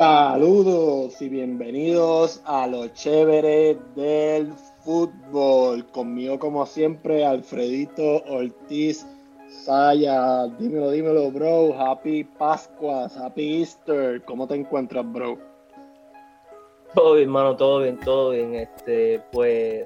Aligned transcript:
Saludos 0.00 1.20
y 1.20 1.28
bienvenidos 1.28 2.40
a 2.44 2.68
lo 2.68 2.86
chévere 2.86 3.76
del 3.96 4.52
fútbol. 4.84 5.84
Conmigo, 5.86 6.38
como 6.38 6.64
siempre, 6.66 7.26
Alfredito 7.26 8.22
Ortiz 8.28 9.04
Saya. 9.48 10.46
Dímelo, 10.56 10.92
dímelo, 10.92 11.32
bro. 11.32 11.74
Happy 11.76 12.22
Pascuas, 12.22 13.16
Happy 13.16 13.58
Easter. 13.58 14.22
¿Cómo 14.22 14.46
te 14.46 14.54
encuentras, 14.54 15.04
bro? 15.12 15.36
Todo 16.94 17.14
bien, 17.14 17.24
hermano, 17.30 17.56
todo 17.56 17.80
bien, 17.80 17.98
todo 17.98 18.30
bien. 18.30 18.54
Este, 18.54 19.20
pues. 19.32 19.84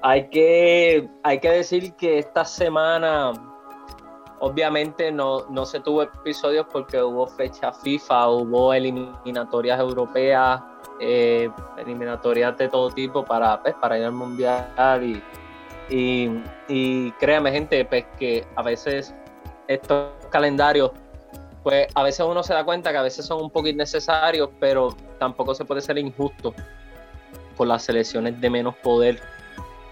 Hay 0.00 0.28
que, 0.28 1.08
hay 1.24 1.40
que 1.40 1.50
decir 1.50 1.92
que 1.94 2.20
esta 2.20 2.44
semana 2.44 3.32
Obviamente 4.44 5.10
no, 5.10 5.46
no 5.48 5.64
se 5.64 5.80
tuvo 5.80 6.02
episodios 6.02 6.66
porque 6.70 7.02
hubo 7.02 7.26
fecha 7.26 7.72
FIFA, 7.72 8.28
hubo 8.28 8.74
eliminatorias 8.74 9.80
europeas, 9.80 10.60
eh, 11.00 11.48
eliminatorias 11.78 12.54
de 12.58 12.68
todo 12.68 12.90
tipo 12.90 13.24
para, 13.24 13.62
pues, 13.62 13.74
para 13.76 13.98
ir 13.98 14.04
al 14.04 14.12
mundial 14.12 15.02
y, 15.88 16.30
y, 16.68 17.10
créame 17.12 17.52
gente, 17.52 17.86
pues 17.86 18.04
que 18.18 18.46
a 18.54 18.62
veces 18.62 19.14
estos 19.66 20.10
calendarios, 20.28 20.90
pues 21.62 21.88
a 21.94 22.02
veces 22.02 22.26
uno 22.28 22.42
se 22.42 22.52
da 22.52 22.66
cuenta 22.66 22.92
que 22.92 22.98
a 22.98 23.02
veces 23.02 23.24
son 23.24 23.40
un 23.44 23.50
poco 23.50 23.68
innecesarios, 23.68 24.50
pero 24.60 24.94
tampoco 25.18 25.54
se 25.54 25.64
puede 25.64 25.80
ser 25.80 25.96
injusto 25.96 26.52
con 27.56 27.68
las 27.68 27.82
selecciones 27.82 28.38
de 28.38 28.50
menos 28.50 28.74
poder 28.82 29.22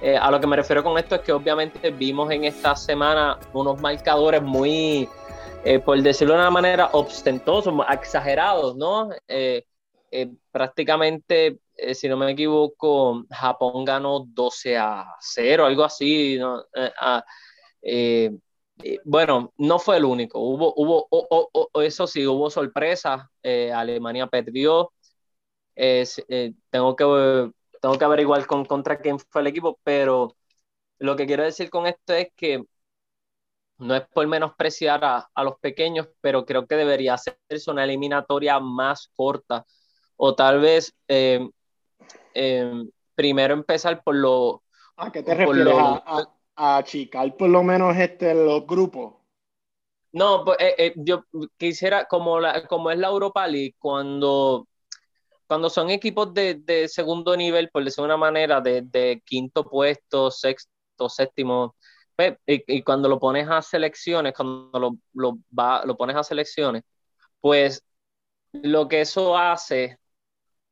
eh, 0.02 0.16
a 0.16 0.32
lo 0.32 0.40
que 0.40 0.48
me 0.48 0.56
refiero 0.56 0.82
con 0.82 0.98
esto 0.98 1.14
es 1.14 1.20
que 1.20 1.32
obviamente 1.32 1.90
vimos 1.90 2.28
en 2.32 2.42
esta 2.42 2.74
semana 2.74 3.38
unos 3.52 3.80
marcadores 3.80 4.42
muy, 4.42 5.08
eh, 5.64 5.78
por 5.78 6.02
decirlo 6.02 6.34
de 6.34 6.40
una 6.40 6.50
manera, 6.50 6.90
ostentosos, 6.92 7.72
exagerados, 7.88 8.76
¿no? 8.76 9.10
Eh, 9.28 9.64
prácticamente, 10.50 11.60
si 11.94 12.08
no 12.08 12.16
me 12.16 12.32
equivoco, 12.32 13.24
Japón 13.30 13.84
ganó 13.84 14.24
12 14.26 14.76
a 14.76 15.06
0, 15.20 15.66
algo 15.66 15.84
así, 15.84 16.36
¿no? 16.36 16.64
Bueno, 19.04 19.52
no 19.56 19.78
fue 19.78 19.98
el 19.98 20.04
único, 20.04 20.40
hubo, 20.40 20.74
hubo 20.76 21.80
eso 21.80 22.08
sí, 22.08 22.26
hubo 22.26 22.50
sorpresas, 22.50 23.22
Alemania 23.72 24.26
perdió, 24.26 24.92
tengo 26.70 26.96
que 26.96 27.52
tengo 27.82 27.98
que 27.98 28.04
averiguar 28.04 28.46
con, 28.46 28.64
contra 28.64 28.98
quién 28.98 29.18
fue 29.18 29.40
el 29.40 29.48
equipo, 29.48 29.78
pero 29.82 30.36
lo 30.98 31.16
que 31.16 31.26
quiero 31.26 31.42
decir 31.42 31.68
con 31.68 31.86
esto 31.86 32.14
es 32.14 32.28
que 32.36 32.64
no 33.78 33.96
es 33.96 34.02
por 34.14 34.24
menospreciar 34.28 35.04
a, 35.04 35.28
a 35.34 35.42
los 35.44 35.58
pequeños, 35.58 36.08
pero 36.20 36.46
creo 36.46 36.68
que 36.68 36.76
debería 36.76 37.14
hacerse 37.14 37.70
una 37.70 37.82
eliminatoria 37.82 38.60
más 38.60 39.10
corta 39.16 39.66
o 40.16 40.36
tal 40.36 40.60
vez 40.60 40.94
eh, 41.08 41.50
eh, 42.34 42.84
primero 43.16 43.54
empezar 43.54 44.04
por 44.04 44.14
lo... 44.14 44.62
¿A 44.96 45.10
qué 45.10 45.24
te 45.24 45.34
refieres? 45.34 45.74
a, 45.76 46.24
a, 46.54 46.76
achicar 46.76 47.36
por 47.36 47.50
lo 47.50 47.64
menos 47.64 47.96
este, 47.96 48.32
los 48.32 48.64
grupos. 48.64 49.14
No, 50.12 50.44
pues, 50.44 50.58
eh, 50.60 50.92
yo 50.94 51.24
quisiera, 51.56 52.04
como, 52.04 52.38
la, 52.38 52.64
como 52.68 52.92
es 52.92 52.98
la 52.98 53.08
Europa 53.08 53.44
League, 53.48 53.74
cuando 53.80 54.68
cuando 55.46 55.70
son 55.70 55.90
equipos 55.90 56.32
de, 56.34 56.88
segundo 56.88 57.36
nivel, 57.36 57.70
por 57.70 57.84
decirlo 57.84 58.04
de 58.04 58.14
una 58.14 58.16
manera, 58.16 58.60
de, 58.60 59.22
quinto 59.24 59.68
puesto, 59.68 60.30
sexto, 60.30 61.08
séptimo, 61.08 61.76
pues, 62.16 62.36
y, 62.46 62.82
cuando 62.82 63.08
lo 63.08 63.18
pones 63.18 63.48
a 63.48 63.62
selecciones, 63.62 64.34
cuando 64.34 64.78
lo, 64.78 64.98
lo, 65.14 65.38
lo 65.84 65.96
pones 65.96 66.16
a 66.16 66.24
selecciones, 66.24 66.82
pues 67.40 67.84
lo 68.52 68.88
que 68.88 69.02
eso 69.02 69.36
hace 69.36 69.98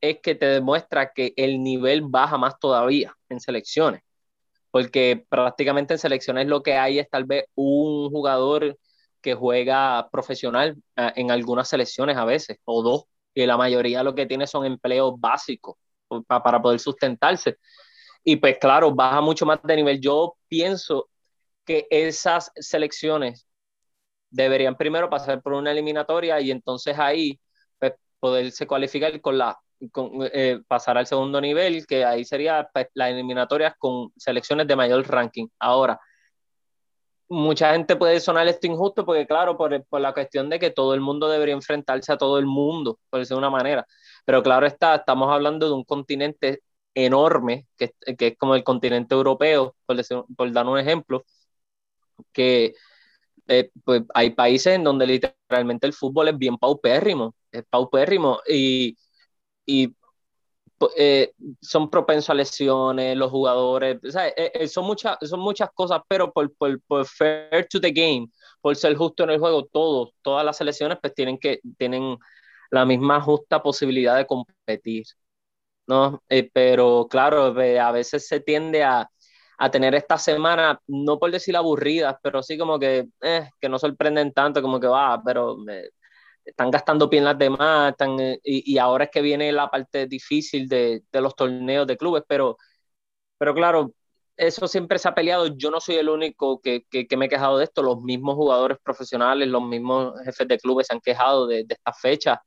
es 0.01 0.21
que 0.21 0.35
te 0.35 0.47
demuestra 0.47 1.13
que 1.13 1.33
el 1.37 1.63
nivel 1.63 2.03
baja 2.03 2.39
más 2.39 2.59
todavía 2.59 3.17
en 3.29 3.41
selecciones, 3.41 4.03
porque 4.71 5.25
prácticamente 5.29 5.95
en 5.95 5.99
selecciones 5.99 6.47
lo 6.49 6.63
que 6.63 6.75
hay 6.75 6.99
es 6.99 7.11
tal 7.11 7.25
vez 7.25 7.47
un 7.55 8.11
jugador 8.11 8.79
que 9.21 9.35
juega 9.35 10.09
profesional 10.11 10.77
eh, 10.97 11.13
en 11.17 11.31
algunas 11.31 11.69
selecciones 11.69 12.17
a 12.17 12.25
veces, 12.25 12.59
o 12.65 12.83
dos, 12.83 13.05
y 13.35 13.47
la 13.47 13.57
mayoría 13.57 14.03
lo 14.03 14.15
que 14.15 14.27
tiene 14.27 14.47
son 14.47 14.67
empleos 14.67 15.15
básicos 15.19 15.77
para 16.27 16.61
poder 16.61 16.81
sustentarse. 16.81 17.59
Y 18.25 18.37
pues 18.37 18.59
claro, 18.59 18.93
baja 18.93 19.21
mucho 19.21 19.47
más 19.47 19.61
de 19.63 19.77
nivel. 19.77 20.01
Yo 20.01 20.37
pienso 20.49 21.09
que 21.65 21.87
esas 21.91 22.51
selecciones 22.57 23.47
deberían 24.31 24.77
primero 24.77 25.09
pasar 25.09 25.43
por 25.43 25.55
una 25.55 25.73
eliminatoria 25.73 26.41
y 26.41 26.51
entonces 26.51 26.99
ahí 26.99 27.41
pues, 27.79 27.95
poderse 28.19 28.67
cualificar 28.67 29.21
con 29.21 29.39
la 29.39 29.59
con, 29.93 30.11
eh, 30.33 30.61
pasar 30.69 30.99
al 30.99 31.07
segundo 31.07 31.41
nivel, 31.41 31.87
que 31.87 32.05
ahí 32.05 32.25
sería 32.25 32.69
pues, 32.73 32.89
las 32.95 33.11
eliminatorias 33.11 33.75
con 33.79 34.13
selecciones 34.17 34.67
de 34.67 34.77
mayor 34.77 35.09
ranking. 35.09 35.47
Ahora, 35.59 35.99
mucha 37.31 37.73
gente 37.73 37.97
puede 37.97 38.21
sonar 38.21 38.49
esto 38.49 38.67
injusto 38.67 39.05
porque, 39.07 39.27
claro, 39.27 39.57
por, 39.57 39.85
por, 39.87 40.01
la 40.01 40.13
cuestión 40.13 40.51
de 40.51 40.59
que 40.59 40.71
todo 40.71 40.95
el 40.95 41.01
mundo 41.01 41.29
debería 41.29 41.55
enfrentarse 41.55 42.13
a 42.13 42.19
todo 42.19 42.39
el 42.39 42.47
mundo, 42.47 42.99
por 43.09 43.21
decirlo 43.21 43.39
de 43.41 43.49
una 43.49 43.57
manera. 43.57 43.87
Pero 44.25 44.43
claro 44.43 44.67
está, 44.67 44.97
estamos 44.97 45.31
hablando 45.33 45.67
de 45.69 45.75
un 45.75 45.85
continente 45.85 46.63
enorme, 46.95 47.69
que, 47.77 47.95
que 48.19 48.29
es 48.29 48.39
como 48.39 48.55
el 48.57 48.65
continente 48.65 49.15
europeo, 49.15 49.77
por, 49.87 49.97
por 50.37 50.53
dar 50.53 50.67
un 50.67 50.79
ejemplo, 50.79 51.25
que 52.33 52.75
eh, 53.49 53.71
pues 53.85 54.03
hay 54.15 54.31
países 54.31 54.75
en 54.75 54.85
donde 54.85 55.07
literalmente 55.07 55.87
el 55.87 55.93
fútbol 55.93 56.29
es 56.29 56.39
bien 56.39 56.57
paupérrimo, 56.59 57.35
es 57.53 57.65
paupérrimo 57.69 58.41
y, 58.49 58.97
y 59.67 59.95
eh, 60.97 61.35
son 61.61 61.91
propensos 61.91 62.31
a 62.31 62.35
lesiones, 62.35 63.17
los 63.17 63.31
jugadores, 63.31 63.99
eh, 64.15 64.53
eh, 64.55 64.69
son, 64.69 64.87
muchas, 64.87 65.19
son 65.23 65.41
muchas 65.41 65.71
cosas, 65.75 66.01
pero 66.09 66.33
por, 66.33 66.55
por, 66.55 66.81
por, 66.83 67.07
fair 67.07 67.67
to 67.69 67.81
the 67.81 67.91
game, 67.91 68.29
por 68.61 68.75
ser 68.77 68.95
justo 68.97 69.25
en 69.25 69.31
el 69.31 69.39
juego, 69.39 69.67
todos, 69.67 70.11
todas 70.23 70.45
las 70.45 70.57
selecciones 70.57 70.99
pues 71.01 71.15
tienen, 71.15 71.39
que, 71.39 71.61
tienen 71.77 72.17
la 72.71 72.87
misma 72.87 73.21
justa 73.21 73.63
posibilidad 73.63 74.17
de 74.17 74.27
competir, 74.27 75.05
¿no? 75.87 76.23
pero 76.53 77.07
claro, 77.11 77.45
a 77.47 77.93
veces 77.93 78.27
se 78.27 78.41
tiende 78.41 78.83
a, 78.85 79.11
a 79.59 79.71
tener 79.71 79.95
esta 79.95 80.17
semana, 80.19 80.81
no 80.87 81.19
por 81.19 81.31
decir 81.31 81.57
aburridas, 81.57 82.17
pero 82.23 82.43
sí 82.43 82.57
como 82.57 82.79
que, 82.79 83.09
que 83.61 83.69
no 83.69 83.79
sorprenden 83.79 84.33
tanto, 84.33 84.63
como 84.63 84.81
que 84.81 84.87
va, 84.87 85.21
pero 85.23 85.59
están 86.45 86.71
gastando 86.71 87.11
piernas 87.11 87.39
de 87.39 87.51
más, 87.51 87.93
están, 87.93 88.19
eh, 88.21 88.41
y, 88.45 88.75
y, 88.75 88.79
ahora 88.79 89.05
es 89.05 89.11
que 89.11 89.23
viene 89.23 89.53
la 89.53 89.71
parte 89.71 90.07
difícil 90.07 90.69
de, 90.69 91.03
de, 91.11 91.21
los 91.21 91.35
torneos 91.37 91.87
de 91.87 91.97
clubes, 91.97 92.23
pero, 92.27 92.57
pero 93.39 93.55
claro, 93.55 93.95
eso 94.37 94.69
siempre 94.69 94.99
se 94.99 95.09
ha 95.09 95.15
peleado, 95.15 95.47
yo 95.57 95.71
no 95.71 95.81
soy 95.81 95.97
el 95.97 96.09
único 96.09 96.61
que, 96.61 96.85
que, 96.91 97.07
que 97.07 97.17
me 97.17 97.27
he 97.27 97.29
quejado 97.29 97.59
de 97.59 97.65
esto, 97.65 97.83
los 97.83 98.03
mismos 98.03 98.37
jugadores 98.37 98.79
profesionales, 98.83 99.49
los 99.49 99.63
mismos 99.63 100.15
jefes 100.25 100.49
de 100.49 100.59
clubes 100.59 100.87
se 100.89 100.95
han 100.95 101.01
quejado 101.01 101.47
de, 101.47 101.65
de 101.65 101.75
esta 101.75 101.93
fecha, 101.93 102.43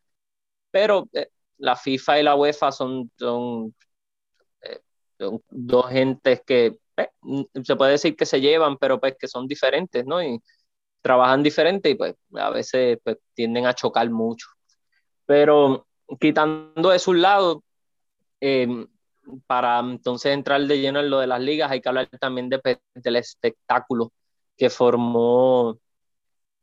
pero 0.72 1.08
eh, 1.14 1.30
la 1.58 1.76
FIFA 1.76 2.20
y 2.20 2.24
la 2.24 2.36
UEFA 2.36 2.72
son, 2.72 3.12
son, 3.18 3.76
eh, 4.62 4.82
son 5.20 5.44
dos 5.50 5.90
gentes 5.90 6.42
que 6.46 6.78
eh, 6.98 7.10
se 7.64 7.76
puede 7.76 7.94
decir 7.94 8.16
que 8.16 8.26
se 8.26 8.42
llevan, 8.42 8.78
pero 8.78 9.00
pues 9.00 9.16
que 9.20 9.28
son 9.28 9.48
diferentes, 9.48 10.06
¿no? 10.06 10.22
Y, 10.24 10.42
trabajan 11.04 11.44
diferente 11.44 11.90
y 11.92 11.96
pues 11.96 12.16
a 12.36 12.50
veces 12.50 12.98
pues, 13.04 13.18
tienden 13.36 13.68
a 13.68 13.76
chocar 13.76 14.10
mucho. 14.10 14.48
Pero 15.26 15.86
quitando 16.20 16.94
eso 16.94 17.12
un 17.12 17.22
lado, 17.22 17.64
eh, 18.42 18.68
para 19.48 19.80
entonces 19.80 20.34
entrar 20.34 20.62
de 20.62 20.80
lleno 20.80 21.00
en 21.02 21.10
lo 21.10 21.20
de 21.20 21.28
las 21.28 21.42
ligas, 21.42 21.72
hay 21.72 21.82
que 21.82 21.90
hablar 21.90 22.10
también 22.20 22.50
de, 22.50 22.60
pues, 22.60 22.78
del 22.96 23.18
espectáculo 23.18 24.12
que 24.58 24.70
formó 24.70 25.78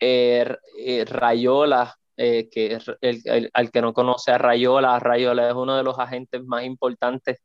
eh, 0.00 0.56
eh, 0.78 1.04
Rayola, 1.04 1.94
que 2.16 2.78
el, 3.00 3.50
al 3.54 3.70
que 3.70 3.80
no 3.80 3.94
conoce 3.94 4.30
a 4.30 4.36
Rayola, 4.36 4.98
Rayola 4.98 5.48
es 5.48 5.54
uno 5.54 5.74
de 5.74 5.82
los 5.82 5.98
agentes 5.98 6.44
más 6.44 6.64
importantes 6.64 7.38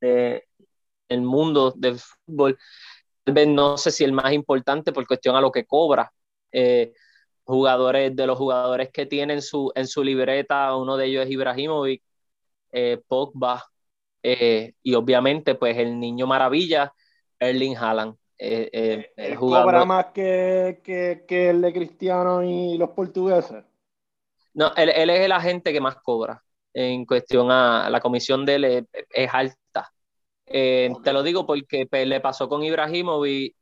del 0.00 1.22
mundo 1.22 1.72
del 1.76 1.98
fútbol. 1.98 2.56
Tal 3.24 3.34
vez 3.34 3.48
no 3.48 3.76
sé 3.76 3.90
si 3.90 4.04
el 4.04 4.12
más 4.12 4.32
importante 4.32 4.92
por 4.92 5.06
cuestión 5.06 5.34
a 5.34 5.40
lo 5.40 5.50
que 5.50 5.66
cobra, 5.66 6.12
eh, 6.52 6.92
jugadores, 7.44 8.14
de 8.14 8.26
los 8.26 8.38
jugadores 8.38 8.90
que 8.92 9.06
tienen 9.06 9.42
su, 9.42 9.72
en 9.74 9.86
su 9.86 10.04
libreta, 10.04 10.76
uno 10.76 10.96
de 10.96 11.06
ellos 11.06 11.24
es 11.24 11.30
Ibrahimovic, 11.30 12.02
eh, 12.72 13.00
Pogba, 13.06 13.64
eh, 14.22 14.74
y 14.82 14.94
obviamente 14.94 15.54
pues 15.54 15.76
el 15.78 15.98
niño 15.98 16.26
maravilla, 16.26 16.92
Erling 17.38 17.76
Haaland. 17.76 18.16
el 18.38 19.36
¿Cobra 19.38 19.84
más 19.84 20.06
que, 20.06 20.80
que, 20.84 21.24
que, 21.26 21.50
el 21.50 21.60
de 21.62 21.72
Cristiano 21.72 22.42
y 22.42 22.78
los 22.78 22.90
portugueses? 22.90 23.64
No, 24.54 24.72
él, 24.76 24.90
él, 24.90 25.10
es 25.10 25.20
el 25.20 25.32
agente 25.32 25.72
que 25.72 25.80
más 25.80 25.96
cobra 25.96 26.42
en 26.72 27.04
cuestión 27.04 27.50
a 27.50 27.88
la 27.90 28.00
comisión 28.00 28.44
de 28.44 28.54
él 28.54 28.88
es, 29.10 29.34
alta. 29.34 29.92
Te 30.44 31.12
lo 31.12 31.22
digo 31.22 31.46
porque 31.46 31.86
pues, 31.86 32.06
le 32.06 32.20
pasó 32.20 32.48
con 32.48 32.62
Ibrahimovic 32.62 33.56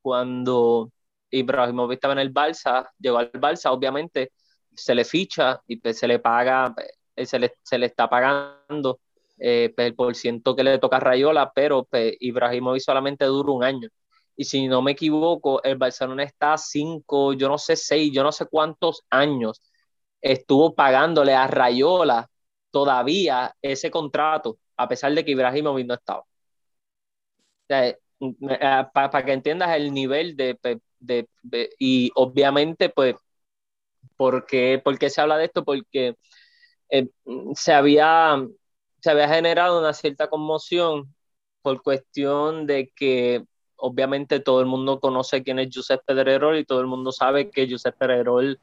cuando 0.00 0.90
Ibrahimovic 1.32 1.96
estaba 1.96 2.14
en 2.14 2.20
el 2.20 2.32
Barça, 2.32 2.88
llegó 2.98 3.18
al 3.18 3.32
Barça, 3.32 3.70
obviamente 3.70 4.32
se 4.74 4.94
le 4.94 5.04
ficha 5.04 5.60
y 5.66 5.76
pues, 5.76 5.98
se 5.98 6.08
le 6.08 6.18
paga, 6.18 6.74
eh, 7.16 7.26
se 7.26 7.38
le, 7.38 7.54
se 7.62 7.78
le 7.78 7.86
está 7.86 8.08
pagando 8.08 9.00
eh, 9.38 9.72
pues, 9.74 9.88
el 9.88 9.94
por 9.94 10.14
ciento 10.14 10.54
que 10.54 10.64
le 10.64 10.78
toca 10.78 10.96
a 10.98 11.00
Rayola, 11.00 11.52
pero 11.54 11.84
pues, 11.84 12.14
Ibrahimovic 12.20 12.82
solamente 12.82 13.24
dura 13.26 13.52
un 13.52 13.64
año. 13.64 13.88
Y 14.36 14.44
si 14.44 14.66
no 14.68 14.82
me 14.82 14.92
equivoco, 14.92 15.62
el 15.62 15.76
Barcelona 15.76 16.22
está 16.24 16.56
cinco, 16.58 17.32
yo 17.34 17.48
no 17.48 17.58
sé, 17.58 17.76
seis, 17.76 18.12
yo 18.12 18.22
no 18.22 18.32
sé 18.32 18.46
cuántos 18.46 19.02
años 19.10 19.60
estuvo 20.20 20.74
pagándole 20.74 21.34
a 21.34 21.46
Rayola 21.46 22.28
todavía 22.70 23.54
ese 23.62 23.90
contrato, 23.90 24.58
a 24.76 24.88
pesar 24.88 25.12
de 25.14 25.24
que 25.24 25.32
Ibrahimovic 25.32 25.86
no 25.86 25.94
estaba. 25.94 26.24
Eh, 27.68 27.96
para 28.92 29.24
que 29.24 29.32
entiendas 29.32 29.74
el 29.76 29.92
nivel 29.92 30.36
de, 30.36 30.58
y 31.78 32.10
obviamente 32.14 32.88
pues 32.88 33.16
¿por 34.16 34.46
qué, 34.46 35.10
se 35.10 35.20
habla 35.20 35.36
de 35.36 35.46
esto? 35.46 35.64
Porque 35.64 36.16
eh, 36.90 37.08
se, 37.54 37.72
había, 37.72 38.44
se 39.00 39.10
había 39.10 39.28
generado 39.28 39.80
una 39.80 39.92
cierta 39.92 40.28
conmoción 40.28 41.14
por 41.62 41.82
cuestión 41.82 42.66
de 42.66 42.92
que 42.94 43.44
obviamente 43.76 44.40
todo 44.40 44.60
el 44.60 44.66
mundo 44.66 45.00
conoce 45.00 45.42
quién 45.42 45.58
es 45.58 45.70
Josep 45.74 46.02
Pedrerol 46.06 46.58
y 46.58 46.64
todo 46.64 46.80
el 46.80 46.86
mundo 46.86 47.12
sabe 47.12 47.50
que 47.50 47.68
Josep 47.68 47.96
Pedrerol 47.96 48.58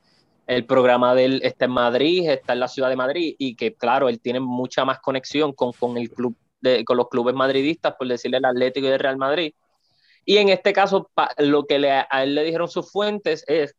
el 0.48 0.66
programa 0.66 1.14
de 1.14 1.26
él 1.26 1.42
está 1.44 1.66
en 1.66 1.72
Madrid, 1.72 2.28
está 2.28 2.54
en 2.54 2.62
la 2.62 2.68
ciudad 2.68 2.90
de 2.90 2.96
Madrid 2.96 3.36
y 3.38 3.56
que 3.56 3.76
claro, 3.76 4.10
él 4.10 4.20
tiene 4.20 4.40
mucha 4.40 4.84
más 4.84 5.00
conexión 5.00 5.54
con, 5.54 5.74
con 5.74 5.96
el 5.98 6.10
club 6.10 6.36
de, 6.62 6.84
con 6.84 6.98
los 6.98 7.08
clubes 7.08 7.36
madridistas, 7.36 7.94
por 7.96 8.08
decirle 8.08 8.38
el 8.38 8.46
Atlético 8.46 8.88
y 8.88 8.90
el 8.90 9.00
Real 9.00 9.18
Madrid. 9.18 9.54
Y 10.30 10.38
en 10.38 10.50
este 10.50 10.74
caso, 10.74 11.10
lo 11.40 11.66
que 11.66 11.80
le, 11.80 11.90
a 11.92 12.22
él 12.22 12.36
le 12.36 12.44
dijeron 12.44 12.68
sus 12.68 12.92
fuentes 12.92 13.44
es 13.48 13.76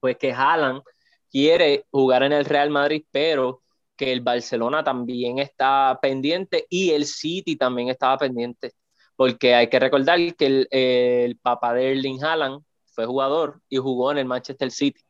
pues 0.00 0.18
que 0.18 0.30
Haaland 0.30 0.82
quiere 1.30 1.86
jugar 1.90 2.24
en 2.24 2.32
el 2.34 2.44
Real 2.44 2.68
Madrid, 2.68 3.06
pero 3.10 3.62
que 3.96 4.12
el 4.12 4.20
Barcelona 4.20 4.84
también 4.84 5.38
está 5.38 5.98
pendiente 6.02 6.66
y 6.68 6.90
el 6.90 7.06
City 7.06 7.56
también 7.56 7.88
estaba 7.88 8.18
pendiente, 8.18 8.72
porque 9.16 9.54
hay 9.54 9.70
que 9.70 9.80
recordar 9.80 10.18
que 10.36 10.66
el, 10.70 11.38
papá 11.40 11.72
de 11.72 11.90
Erling 11.92 12.22
Haaland 12.22 12.62
fue 12.92 13.06
jugador 13.06 13.62
y 13.70 13.78
jugó 13.78 14.12
en 14.12 14.18
el 14.18 14.26
Manchester 14.26 14.70
City 14.70 15.00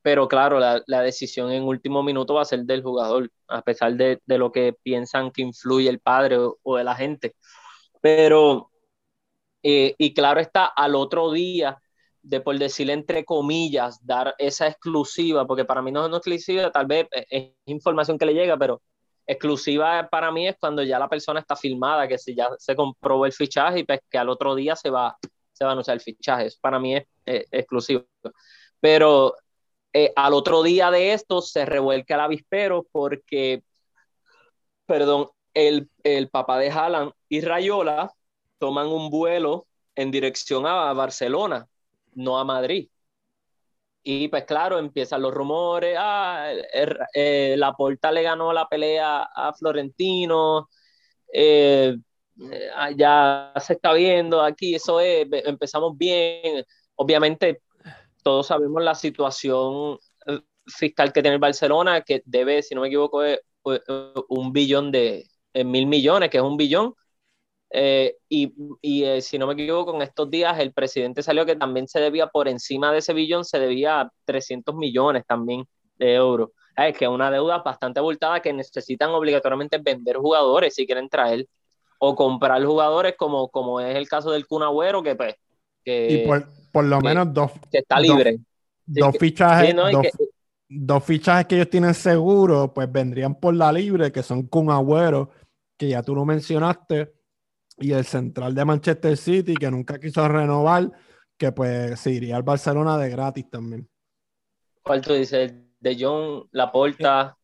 pero 0.00 0.28
claro, 0.28 0.60
la, 0.60 1.02
decisión 1.02 1.52
en 1.52 1.62
último 1.62 2.02
minuto 2.02 2.32
va 2.32 2.42
a 2.42 2.46
ser 2.46 2.60
del 2.64 2.82
jugador, 2.82 3.30
a 3.48 3.60
pesar 3.60 3.94
de, 3.94 4.18
lo 4.26 4.50
que 4.50 4.74
piensan 4.82 5.30
que 5.30 5.42
influye 5.42 5.90
el 5.90 6.00
padre 6.00 6.38
o, 6.38 6.76
de 6.76 6.84
la 6.84 6.94
gente. 6.94 7.36
Pero, 8.00 8.70
eh, 9.64 9.94
y 9.98 10.12
claro 10.14 10.40
está, 10.40 10.66
al 10.66 10.94
otro 10.94 11.32
día, 11.32 11.78
de 12.22 12.40
por 12.40 12.58
decirle 12.58 12.92
entre 12.92 13.24
comillas, 13.24 14.04
dar 14.04 14.34
esa 14.38 14.68
exclusiva, 14.68 15.46
porque 15.46 15.64
para 15.64 15.82
mí 15.82 15.90
no 15.90 16.02
es 16.02 16.08
una 16.08 16.18
exclusiva, 16.18 16.70
tal 16.70 16.86
vez 16.86 17.08
es 17.10 17.52
información 17.66 18.18
que 18.18 18.26
le 18.26 18.34
llega, 18.34 18.56
pero 18.58 18.82
exclusiva 19.26 20.06
para 20.10 20.30
mí 20.30 20.46
es 20.46 20.56
cuando 20.60 20.82
ya 20.82 20.98
la 20.98 21.08
persona 21.08 21.40
está 21.40 21.56
filmada, 21.56 22.06
que 22.06 22.18
si 22.18 22.34
ya 22.34 22.50
se 22.58 22.76
comprobó 22.76 23.26
el 23.26 23.32
fichaje 23.32 23.80
y 23.80 23.84
pues 23.84 24.00
que 24.10 24.18
al 24.18 24.28
otro 24.28 24.54
día 24.54 24.76
se 24.76 24.90
va, 24.90 25.16
se 25.52 25.64
a 25.64 25.70
anunciar 25.70 25.96
el 25.96 26.02
fichaje. 26.02 26.46
Eso 26.46 26.58
para 26.60 26.78
mí 26.78 26.96
es, 26.96 27.04
es 27.24 27.46
exclusivo. 27.50 28.04
Pero 28.80 29.34
eh, 29.94 30.12
al 30.14 30.34
otro 30.34 30.62
día 30.62 30.90
de 30.90 31.14
esto 31.14 31.40
se 31.40 31.64
revuelca 31.64 32.14
el 32.14 32.20
avispero 32.20 32.86
porque, 32.92 33.62
perdón, 34.86 35.30
el, 35.54 35.88
el 36.02 36.28
papá 36.28 36.58
de 36.58 36.70
Haaland 36.70 37.12
y 37.28 37.40
Rayola 37.40 38.12
toman 38.58 38.88
un 38.88 39.10
vuelo 39.10 39.66
en 39.94 40.10
dirección 40.10 40.66
a 40.66 40.92
Barcelona, 40.92 41.68
no 42.14 42.38
a 42.38 42.44
Madrid. 42.44 42.88
Y 44.06 44.28
pues 44.28 44.44
claro, 44.44 44.78
empiezan 44.78 45.22
los 45.22 45.32
rumores, 45.32 45.96
ah, 45.98 46.52
eh, 47.14 47.54
la 47.56 47.72
Porta 47.72 48.12
le 48.12 48.22
ganó 48.22 48.52
la 48.52 48.68
pelea 48.68 49.22
a 49.22 49.54
Florentino, 49.54 50.68
eh, 51.32 51.96
ya 52.96 53.52
se 53.58 53.74
está 53.74 53.94
viendo 53.94 54.42
aquí, 54.42 54.74
eso 54.74 55.00
es, 55.00 55.26
empezamos 55.30 55.96
bien. 55.96 56.64
Obviamente 56.96 57.62
todos 58.22 58.46
sabemos 58.46 58.82
la 58.82 58.94
situación 58.94 59.98
eh, 60.26 60.40
fiscal 60.66 61.12
que 61.12 61.22
tiene 61.22 61.36
el 61.36 61.40
Barcelona, 61.40 62.02
que 62.02 62.22
debe, 62.26 62.62
si 62.62 62.74
no 62.74 62.82
me 62.82 62.88
equivoco, 62.88 63.22
un 64.28 64.52
billón 64.52 64.92
de 64.92 65.26
mil 65.64 65.86
millones, 65.86 66.28
que 66.28 66.36
es 66.38 66.42
un 66.42 66.58
billón. 66.58 66.94
Eh, 67.76 68.18
y, 68.28 68.54
y 68.80 69.02
eh, 69.02 69.20
si 69.20 69.36
no 69.36 69.48
me 69.48 69.54
equivoco, 69.54 69.96
en 69.96 70.02
estos 70.02 70.30
días 70.30 70.56
el 70.60 70.72
presidente 70.72 71.24
salió 71.24 71.44
que 71.44 71.56
también 71.56 71.88
se 71.88 71.98
debía, 71.98 72.28
por 72.28 72.46
encima 72.46 72.92
de 72.92 72.98
ese 72.98 73.12
billón, 73.12 73.44
se 73.44 73.58
debía 73.58 74.08
300 74.26 74.76
millones 74.76 75.24
también 75.26 75.66
de 75.96 76.14
euros. 76.14 76.50
Es 76.76 76.96
que 76.96 77.04
es 77.04 77.10
una 77.10 77.32
deuda 77.32 77.58
bastante 77.58 77.98
abultada 77.98 78.40
que 78.40 78.52
necesitan 78.52 79.10
obligatoriamente 79.10 79.78
vender 79.78 80.18
jugadores 80.18 80.72
si 80.76 80.86
quieren 80.86 81.08
traer 81.08 81.48
o 81.98 82.14
comprar 82.14 82.64
jugadores 82.64 83.16
como, 83.16 83.48
como 83.48 83.80
es 83.80 83.96
el 83.96 84.08
caso 84.08 84.30
del 84.30 84.46
Kun 84.46 84.62
que 85.02 85.16
pues... 85.16 85.34
Que, 85.84 86.44
por 86.70 86.84
lo 86.84 87.00
menos 87.00 87.34
dos. 87.34 87.50
Que 87.72 87.78
está 87.78 87.98
libre. 87.98 88.38
Dos, 88.86 89.16
fichajes. 89.18 89.74
dos, 90.68 91.04
fichajes 91.04 91.46
que 91.46 91.56
ellos 91.56 91.70
tienen 91.70 91.94
seguro, 91.94 92.72
pues 92.72 92.90
vendrían 92.90 93.34
por 93.34 93.54
la 93.54 93.72
libre, 93.72 94.12
que 94.12 94.22
son 94.22 94.46
Kun 94.46 94.70
Agüero, 94.70 95.30
que 95.76 95.88
ya 95.88 96.02
tú 96.04 96.14
lo 96.14 96.24
mencionaste, 96.24 97.12
y 97.78 97.92
el 97.92 98.04
central 98.04 98.54
de 98.54 98.64
Manchester 98.64 99.16
City, 99.16 99.54
que 99.54 99.70
nunca 99.70 99.98
quiso 99.98 100.26
renovar, 100.28 100.90
que 101.36 101.52
pues 101.52 101.98
se 102.00 102.12
iría 102.12 102.36
al 102.36 102.42
Barcelona 102.42 102.96
de 102.98 103.10
gratis 103.10 103.48
también. 103.50 103.88
¿Cuál 104.82 105.00
tú 105.00 105.14
dices? 105.14 105.52
De 105.80 105.96
John 105.98 106.48
Laporta. 106.52 107.36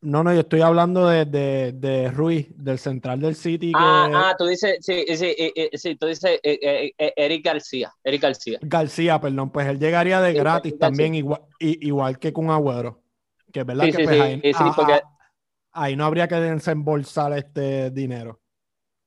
No, 0.00 0.24
no, 0.24 0.34
yo 0.34 0.40
estoy 0.40 0.62
hablando 0.62 1.06
de, 1.06 1.24
de, 1.24 1.72
de 1.72 2.10
Ruiz, 2.10 2.48
del 2.56 2.80
central 2.80 3.20
del 3.20 3.36
City. 3.36 3.72
Ah, 3.76 4.10
ah, 4.12 4.34
tú 4.36 4.46
dices, 4.46 4.78
sí, 4.80 5.04
sí, 5.16 5.26
eh, 5.26 5.52
eh, 5.54 5.78
sí, 5.78 5.94
tú 5.94 6.06
dices 6.06 6.40
eh, 6.42 6.92
Eric 6.98 7.44
García, 7.44 7.92
Eric 8.02 8.22
García. 8.22 8.58
García, 8.62 9.20
perdón, 9.20 9.52
pues 9.52 9.68
él 9.68 9.78
llegaría 9.78 10.20
de 10.20 10.32
gratis 10.32 10.76
también, 10.76 11.14
igual, 11.14 11.42
igual 11.60 12.18
que 12.18 12.32
con 12.32 12.50
Agüero. 12.50 13.00
Que 13.52 13.60
es 13.60 13.66
verdad 13.66 13.84
que 13.84 14.04
pues, 14.04 14.20
ahí, 14.20 14.42
ahí, 15.72 15.96
no 15.96 16.04
habría 16.04 16.26
que 16.26 16.34
desembolsar 16.36 17.34
este 17.34 17.90
dinero. 17.90 18.41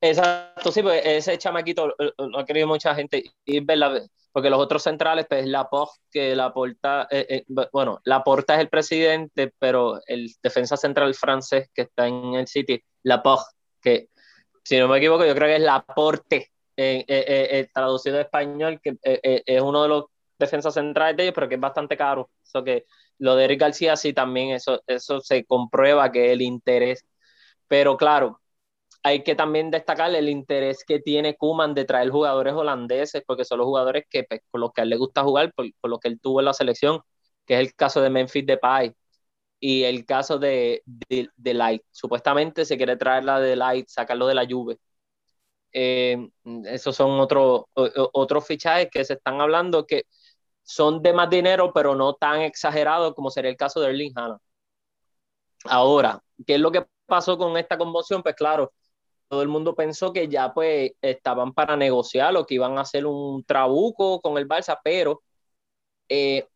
Exacto, 0.06 0.72
sí, 0.72 0.84
pues 0.84 1.02
ese 1.04 1.36
chamaquito 1.40 1.96
lo 1.98 2.40
ha 2.40 2.46
querido 2.46 2.68
mucha 2.68 2.94
gente 2.94 3.24
y 3.44 3.58
es 3.58 3.66
verdad, 3.66 4.04
porque 4.32 4.52
los 4.52 4.60
otros 4.60 4.84
centrales, 4.84 5.26
pues 5.28 5.48
la 5.48 5.68
que 6.12 6.36
la 6.36 6.54
porta, 6.54 7.08
eh, 7.10 7.26
eh, 7.28 7.68
bueno, 7.72 8.02
la 8.04 8.24
porta 8.24 8.54
es 8.54 8.60
el 8.60 8.70
presidente, 8.70 9.52
pero 9.58 10.00
el 10.06 10.30
defensa 10.44 10.78
central 10.78 11.16
francés 11.16 11.70
que 11.74 11.84
está 11.84 12.08
en 12.08 12.36
el 12.36 12.46
City, 12.46 12.84
la 13.02 13.24
que 13.82 14.10
si 14.64 14.78
no 14.78 14.88
me 14.88 15.00
equivoco, 15.00 15.26
yo 15.26 15.34
creo 15.34 15.48
que 15.48 15.56
es 15.56 15.62
Laporte, 15.62 16.52
eh, 16.78 17.06
eh 17.08 17.68
traducido 17.74 18.18
en 18.18 18.22
español, 18.22 18.80
que 18.84 18.98
es 19.02 19.62
uno 19.62 19.82
de 19.84 19.90
los 19.90 20.06
defensas 20.38 20.76
centrales 20.76 21.18
de 21.18 21.24
ellos, 21.24 21.34
pero 21.34 21.50
que 21.50 21.56
es 21.56 21.62
bastante 21.62 21.98
caro. 21.98 22.30
Eso 22.44 22.64
que 22.64 22.86
lo 23.18 23.36
de 23.36 23.46
Eric 23.46 23.60
García 23.60 23.96
sí 23.96 24.14
también, 24.14 24.52
eso, 24.52 24.84
eso 24.86 25.20
se 25.20 25.46
comprueba 25.46 26.12
que 26.12 26.32
el 26.32 26.44
interés, 26.44 27.06
pero 27.68 27.98
claro, 27.98 28.40
hay 29.06 29.24
que 29.24 29.36
también 29.36 29.70
destacar 29.72 30.14
el 30.16 30.30
interés 30.30 30.84
que 30.86 31.00
tiene 31.00 31.38
Kuman 31.38 31.76
de 31.76 31.86
traer 31.86 32.10
jugadores 32.10 32.56
holandeses, 32.56 33.24
porque 33.28 33.46
son 33.46 33.60
los 33.60 33.66
jugadores 33.68 34.06
que, 34.10 34.24
pues, 34.24 34.42
con 34.50 34.62
los 34.62 34.72
que 34.74 34.82
a 34.82 34.84
él 34.84 34.90
le 34.90 34.98
gusta 34.98 35.24
jugar, 35.24 35.54
por, 35.54 35.68
por, 35.80 35.92
lo 35.92 36.00
que 36.00 36.08
él 36.08 36.20
tuvo 36.20 36.40
en 36.42 36.46
la 36.46 36.54
selección, 36.54 37.02
que 37.46 37.56
es 37.56 37.60
el 37.60 37.76
caso 37.76 38.02
de 38.02 38.10
Memphis 38.10 38.46
Depay 38.48 38.94
y 39.60 39.84
el 39.84 40.06
caso 40.06 40.40
de, 40.40 40.84
de, 40.86 41.54
Light. 41.54 41.84
Supuestamente 41.92 42.66
se 42.66 42.78
quiere 42.78 42.98
traer 42.98 43.26
la 43.26 43.40
de 43.40 43.56
Light, 43.56 43.88
sacarlo 43.90 44.28
de 44.28 44.36
la 44.36 44.48
Juve. 44.50 44.80
Eh, 45.72 46.30
esos 46.66 46.96
son 46.96 47.20
otros 47.20 47.66
otros 47.74 48.48
fichajes 48.48 48.90
que 48.92 49.06
se 49.06 49.14
están 49.16 49.42
hablando 49.42 49.86
que 49.86 50.06
son 50.64 51.02
de 51.04 51.14
más 51.14 51.30
dinero, 51.30 51.72
pero 51.74 51.96
no 51.96 52.16
tan 52.16 52.42
exagerados 52.42 53.14
como 53.16 53.30
sería 53.32 53.52
el 53.52 53.58
caso 53.58 53.82
de 53.82 53.90
Erling 53.90 54.14
Haaland. 54.16 54.40
Ahora, 55.66 56.22
¿qué 56.46 56.56
es 56.56 56.60
lo 56.62 56.72
que 56.72 56.86
pasó 57.06 57.38
con 57.38 57.58
esta 57.58 57.78
conmoción? 57.78 58.24
Pues 58.24 58.36
claro, 58.36 58.74
todo 59.28 59.42
el 59.42 59.48
mundo 59.48 59.76
pensó 59.76 60.14
que 60.14 60.28
ya 60.28 60.54
pues 60.54 60.92
estaban 61.02 61.54
para 61.54 61.76
negociar 61.76 62.36
o 62.38 62.46
que 62.46 62.56
iban 62.56 62.78
a 62.78 62.82
hacer 62.82 63.06
un 63.06 63.44
trabuco 63.44 64.22
con 64.22 64.38
el 64.38 64.48
Barça, 64.48 64.80
pero 64.84 65.24
eh, 66.10 66.48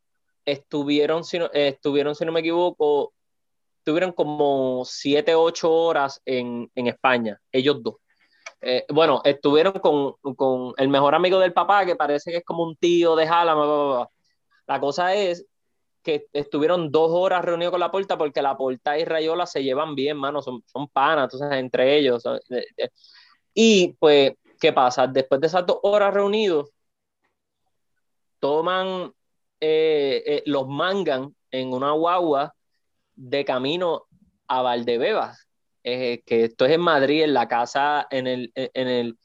estuvieron, 0.46 1.24
si 1.24 1.40
no, 1.40 1.50
estuvieron, 1.54 2.16
si 2.16 2.26
no 2.26 2.32
me 2.32 2.42
equivoco, 2.42 3.14
estuvieron 3.80 4.12
como 4.14 4.84
siete, 4.86 5.36
ocho 5.36 5.72
horas 5.74 6.22
en, 6.26 6.70
España, 6.76 7.40
ellos 7.52 7.82
dos. 7.82 7.96
Eh, 8.62 8.86
bueno, 8.90 9.22
estuvieron 9.24 9.74
con, 9.74 10.14
con, 10.36 10.74
el 10.78 10.90
mejor 10.90 11.16
amigo 11.16 11.40
del 11.40 11.54
papá, 11.54 11.86
que 11.86 11.96
parece 11.96 12.32
que 12.32 12.38
es 12.38 12.46
como 12.46 12.64
un 12.64 12.76
tío 12.76 13.16
de 13.16 13.28
Jala. 13.28 14.10
La 14.68 14.80
cosa 14.80 15.16
es 15.16 15.46
estuvieron 16.34 16.92
dos 16.92 17.12
horas 17.12 17.44
reunidos 17.44 17.72
con 17.72 17.80
la 17.80 17.92
Porta 17.92 18.18
porque 18.18 18.42
la 18.42 18.58
Porta 18.58 18.98
y 18.98 19.06
Rayola 19.06 19.46
se 19.46 19.64
llevan 19.64 19.96
bien, 19.96 20.18
mano, 20.18 20.42
son, 20.42 20.64
son 20.66 20.88
panas, 20.88 21.26
entonces 21.26 21.60
entre 21.60 21.98
ellos. 21.98 22.24
Y 23.54 23.94
pues, 24.00 24.34
¿qué 24.60 24.74
pasa? 24.74 25.08
Después 25.08 25.42
de 25.42 25.48
esas 25.48 25.66
dos 25.66 25.80
horas 25.84 26.14
reunidos, 26.14 26.70
toman 28.40 29.14
los 30.46 30.68
mangan 30.68 31.36
en 31.52 31.74
una 31.74 31.92
guagua 31.92 32.56
de 33.16 33.44
camino 33.44 34.06
a 34.48 34.62
Valdebebas, 34.62 35.48
que 35.84 36.22
esto 36.28 36.66
es 36.66 36.72
en 36.72 36.82
Madrid, 36.82 37.24
en 37.24 37.34
la 37.34 37.48
casa, 37.48 38.08
en 38.10 38.28
el, 38.28 38.52
en 38.56 38.88
el, 38.88 39.18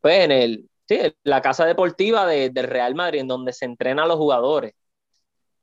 pues 0.00 0.24
en 0.24 0.32
el, 0.32 0.70
sí, 0.86 0.98
la 1.22 1.40
casa 1.40 1.64
deportiva 1.64 2.26
de, 2.26 2.50
del 2.50 2.66
Real 2.66 2.94
Madrid, 2.94 3.20
en 3.20 3.28
donde 3.28 3.52
se 3.52 3.64
entrenan 3.64 4.08
los 4.08 4.18
jugadores. 4.18 4.74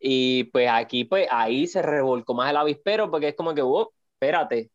Y 0.01 0.45
pues 0.45 0.67
aquí, 0.69 1.05
pues 1.05 1.27
ahí 1.31 1.67
se 1.67 1.81
revolcó 1.81 2.33
más 2.33 2.49
el 2.49 2.57
avispero, 2.57 3.11
porque 3.11 3.29
es 3.29 3.35
como 3.35 3.53
que, 3.53 3.61
oh, 3.61 3.93
espérate, 4.13 4.71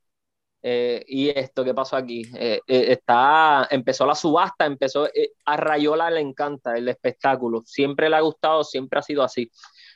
eh, 0.69 1.05
y 1.07 1.29
esto 1.29 1.65
qué 1.65 1.75
pasó 1.75 1.97
aquí 1.97 2.23
eh, 2.35 2.61
eh, 2.67 2.87
está 2.93 3.69
empezó 3.71 4.05
la 4.05 4.17
subasta 4.17 4.67
empezó 4.67 5.09
a 5.45 5.57
Rayola 5.57 6.11
le 6.11 6.21
encanta 6.21 6.77
el 6.77 6.89
espectáculo 6.89 7.63
siempre 7.65 8.11
le 8.11 8.17
ha 8.17 8.21
gustado 8.21 8.65
siempre 8.65 8.99
ha 8.99 9.03
sido 9.03 9.23
así. 9.23 9.51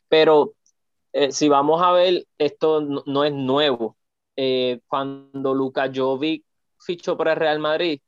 Pero 0.09 0.55
si 1.31 1.49
vamos 1.49 1.83
a 1.83 1.93
ver 1.93 2.27
esto 2.39 2.81
no, 2.83 3.25
es 3.25 3.33
nuevo. 3.33 3.97
Cuando 4.87 5.55
Luka 5.55 5.91
Jovic 5.93 6.45
fichó 6.79 7.17
por 7.17 7.29
el 7.29 7.37
Real 7.37 7.59
Madrid 7.59 8.01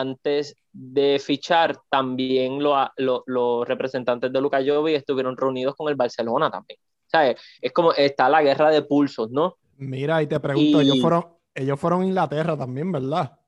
antes 0.00 0.56
de 0.72 1.18
fichar 1.18 1.78
también 1.88 2.58
los 2.62 3.68
representantes 3.68 4.32
de 4.32 4.40
Luka 4.40 4.60
Jovic 4.64 4.96
estuvieron 4.96 5.36
reunidos 5.36 5.74
con 5.76 5.88
el 5.88 5.94
Barcelona 5.94 6.50
también 6.50 6.78
¿sabes? 7.06 7.40
es 7.60 7.72
como 7.72 7.92
está 7.92 8.28
la 8.28 8.42
guerra 8.42 8.70
de 8.70 8.82
pulsos 8.82 9.30
no 9.30 9.56
Mira, 9.76 10.22
y 10.22 10.26
te 10.26 10.38
pregunto, 10.40 10.80
ellos 10.80 11.00
fueron, 11.00 11.26
ellos 11.54 11.78
fueron 11.80 12.02
a 12.02 12.06
Inglaterra 12.06 12.56
también, 12.56 12.92
¿verdad? 12.92 13.38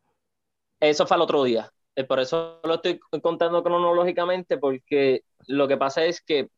Eso 0.80 1.06
fue 1.06 1.16
el 1.16 1.22
otro 1.22 1.44
día. 1.44 1.70
Eh, 1.94 2.04
por 2.04 2.20
eso 2.20 2.60
lo 2.64 2.74
estoy 2.74 2.98
contando 3.22 3.62
cronológicamente, 3.62 4.58
porque 4.58 5.22
lo 5.46 5.68
que 5.68 5.76
pasa 5.76 6.04
es 6.04 6.20
que 6.20 6.48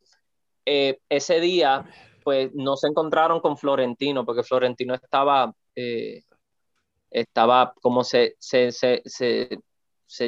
eh, 0.65 0.99
ese 1.07 1.39
día, 1.39 1.85
pues 2.23 2.51
no 2.53 2.75
se 2.75 2.87
encontraron 2.87 3.39
con 3.39 3.57
Florentino, 3.57 4.25
porque 4.25 4.43
Florentino 4.43 4.95
estaba, 4.95 5.53
eh, 5.75 6.23
estaba 7.09 7.73
como 7.81 8.03
se, 8.03 8.35
se, 8.39 8.71
se, 8.71 9.01
se, 9.05 9.59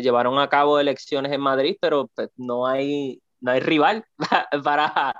llevaron 0.01 0.39
a 0.39 0.49
cabo 0.49 0.79
elecciones 0.79 1.31
en 1.31 1.41
Madrid, 1.41 1.77
pero 1.81 2.07
pues, 2.13 2.29
no, 2.37 2.67
hay, 2.67 3.21
no 3.39 3.51
hay 3.51 3.59
rival 3.59 4.05
para, 4.63 5.15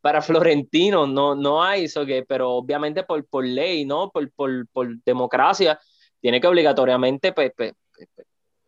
para 0.00 0.22
Florentino 0.22 1.06
no, 1.06 1.34
no 1.34 1.62
hay 1.62 1.84
eso, 1.84 2.06
que, 2.06 2.24
pero 2.26 2.52
obviamente 2.52 3.02
por, 3.04 3.26
por 3.26 3.44
ley, 3.44 3.84
¿no? 3.84 4.10
Por, 4.10 4.30
por, 4.32 4.66
por 4.68 5.02
democracia, 5.04 5.78
tiene 6.20 6.40
que 6.40 6.46
obligatoriamente 6.46 7.32
pues, 7.32 7.52
pues, 7.56 7.72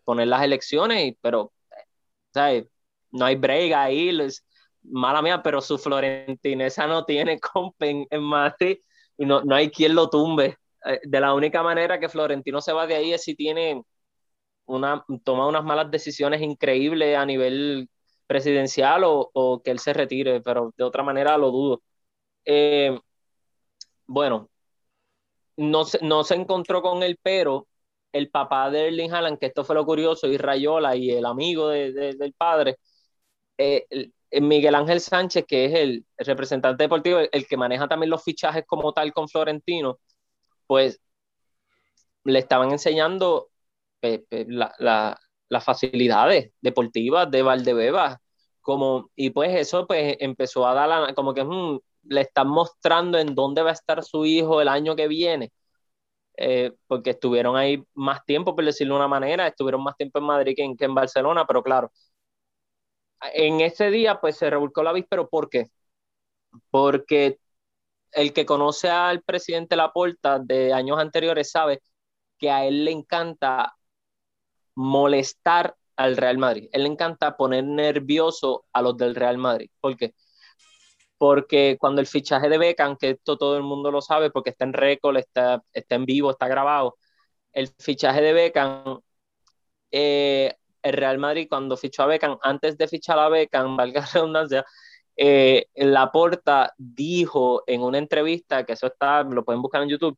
poner 0.05 0.29
las 0.29 0.43
elecciones, 0.43 1.15
pero 1.21 1.53
¿sabes? 2.33 2.67
no 3.11 3.25
hay 3.25 3.37
break 3.37 3.73
ahí, 3.73 4.17
mala 4.83 5.23
mía, 5.23 5.43
pero 5.43 5.61
su 5.61 5.79
florentinesa 5.79 6.87
no 6.87 7.05
tiene 7.05 7.39
comp 7.53 7.75
en, 7.83 8.23
Madrid 8.23 8.79
y 9.17 9.27
no, 9.27 9.43
no 9.43 9.55
hay 9.55 9.71
quien 9.71 9.95
lo 9.95 10.09
tumbe. 10.11 10.57
Eh, 10.85 11.01
de 11.05 11.21
la 11.21 11.35
única 11.35 11.63
manera 11.63 11.99
que 11.99 12.09
Florentino 12.09 12.61
se 12.61 12.73
va 12.73 12.87
de 12.87 12.95
ahí 12.95 13.13
es 13.13 13.23
si 13.23 13.35
tiene 13.35 13.83
una, 14.69 15.05
toma 15.25 15.49
unas 15.49 15.65
malas 15.65 15.91
decisiones 15.91 16.43
increíbles 16.43 17.17
a 17.17 17.27
nivel 17.27 17.89
presidencial 18.27 19.03
o, 19.05 19.63
que 19.65 19.71
él 19.73 19.79
se 19.81 19.93
retire, 19.95 20.41
pero 20.43 20.73
de 20.77 20.85
otra 20.85 21.03
manera 21.03 21.37
lo 21.39 21.51
dudo. 21.51 21.83
Eh, 22.45 22.99
bueno, 24.07 24.51
no 25.57 25.85
se, 25.85 25.99
no 26.05 26.25
se 26.25 26.35
encontró 26.35 26.83
con 26.83 27.03
él, 27.03 27.19
pero 27.23 27.69
el 28.13 28.31
papá 28.31 28.71
de 28.71 28.89
Erling 28.89 29.13
Haaland, 29.13 29.39
que 29.39 29.47
esto 29.47 29.65
fue 29.65 29.75
lo 29.75 29.85
curioso, 29.87 30.27
y 30.29 30.39
Rayola 30.39 30.97
y 30.97 31.11
el 31.11 31.27
amigo 31.27 31.69
del 31.69 32.35
padre, 32.37 32.79
eh, 33.59 33.87
Miguel 34.33 34.75
Ángel 34.75 35.01
Sánchez, 35.01 35.45
que 35.47 35.67
es 35.67 35.75
el, 35.75 36.07
representante 36.19 36.85
deportivo, 36.85 37.19
el, 37.33 37.47
que 37.47 37.57
maneja 37.57 37.89
también 37.89 38.11
los 38.11 38.23
fichajes 38.25 38.65
como 38.67 38.93
tal 38.93 39.13
con 39.13 39.29
Florentino, 39.29 39.99
pues 40.67 41.01
le 42.25 42.39
estaban 42.39 42.71
enseñando 42.73 43.51
la, 44.01 45.19
las 45.49 45.65
facilidades 45.65 46.53
deportivas 46.61 47.31
de 47.31 47.43
Valdebebas. 47.43 48.19
Como, 48.61 49.11
y 49.17 49.31
pues 49.31 49.55
eso 49.57 49.87
pues 49.87 50.17
empezó 50.21 50.67
a 50.67 50.75
dar 50.75 51.15
como 51.15 51.33
que 51.35 51.43
mm, 51.45 51.79
le 52.05 52.21
están 52.23 52.49
mostrando 52.49 53.19
en 53.19 53.35
dónde 53.35 53.63
va 53.63 53.71
a 53.71 53.73
estar 53.73 54.05
su 54.05 54.27
hijo 54.27 54.61
el 54.61 54.69
año 54.69 54.95
que 54.97 55.09
viene. 55.09 55.53
Eh, 56.37 56.73
porque 56.87 57.11
estuvieron 57.11 57.57
ahí 57.57 57.83
más 57.95 58.25
tiempo, 58.25 58.55
por 58.55 58.65
decirlo 58.65 58.95
de 58.95 59.01
una 59.01 59.09
manera, 59.09 59.47
estuvieron 59.49 59.83
más 59.83 59.97
tiempo 59.97 60.21
en 60.21 60.25
Madrid 60.27 60.55
que 60.57 60.65
en, 60.65 60.77
que 60.77 60.85
en 60.87 60.95
Barcelona, 60.95 61.45
pero 61.47 61.63
claro, 61.65 61.91
en 63.35 63.61
ese 63.61 63.91
día 63.91 64.21
pues 64.21 64.37
se 64.37 64.51
revolcó 64.51 64.83
la 64.83 64.93
víspera, 64.93 65.25
¿por 65.27 65.49
qué? 65.51 65.67
Porque 66.71 67.39
el 68.13 68.33
que 68.35 68.47
conoce 68.47 68.91
al 68.91 69.23
presidente 69.23 69.77
Laporta 69.77 70.39
de 70.41 70.73
años 70.75 70.99
anteriores 71.01 71.51
sabe 71.53 71.83
que 72.39 72.51
a 72.51 72.67
él 72.67 72.85
le 72.87 72.93
encanta 72.93 73.75
molestar 74.79 75.75
al 75.97 76.17
Real 76.17 76.39
Madrid. 76.39 76.69
Él 76.73 76.85
le 76.85 76.89
encanta 76.89 77.37
poner 77.37 77.65
nervioso 77.65 78.65
a 78.73 78.81
los 78.81 78.97
del 78.97 79.17
Real 79.17 79.37
Madrid. 79.37 79.71
¿Por 79.81 79.97
qué? 79.97 80.15
Porque 81.19 81.77
cuando 81.81 82.01
el 82.01 82.07
fichaje 82.07 82.49
de 82.49 82.59
Beckham, 82.59 82.97
que 82.97 83.11
esto 83.11 83.37
todo 83.37 83.57
el 83.57 83.65
mundo 83.65 83.91
lo 83.91 84.01
sabe 84.01 84.31
porque 84.31 84.51
está 84.51 84.65
en 84.65 84.73
récord, 84.73 85.17
está, 85.17 85.63
está 85.73 85.97
en 85.97 86.05
vivo, 86.05 86.31
está 86.31 86.47
grabado, 86.47 86.97
el 87.53 87.69
fichaje 87.79 88.21
de 88.21 88.33
Beckham, 88.33 89.01
eh, 89.91 90.55
el 90.83 90.93
Real 90.93 91.19
Madrid 91.19 91.49
cuando 91.49 91.77
fichó 91.77 92.05
a 92.05 92.07
Beckham, 92.07 92.39
antes 92.43 92.79
de 92.79 92.87
fichar 92.89 93.19
a 93.19 93.29
Beckham, 93.29 93.77
valga 93.77 94.01
la 94.03 94.07
redundancia, 94.07 94.65
eh, 95.17 95.67
Laporta 95.75 96.73
dijo 96.79 97.65
en 97.67 97.83
una 97.83 97.99
entrevista, 97.99 98.65
que 98.65 98.75
eso 98.75 98.87
está, 98.87 99.25
lo 99.25 99.45
pueden 99.45 99.63
buscar 99.63 99.83
en 99.83 99.89
YouTube, 99.89 100.17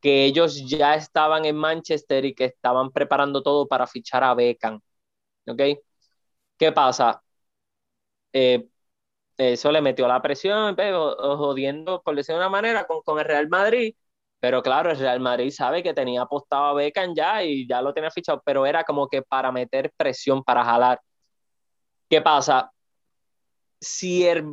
que 0.00 0.24
ellos 0.24 0.68
ya 0.68 0.94
estaban 0.94 1.44
en 1.44 1.56
Manchester 1.56 2.24
y 2.24 2.34
que 2.34 2.46
estaban 2.46 2.90
preparando 2.92 3.42
todo 3.42 3.66
para 3.68 3.86
fichar 3.86 4.24
a 4.24 4.34
Beckham. 4.34 4.80
¿Ok? 5.48 5.60
¿Qué 6.58 6.72
pasa? 6.72 7.22
Eh, 8.32 8.68
eso 9.38 9.72
le 9.72 9.82
metió 9.82 10.08
la 10.08 10.22
presión, 10.22 10.76
pero, 10.76 11.16
jodiendo, 11.38 12.02
por 12.02 12.16
decirlo 12.16 12.40
de 12.40 12.46
una 12.46 12.50
manera, 12.50 12.86
con, 12.86 13.02
con 13.02 13.18
el 13.18 13.24
Real 13.26 13.48
Madrid. 13.48 13.94
Pero 14.40 14.62
claro, 14.62 14.90
el 14.90 14.98
Real 14.98 15.20
Madrid 15.20 15.50
sabe 15.50 15.82
que 15.82 15.94
tenía 15.94 16.22
apostado 16.22 16.66
a 16.66 16.74
Beckham 16.74 17.14
ya 17.14 17.44
y 17.44 17.66
ya 17.68 17.82
lo 17.82 17.94
tenía 17.94 18.10
fichado, 18.10 18.42
pero 18.44 18.66
era 18.66 18.84
como 18.84 19.08
que 19.08 19.22
para 19.22 19.52
meter 19.52 19.92
presión, 19.96 20.44
para 20.44 20.64
jalar. 20.64 21.00
¿Qué 22.08 22.20
pasa? 22.22 22.70
Si 23.80 24.24
el, 24.26 24.44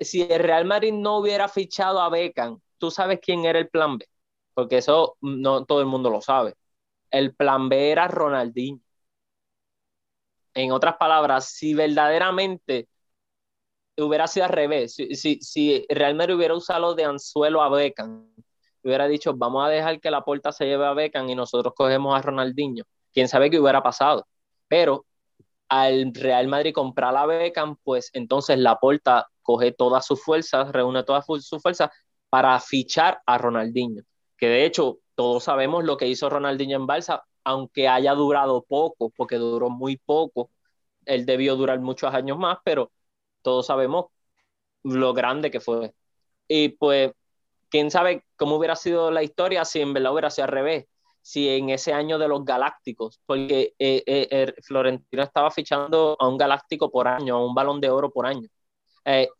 si 0.00 0.22
el 0.22 0.40
Real 0.42 0.64
Madrid 0.64 0.92
no 0.92 1.18
hubiera 1.18 1.48
fichado 1.48 2.00
a 2.00 2.08
Beckham, 2.08 2.60
¿tú 2.78 2.90
sabes 2.90 3.18
quién 3.22 3.44
era 3.44 3.58
el 3.58 3.68
plan 3.68 3.98
B? 3.98 4.06
Porque 4.54 4.78
eso 4.78 5.16
no 5.20 5.64
todo 5.66 5.80
el 5.80 5.86
mundo 5.86 6.10
lo 6.10 6.20
sabe. 6.20 6.54
El 7.10 7.34
plan 7.34 7.68
B 7.68 7.90
era 7.90 8.08
Ronaldinho. 8.08 8.80
En 10.54 10.72
otras 10.72 10.96
palabras, 10.96 11.46
si 11.48 11.74
verdaderamente 11.74 12.88
hubiera 13.96 14.26
sido 14.26 14.46
al 14.46 14.52
revés, 14.52 14.94
si, 14.94 15.14
si, 15.14 15.40
si 15.40 15.86
hubiera 15.90 16.54
usado 16.54 16.94
de 16.94 17.04
anzuelo 17.04 17.62
a 17.62 17.68
Beckham, 17.68 18.28
hubiera 18.82 19.06
dicho, 19.08 19.34
vamos 19.34 19.64
a 19.64 19.68
dejar 19.68 20.00
que 20.00 20.10
la 20.10 20.24
puerta 20.24 20.52
se 20.52 20.66
lleve 20.66 20.86
a 20.86 20.94
Beckham 20.94 21.28
y 21.28 21.34
nosotros 21.34 21.74
cogemos 21.76 22.16
a 22.16 22.22
Ronaldinho. 22.22 22.84
Quién 23.12 23.28
sabe 23.28 23.50
qué 23.50 23.60
hubiera 23.60 23.82
pasado. 23.82 24.26
Pero 24.68 25.06
al 25.68 26.12
Real 26.14 26.48
Madrid 26.48 26.74
comprar 26.74 27.16
a 27.16 27.26
Beckham, 27.26 27.76
pues 27.84 28.10
entonces 28.12 28.58
la 28.58 28.78
puerta 28.78 29.28
coge 29.42 29.72
todas 29.72 30.06
sus 30.06 30.22
fuerzas, 30.22 30.72
reúne 30.72 31.04
todas 31.04 31.26
sus 31.26 31.62
fuerzas 31.62 31.90
para 32.30 32.58
fichar 32.60 33.20
a 33.26 33.38
Ronaldinho 33.38 34.04
que 34.44 34.50
de 34.50 34.66
hecho 34.66 34.98
todos 35.14 35.44
sabemos 35.44 35.84
lo 35.84 35.96
que 35.96 36.06
hizo 36.06 36.28
Ronaldinho 36.28 36.76
en 36.76 36.86
Balsa, 36.86 37.24
aunque 37.44 37.88
haya 37.88 38.12
durado 38.12 38.62
poco, 38.62 39.08
porque 39.16 39.36
duró 39.36 39.70
muy 39.70 39.96
poco, 39.96 40.50
él 41.06 41.24
debió 41.24 41.56
durar 41.56 41.80
muchos 41.80 42.12
años 42.12 42.36
más, 42.36 42.58
pero 42.62 42.92
todos 43.40 43.64
sabemos 43.66 44.06
lo 44.82 45.14
grande 45.14 45.50
que 45.50 45.60
fue. 45.60 45.94
Y 46.46 46.68
pues, 46.70 47.12
quién 47.70 47.90
sabe 47.90 48.26
cómo 48.36 48.56
hubiera 48.56 48.76
sido 48.76 49.10
la 49.10 49.22
historia 49.22 49.64
si 49.64 49.80
en 49.80 49.94
verdad 49.94 50.12
hubiera 50.12 50.28
sido 50.28 50.44
al 50.44 50.52
revés, 50.52 50.86
si 51.22 51.48
en 51.48 51.70
ese 51.70 51.94
año 51.94 52.18
de 52.18 52.28
los 52.28 52.44
galácticos, 52.44 53.20
porque 53.24 53.72
eh, 53.78 54.02
eh, 54.06 54.54
Florentino 54.62 55.22
estaba 55.22 55.50
fichando 55.50 56.18
a 56.20 56.28
un 56.28 56.36
galáctico 56.36 56.90
por 56.90 57.08
año, 57.08 57.36
a 57.36 57.46
un 57.46 57.54
balón 57.54 57.80
de 57.80 57.88
oro 57.88 58.10
por 58.10 58.26
año. 58.26 58.46
Eh, 59.06 59.30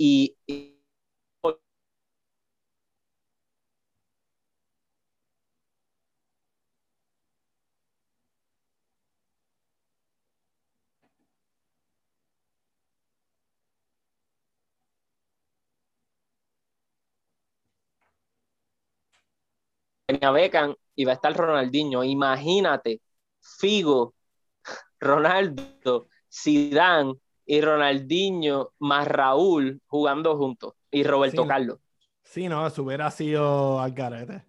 tenía 20.06 20.30
Beckham 20.30 20.75
y 20.94 21.04
va 21.04 21.12
a 21.12 21.14
estar 21.14 21.37
Ronaldinho. 21.37 22.04
Imagínate, 22.04 23.00
Figo, 23.40 24.14
Ronaldo, 24.99 26.08
Zidane 26.32 27.14
y 27.46 27.61
Ronaldinho 27.61 28.70
más 28.78 29.06
Raúl 29.06 29.80
jugando 29.87 30.37
juntos 30.37 30.75
y 30.90 31.02
Roberto 31.04 31.46
Carlos. 31.46 31.78
Sí, 32.23 32.49
no, 32.49 32.66
eso 32.66 32.82
hubiera 32.82 33.11
sido 33.11 33.80
al 33.80 33.92
garete. 33.92 34.44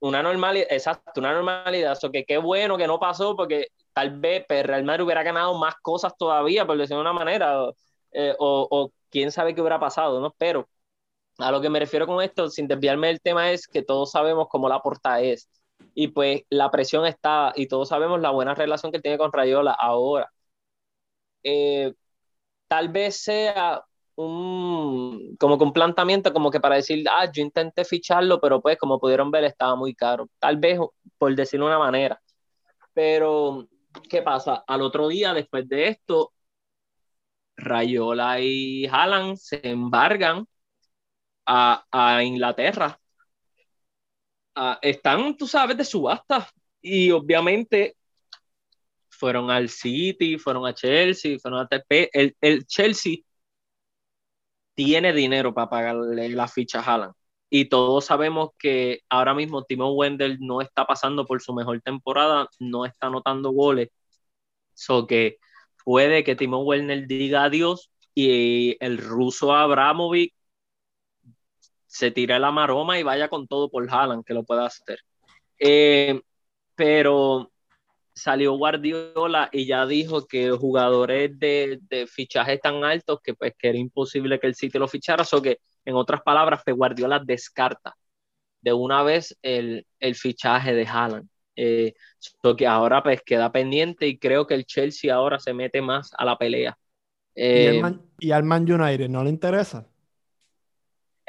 Una 0.00 0.22
normalidad, 0.22 0.68
exacto, 0.70 1.20
una 1.20 1.34
normalidad. 1.34 1.92
Eso 1.92 2.10
que 2.10 2.24
qué 2.24 2.38
bueno 2.38 2.78
que 2.78 2.86
no 2.86 2.98
pasó 2.98 3.36
porque 3.36 3.68
tal 3.92 4.18
vez 4.18 4.44
pues, 4.48 4.64
Real 4.64 4.84
Madrid 4.84 5.04
hubiera 5.04 5.22
ganado 5.22 5.58
más 5.58 5.74
cosas 5.82 6.16
todavía, 6.16 6.66
por 6.66 6.78
decirlo 6.78 6.98
de 6.98 7.10
una 7.10 7.12
manera, 7.12 7.64
eh, 8.12 8.34
o, 8.38 8.66
o, 8.70 8.92
quién 9.10 9.30
sabe 9.30 9.54
qué 9.54 9.60
hubiera 9.60 9.80
pasado, 9.80 10.20
¿no? 10.20 10.34
Pero 10.38 10.68
a 11.42 11.50
lo 11.50 11.60
que 11.60 11.70
me 11.70 11.80
refiero 11.80 12.06
con 12.06 12.22
esto, 12.22 12.48
sin 12.50 12.68
desviarme 12.68 13.08
del 13.08 13.20
tema, 13.20 13.52
es 13.52 13.66
que 13.68 13.82
todos 13.82 14.10
sabemos 14.10 14.48
cómo 14.48 14.68
la 14.68 14.80
porta 14.80 15.20
es. 15.20 15.48
Y 15.94 16.08
pues 16.08 16.42
la 16.50 16.70
presión 16.70 17.06
está, 17.06 17.52
y 17.56 17.66
todos 17.68 17.88
sabemos 17.88 18.20
la 18.20 18.30
buena 18.30 18.54
relación 18.54 18.92
que 18.92 19.00
tiene 19.00 19.18
con 19.18 19.32
Rayola 19.32 19.72
ahora. 19.72 20.30
Eh, 21.42 21.94
tal 22.68 22.88
vez 22.90 23.16
sea 23.22 23.82
un, 24.16 25.36
como 25.38 25.58
que 25.58 25.64
un 25.64 25.72
planteamiento 25.72 26.32
como 26.32 26.50
que 26.50 26.60
para 26.60 26.76
decir, 26.76 27.04
ah, 27.10 27.30
yo 27.32 27.42
intenté 27.42 27.84
ficharlo, 27.84 28.40
pero 28.40 28.60
pues 28.60 28.78
como 28.78 29.00
pudieron 29.00 29.30
ver 29.30 29.44
estaba 29.44 29.76
muy 29.76 29.94
caro. 29.94 30.28
Tal 30.38 30.56
vez, 30.58 30.78
por 31.18 31.34
decirlo 31.34 31.66
de 31.66 31.72
una 31.72 31.78
manera. 31.84 32.20
Pero, 32.94 33.68
¿qué 34.08 34.22
pasa? 34.22 34.64
Al 34.66 34.82
otro 34.82 35.08
día, 35.08 35.34
después 35.34 35.68
de 35.68 35.88
esto, 35.88 36.32
Rayola 37.56 38.40
y 38.40 38.86
Haaland 38.86 39.36
se 39.36 39.60
embargan 39.68 40.46
a, 41.50 41.84
a 41.90 42.22
Inglaterra. 42.22 42.98
están, 44.82 45.36
tú 45.36 45.46
sabes, 45.46 45.76
de 45.76 45.84
subasta. 45.84 46.48
Y 46.80 47.10
obviamente 47.10 47.96
fueron 49.10 49.50
al 49.50 49.68
City, 49.68 50.38
fueron 50.38 50.66
a 50.66 50.74
Chelsea, 50.74 51.38
fueron 51.40 51.60
a 51.60 51.68
TP. 51.68 52.08
El, 52.12 52.36
el 52.40 52.66
Chelsea 52.66 53.18
tiene 54.74 55.12
dinero 55.12 55.52
para 55.52 55.68
pagarle 55.70 56.28
la 56.30 56.48
ficha 56.48 56.80
a 56.80 56.82
Haaland. 56.82 57.14
Y 57.50 57.66
todos 57.66 58.06
sabemos 58.06 58.50
que 58.58 59.00
ahora 59.10 59.34
mismo 59.34 59.64
Timo 59.64 59.92
Wendell 59.92 60.38
no 60.40 60.60
está 60.60 60.86
pasando 60.86 61.26
por 61.26 61.42
su 61.42 61.52
mejor 61.52 61.80
temporada, 61.82 62.48
no 62.60 62.86
está 62.86 63.08
anotando 63.08 63.50
goles. 63.50 63.88
So 64.74 65.06
que 65.06 65.38
puede 65.84 66.24
que 66.24 66.36
Timo 66.36 66.62
Werner 66.62 67.06
diga 67.08 67.44
adiós 67.44 67.90
y 68.14 68.76
el 68.80 68.98
ruso 68.98 69.54
Abramovic 69.54 70.34
se 71.90 72.12
tire 72.12 72.38
la 72.38 72.52
maroma 72.52 73.00
y 73.00 73.02
vaya 73.02 73.28
con 73.28 73.48
todo 73.48 73.68
por 73.68 73.84
Haaland, 73.92 74.24
que 74.24 74.32
lo 74.32 74.44
pueda 74.44 74.64
hacer. 74.64 75.00
Eh, 75.58 76.20
pero 76.76 77.50
salió 78.14 78.52
Guardiola 78.52 79.48
y 79.50 79.66
ya 79.66 79.84
dijo 79.86 80.24
que 80.28 80.52
jugadores 80.52 81.36
de, 81.36 81.80
de 81.82 82.06
fichajes 82.06 82.60
tan 82.60 82.84
altos 82.84 83.18
que 83.24 83.34
pues 83.34 83.54
que 83.58 83.70
era 83.70 83.78
imposible 83.78 84.38
que 84.38 84.46
el 84.46 84.54
City 84.54 84.78
lo 84.78 84.86
fichara, 84.86 85.24
o 85.32 85.42
que 85.42 85.58
en 85.84 85.96
otras 85.96 86.22
palabras, 86.22 86.62
que 86.64 86.70
Guardiola 86.70 87.18
descarta 87.18 87.96
de 88.60 88.72
una 88.72 89.02
vez 89.02 89.36
el, 89.42 89.84
el 89.98 90.14
fichaje 90.14 90.74
de 90.74 90.86
Haaland. 90.86 91.28
Eh, 91.56 91.94
que 92.56 92.66
ahora 92.68 93.02
pues 93.02 93.20
queda 93.22 93.50
pendiente 93.50 94.06
y 94.06 94.16
creo 94.16 94.46
que 94.46 94.54
el 94.54 94.64
Chelsea 94.64 95.12
ahora 95.12 95.40
se 95.40 95.52
mete 95.52 95.82
más 95.82 96.12
a 96.16 96.24
la 96.24 96.38
pelea. 96.38 96.78
¿Y, 97.34 97.82
¿Y, 98.20 98.30
al 98.30 98.44
Man 98.44 98.70
United 98.70 99.08
no 99.08 99.24
le 99.24 99.30
interesa? 99.30 99.86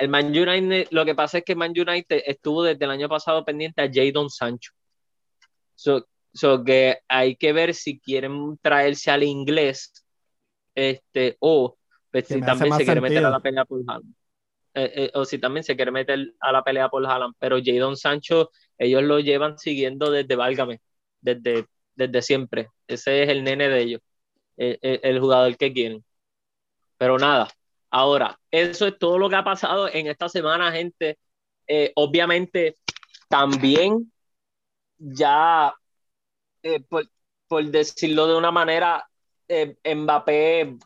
El 0.02 0.10
Man 0.10 0.30
United, 0.30 0.88
lo 0.90 1.06
que 1.06 1.14
pasa 1.14 1.38
es 1.38 1.44
que 1.44 1.56
Man 1.56 1.74
United 1.78 2.24
estuvo 2.26 2.64
desde 2.64 2.86
el 2.86 2.90
año 2.90 3.08
pasado 3.08 3.46
pendiente 3.46 3.84
a 3.84 3.92
Jadon 3.94 4.32
Sancho. 4.32 4.72
So, 5.76 6.08
so 6.34 6.64
que 6.64 6.98
hay 7.08 7.36
que 7.36 7.54
ver 7.54 7.76
si 7.76 8.00
quieren 8.00 8.58
traerse 8.64 9.12
al 9.12 9.22
inglés 9.22 10.04
este, 10.74 11.38
o 11.40 11.78
pues, 12.10 12.28
si 12.28 12.42
también 12.42 12.74
se 12.74 12.84
quiere 12.84 13.00
meter 13.00 13.24
a 13.24 13.30
la 13.30 13.40
pelea 13.42 13.64
por 13.64 13.80
Haaland. 13.88 14.16
Eh, 14.74 14.92
eh, 14.96 15.12
o 15.14 15.24
si 15.24 15.38
también 15.38 15.64
se 15.64 15.76
quiere 15.76 15.92
meter 15.92 16.34
a 16.40 16.52
la 16.52 16.64
pelea 16.64 16.90
por 16.90 17.06
Haaland, 17.06 17.36
pero 17.38 17.60
Jadon 17.64 17.96
Sancho, 17.96 18.50
ellos 18.80 19.04
lo 19.04 19.20
llevan 19.20 19.60
siguiendo 19.60 20.10
desde 20.10 20.36
Válgame, 20.36 20.82
desde, 21.22 21.68
desde 21.94 22.24
siempre. 22.24 22.70
Ese 22.88 23.22
es 23.22 23.30
el 23.30 23.44
nene 23.44 23.70
de 23.70 23.82
ellos, 23.84 24.02
el, 24.58 24.80
el, 24.82 25.20
jugador 25.20 25.56
que 25.58 25.72
quieren. 25.72 26.04
Pero 26.98 27.20
nada, 27.20 27.50
ahora, 27.92 28.40
eso 28.50 28.88
es 28.88 28.98
todo 28.98 29.18
lo 29.18 29.30
que 29.30 29.36
ha 29.36 29.44
pasado 29.44 29.88
en 29.88 30.08
esta 30.08 30.30
semana, 30.30 30.72
gente. 30.72 31.20
Eh, 31.68 31.92
obviamente, 31.96 32.78
también 33.30 34.12
ya, 34.98 35.74
por, 36.90 37.10
por, 37.48 37.64
decirlo 37.66 38.28
de 38.28 38.36
una 38.38 38.52
manera, 38.52 39.08
Mbappé 39.48 40.78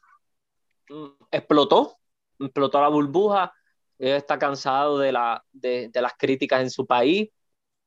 mm, 0.89 1.06
explotó, 1.32 1.98
explotó 2.39 2.82
la 2.82 2.89
burbuja 2.89 3.54
está 3.98 4.38
cansado 4.39 5.00
de, 5.00 5.12
la, 5.12 5.44
de, 5.52 5.89
las 5.94 6.13
críticas 6.18 6.62
en 6.62 6.70
su 6.70 6.86
país, 6.86 7.30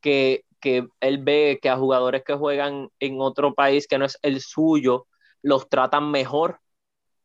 que, 0.00 0.44
que 0.61 0.88
él 1.00 1.18
ve 1.18 1.59
que 1.61 1.68
a 1.68 1.76
jugadores 1.76 2.22
que 2.24 2.35
juegan 2.35 2.90
en 3.00 3.20
otro 3.20 3.54
país 3.54 3.87
que 3.87 3.98
no 3.98 4.04
es 4.04 4.18
el 4.22 4.40
suyo, 4.40 5.07
los 5.42 5.68
tratan 5.68 6.11
mejor, 6.11 6.61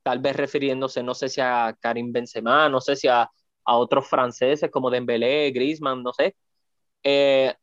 tal 0.04 0.20
vez 0.20 0.36
refiriéndose, 0.36 1.02
no 1.02 1.14
sé 1.14 1.30
si 1.30 1.42
a 1.42 1.76
Karim 1.80 2.12
Benzema, 2.12 2.70
no 2.70 2.82
sé 2.82 2.96
si 2.96 3.08
a, 3.08 3.30
a 3.66 3.78
otros 3.78 4.08
franceses 4.08 4.70
como 4.70 4.90
Dembélé, 4.90 5.52
Griezmann, 5.52 6.04
no 6.04 6.14
sé, 6.14 6.36
eh, 7.04 7.54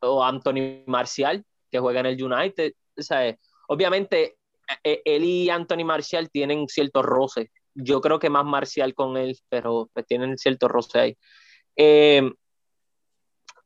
o 0.00 0.22
Anthony 0.24 0.84
Marcial, 0.86 1.44
que 1.70 1.78
juega 1.78 2.00
en 2.00 2.06
el 2.06 2.22
United. 2.22 2.72
Sea, 2.96 3.36
obviamente, 3.68 4.38
e, 4.82 5.02
él 5.04 5.24
y 5.24 5.50
Anthony 5.50 5.84
Marcial 5.84 6.30
tienen 6.30 6.68
cierto 6.68 7.02
roce 7.02 7.50
yo 7.76 8.00
creo 8.00 8.18
que 8.18 8.30
más 8.30 8.44
marcial 8.44 8.94
con 8.94 9.16
él, 9.16 9.38
pero 9.48 9.90
pues 9.92 10.06
tienen 10.06 10.38
cierto 10.38 10.68
roce 10.68 10.98
ahí. 10.98 11.18
Eh, 11.76 12.32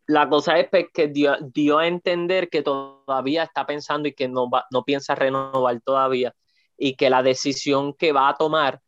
la 0.07 0.29
cosa 0.29 0.59
es 0.59 0.69
pues, 0.69 0.87
que 0.93 1.09
dio, 1.09 1.79
a 1.79 1.87
entender 1.87 2.49
que 2.49 2.63
todavía 2.63 3.45
está 3.45 3.65
pensando 3.65 4.09
y 4.09 4.13
que 4.13 4.29
no, 4.29 4.51
va, 4.51 4.67
no 4.73 4.85
piensa 4.85 5.15
renovar 5.15 5.81
todavía 5.83 6.35
y 6.81 6.97
que 6.97 7.11
la 7.11 7.23
decisión 7.23 7.95
que 7.95 8.13
va 8.13 8.31
a 8.31 8.37
tomar 8.37 8.81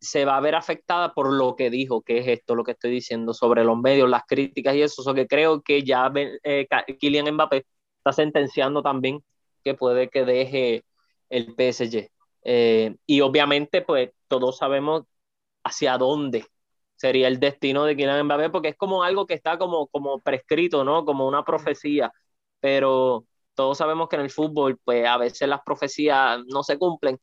se 0.00 0.24
va 0.24 0.36
a 0.36 0.40
ver 0.40 0.54
afectada 0.54 1.14
por 1.14 1.32
lo 1.32 1.56
que 1.56 1.68
dijo, 1.70 2.02
que 2.02 2.18
es 2.18 2.28
esto, 2.28 2.54
lo 2.54 2.64
que 2.64 2.72
estoy 2.72 2.92
diciendo 2.92 3.34
sobre 3.34 3.64
los 3.64 3.78
medios, 3.78 4.08
las 4.08 4.24
críticas 4.26 4.74
y 4.76 4.82
eso, 4.82 5.02
eso 5.02 5.14
que 5.14 5.26
creo 5.26 5.62
que 5.62 5.82
ya 5.82 6.12
eh, 6.44 6.66
Kylian 7.00 7.34
Mbappé 7.34 7.66
está 7.98 8.12
sentenciando 8.12 8.82
también 8.82 9.22
que 9.64 9.74
puede 9.74 10.10
que 10.10 10.24
deje 10.24 10.84
el 11.28 11.54
PSG. 11.56 12.08
Eh, 12.44 12.96
y 13.06 13.20
obviamente, 13.20 13.82
pues 13.82 14.10
todos 14.28 14.58
sabemos 14.58 15.04
hacia 15.64 15.98
dónde 15.98 16.46
sería 16.96 17.28
el 17.28 17.40
destino 17.40 17.84
de 17.84 17.96
Kylian 17.96 18.26
Mbappé, 18.26 18.50
porque 18.50 18.68
es 18.70 18.76
como 18.76 19.02
algo 19.02 19.26
que 19.26 19.34
está 19.34 19.58
como, 19.58 19.88
como 19.88 20.20
prescrito, 20.20 20.84
¿no? 20.84 21.04
Como 21.04 21.26
una 21.26 21.44
profecía, 21.44 22.12
pero 22.60 23.26
todos 23.54 23.78
sabemos 23.78 24.08
que 24.08 24.16
en 24.16 24.22
el 24.22 24.30
fútbol, 24.30 24.78
pues 24.84 25.06
a 25.06 25.18
veces 25.18 25.48
las 25.48 25.60
profecías 25.64 26.40
no 26.46 26.62
se 26.62 26.78
cumplen 26.78 27.18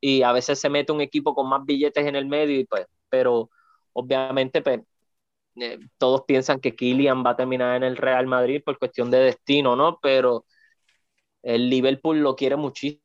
y 0.00 0.22
a 0.22 0.32
veces 0.32 0.60
se 0.60 0.70
mete 0.70 0.92
un 0.92 1.00
equipo 1.00 1.34
con 1.34 1.48
más 1.48 1.64
billetes 1.64 2.06
en 2.06 2.16
el 2.16 2.26
medio, 2.26 2.60
y 2.60 2.64
pues, 2.66 2.86
pero 3.08 3.50
obviamente, 3.92 4.62
pues, 4.62 4.80
eh, 5.56 5.78
todos 5.98 6.24
piensan 6.26 6.60
que 6.60 6.76
Kylian 6.76 7.24
va 7.24 7.30
a 7.30 7.36
terminar 7.36 7.76
en 7.76 7.84
el 7.84 7.96
Real 7.96 8.26
Madrid 8.26 8.62
por 8.64 8.78
cuestión 8.78 9.10
de 9.10 9.18
destino, 9.20 9.76
¿no? 9.76 9.98
Pero 10.00 10.46
el 11.42 11.70
Liverpool 11.70 12.18
lo 12.20 12.36
quiere 12.36 12.56
muchísimo 12.56 13.02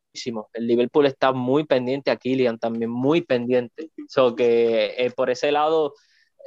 el 0.53 0.67
Liverpool 0.67 1.05
está 1.05 1.31
muy 1.33 1.65
pendiente 1.65 2.11
a 2.11 2.17
Kylian 2.17 2.59
también, 2.59 2.89
muy 2.89 3.21
pendiente. 3.21 3.89
So 4.07 4.35
que 4.35 4.95
eh, 4.97 5.11
por 5.11 5.29
ese 5.29 5.51
lado 5.51 5.93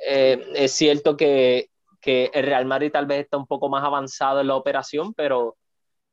eh, 0.09 0.44
es 0.55 0.72
cierto 0.72 1.16
que, 1.16 1.70
que, 2.00 2.31
el 2.35 2.44
Real 2.44 2.66
Madrid 2.66 2.92
tal 2.92 3.07
vez 3.07 3.20
está 3.20 3.37
un 3.37 3.46
poco 3.46 3.68
más 3.68 3.85
avanzado 3.85 4.40
en 4.40 4.48
la 4.48 4.57
operación, 4.57 5.14
pero, 5.14 5.57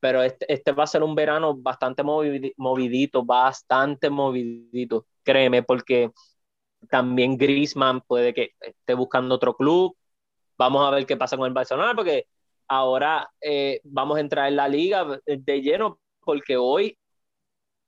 pero 0.04 0.22
este, 0.22 0.46
este 0.52 0.74
va 0.74 0.84
a 0.84 0.88
ser 0.88 1.02
un 1.02 1.16
verano 1.16 1.56
bastante 1.56 2.04
movidito, 2.04 3.24
bastante 3.24 4.10
movidito, 4.10 5.08
créeme, 5.24 5.64
porque 5.64 6.12
también 6.90 7.38
Griezmann 7.38 8.02
puede 8.02 8.34
que 8.34 8.52
esté 8.60 8.96
buscando 8.96 9.36
otro 9.36 9.56
club. 9.56 9.96
Vamos 10.58 10.86
a 10.86 10.92
ver 10.92 11.06
qué 11.06 11.16
pasa 11.16 11.38
con 11.38 11.48
el 11.48 11.54
Barcelona, 11.54 11.94
porque 11.96 12.28
ahora 12.68 13.32
eh, 13.40 13.80
vamos 13.86 14.18
a 14.18 14.20
entrar 14.20 14.50
en 14.50 14.58
la 14.58 14.68
liga 14.68 15.06
de 15.26 15.62
lleno, 15.62 16.00
porque 16.20 16.58
hoy 16.58 16.98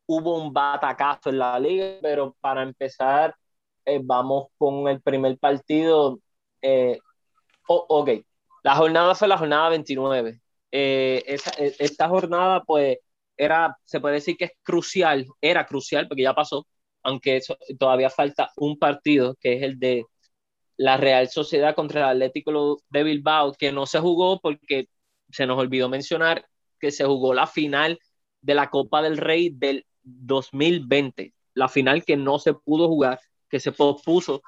hubo 0.05 0.41
un 0.41 0.53
batacazo 0.53 1.31
en 1.31 1.39
la 1.39 1.59
liga, 1.59 1.97
pero 2.01 2.33
para 2.39 2.63
empezar, 2.63 3.35
eh, 3.83 3.99
vamos 4.01 4.47
con 4.57 4.87
el 4.87 5.01
primer 5.01 5.37
partido. 5.37 6.19
Eh, 6.61 6.97
ok, 7.67 8.09
la 8.63 8.75
jornada 8.75 9.15
fue 9.15 9.27
la 9.27 9.37
jornada 9.37 9.69
29. 9.69 10.39
Eh, 10.77 11.23
e, 11.57 11.75
esta 11.79 12.09
jornada, 12.09 12.63
pues, 12.65 12.97
era, 13.37 13.77
se 13.85 14.01
puede 14.01 14.15
decir 14.15 14.35
que 14.37 14.45
es 14.45 14.51
crucial, 14.61 15.25
era 15.41 15.65
crucial 15.65 16.07
porque 16.07 16.23
ya 16.23 16.33
pasó, 16.35 16.67
aunque 17.03 17.39
todavía 17.79 18.09
falta 18.09 18.51
un 18.57 18.77
partido, 18.77 19.35
que 19.39 19.53
es 19.53 19.63
el 19.63 19.79
de 19.79 20.05
la 20.77 20.97
Real 20.97 21.29
Sociedad 21.29 21.75
contra 21.75 22.01
el 22.01 22.17
Atlético 22.17 22.79
de 22.89 23.03
Bilbao, 23.03 23.53
que 23.53 23.71
no 23.71 23.85
se 23.85 23.99
jugó 23.99 24.39
porque 24.41 24.89
se 25.31 25.45
nos 25.47 25.57
olvidó 25.57 25.87
mencionar 25.89 26.45
que 26.79 26.91
se 26.91 27.05
jugó 27.05 27.33
la 27.33 27.47
final 27.47 27.99
de 28.41 28.55
la 28.55 28.69
Copa 28.69 29.01
del 29.01 29.17
Rey 29.17 29.51
del 29.51 29.85
2020. 30.03 31.33
la 31.53 31.69
final 31.69 32.03
que 32.03 32.17
no 32.17 32.37
se 32.39 32.53
pudo 32.53 32.87
jugar, 32.89 33.19
que 33.49 33.61
se 33.61 33.71
pospuso, 33.71 34.41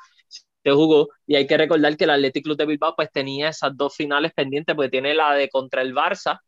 jugó. 0.72 1.10
Y 1.26 1.36
hay 1.36 1.48
que 1.48 1.58
recordar 1.58 1.98
que 1.98 2.06
el 2.06 2.12
Athletic 2.12 2.44
Club 2.44 2.58
de 2.58 2.66
Bilbao 2.66 2.96
pues 2.96 3.12
tenía 3.12 3.50
esas 3.50 3.76
dos 3.76 3.96
finales 3.96 4.34
pendientes, 4.34 4.76
porque 4.76 4.90
tiene 4.90 5.14
la 5.14 5.34
de 5.36 5.50
contra 5.50 5.82
el 5.82 5.94
Barça, 5.94 6.40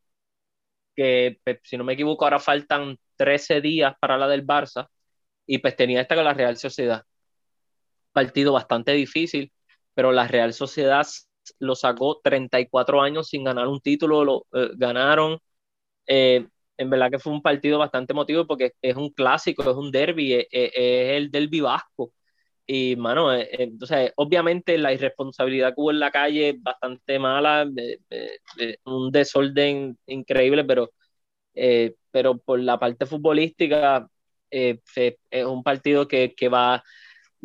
que 0.95 1.39
pues, 1.43 1.59
si 1.63 1.77
no 1.77 1.83
me 1.83 1.93
equivoco 1.93 2.25
ahora 2.25 2.39
faltan 2.39 2.97
13 3.15 3.61
días 3.61 3.93
para 3.99 4.17
la 4.17 4.27
del 4.27 4.45
Barça, 4.45 4.87
y 5.45 5.59
pues 5.59 5.75
tenía 5.75 6.01
esta 6.01 6.15
con 6.15 6.25
la 6.25 6.33
Real 6.33 6.57
Sociedad. 6.57 7.03
Partido 8.11 8.53
bastante 8.53 8.91
difícil, 8.93 9.51
pero 9.93 10.11
la 10.11 10.27
Real 10.27 10.53
Sociedad 10.53 11.05
lo 11.59 11.75
sacó 11.75 12.19
34 12.23 13.01
años 13.01 13.29
sin 13.29 13.43
ganar 13.43 13.67
un 13.67 13.81
título, 13.81 14.23
lo 14.23 14.45
eh, 14.53 14.71
ganaron. 14.75 15.39
Eh, 16.07 16.47
en 16.77 16.89
verdad 16.89 17.11
que 17.11 17.19
fue 17.19 17.33
un 17.33 17.41
partido 17.41 17.79
bastante 17.79 18.13
emotivo 18.13 18.47
porque 18.47 18.73
es 18.81 18.95
un 18.95 19.09
clásico, 19.11 19.63
es 19.63 19.77
un 19.77 19.91
derby, 19.91 20.33
es, 20.33 20.47
el 20.51 21.31
derby 21.31 21.61
vasco. 21.61 22.13
Y, 22.71 22.95
mano, 22.97 23.33
eh, 23.33 23.49
entonces, 23.53 24.13
obviamente 24.15 24.77
la 24.77 24.93
irresponsabilidad 24.93 25.69
que 25.69 25.81
hubo 25.81 25.89
en 25.89 25.99
la 25.99 26.11
calle 26.11 26.49
es 26.49 26.61
bastante 26.61 27.17
mala, 27.17 27.67
un 28.85 29.11
desorden 29.11 29.97
increíble, 30.05 30.63
pero, 30.63 30.91
pero 32.11 32.37
por 32.37 32.59
la 32.59 32.77
parte 32.77 33.07
futbolística 33.07 34.07
es 34.51 34.79
un 35.45 35.63
partido 35.63 36.07
que, 36.07 36.35
que 36.35 36.47
va, 36.47 36.83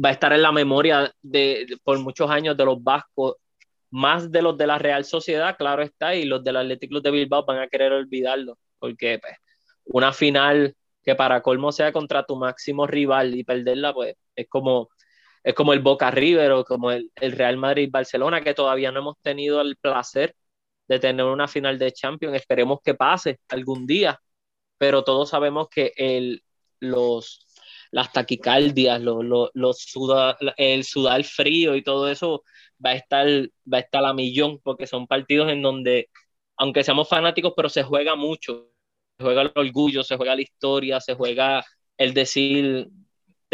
va 0.04 0.08
a 0.10 0.12
estar 0.12 0.30
en 0.34 0.42
la 0.42 0.52
memoria 0.52 1.10
de, 1.22 1.78
por 1.82 1.98
muchos 2.00 2.30
años 2.30 2.54
de 2.54 2.66
los 2.66 2.82
vascos 2.82 3.36
más 3.90 4.30
de 4.30 4.42
los 4.42 4.58
de 4.58 4.66
la 4.66 4.78
Real 4.78 5.06
Sociedad, 5.06 5.56
claro 5.56 5.82
está, 5.82 6.14
y 6.14 6.26
los 6.26 6.44
del 6.44 6.58
Atlético 6.58 7.00
de 7.00 7.10
Bilbao 7.10 7.46
van 7.46 7.60
a 7.60 7.68
querer 7.68 7.92
olvidarlo, 7.92 8.58
porque 8.78 9.18
pues, 9.20 9.34
una 9.84 10.12
final 10.12 10.74
que 11.02 11.14
para 11.14 11.40
colmo 11.40 11.72
sea 11.72 11.92
contra 11.92 12.26
tu 12.26 12.36
máximo 12.36 12.86
rival 12.86 13.34
y 13.34 13.44
perderla, 13.44 13.94
pues 13.94 14.16
es 14.34 14.48
como, 14.48 14.90
es 15.44 15.54
como 15.54 15.72
el 15.74 15.80
Boca 15.80 16.10
River 16.10 16.52
o 16.52 16.64
como 16.64 16.90
el, 16.92 17.12
el 17.16 17.32
Real 17.32 17.56
Madrid-Barcelona, 17.58 18.42
que 18.42 18.54
todavía 18.54 18.90
no 18.92 19.00
hemos 19.00 19.16
tenido 19.22 19.60
el 19.60 19.76
placer 19.76 20.36
de 20.88 20.98
tener 20.98 21.26
una 21.26 21.48
final 21.48 21.78
de 21.78 21.92
Champions. 21.92 22.36
Esperemos 22.36 22.80
que 22.82 22.94
pase 22.94 23.40
algún 23.48 23.86
día, 23.86 24.20
pero 24.78 25.04
todos 25.04 25.30
sabemos 25.30 25.68
que 25.70 25.92
el, 25.96 26.42
los, 26.80 27.46
las 27.90 28.12
taquicardias, 28.12 29.00
los, 29.02 29.24
los, 29.24 29.50
los 29.54 29.98
el 30.56 30.84
sudar 30.84 31.24
frío 31.24 31.74
y 31.76 31.82
todo 31.82 32.08
eso 32.10 32.42
va 32.84 32.90
a 32.90 32.94
estar, 32.94 33.26
va 33.72 33.78
a 33.78 33.80
estar 33.80 34.04
a 34.04 34.12
millón, 34.14 34.60
porque 34.62 34.86
son 34.86 35.06
partidos 35.06 35.50
en 35.50 35.62
donde, 35.62 36.10
aunque 36.56 36.84
seamos 36.84 37.08
fanáticos, 37.08 37.52
pero 37.56 37.68
se 37.68 37.82
juega 37.82 38.16
mucho. 38.16 38.70
Se 39.18 39.24
juega 39.24 39.42
el 39.42 39.52
orgullo, 39.54 40.02
se 40.02 40.16
juega 40.16 40.34
la 40.34 40.42
historia, 40.42 41.00
se 41.00 41.14
juega 41.14 41.64
el 41.96 42.14
decir, 42.14 42.88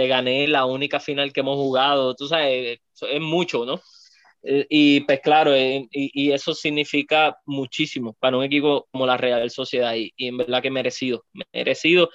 te 0.00 0.08
gané 0.08 0.48
la 0.48 0.64
única 0.64 0.98
final 0.98 1.30
que 1.32 1.40
hemos 1.40 1.56
jugado, 1.56 2.14
tú 2.14 2.26
sabes, 2.26 2.78
es 3.02 3.20
mucho, 3.20 3.66
¿no? 3.66 3.82
Eh, 4.42 4.66
y 4.70 5.00
pues 5.02 5.20
claro, 5.20 5.54
eh, 5.54 5.86
y, 5.92 6.32
eso 6.32 6.54
significa 6.54 7.36
muchísimo 7.44 8.14
para 8.18 8.38
un 8.38 8.44
equipo 8.44 8.88
como 8.90 9.06
la 9.06 9.18
Real 9.18 9.50
Sociedad 9.50 9.94
y, 9.94 10.10
y 10.16 10.28
en 10.28 10.38
verdad 10.38 10.62
que 10.62 10.70
merecido, 10.70 11.26
merecido. 11.52 12.08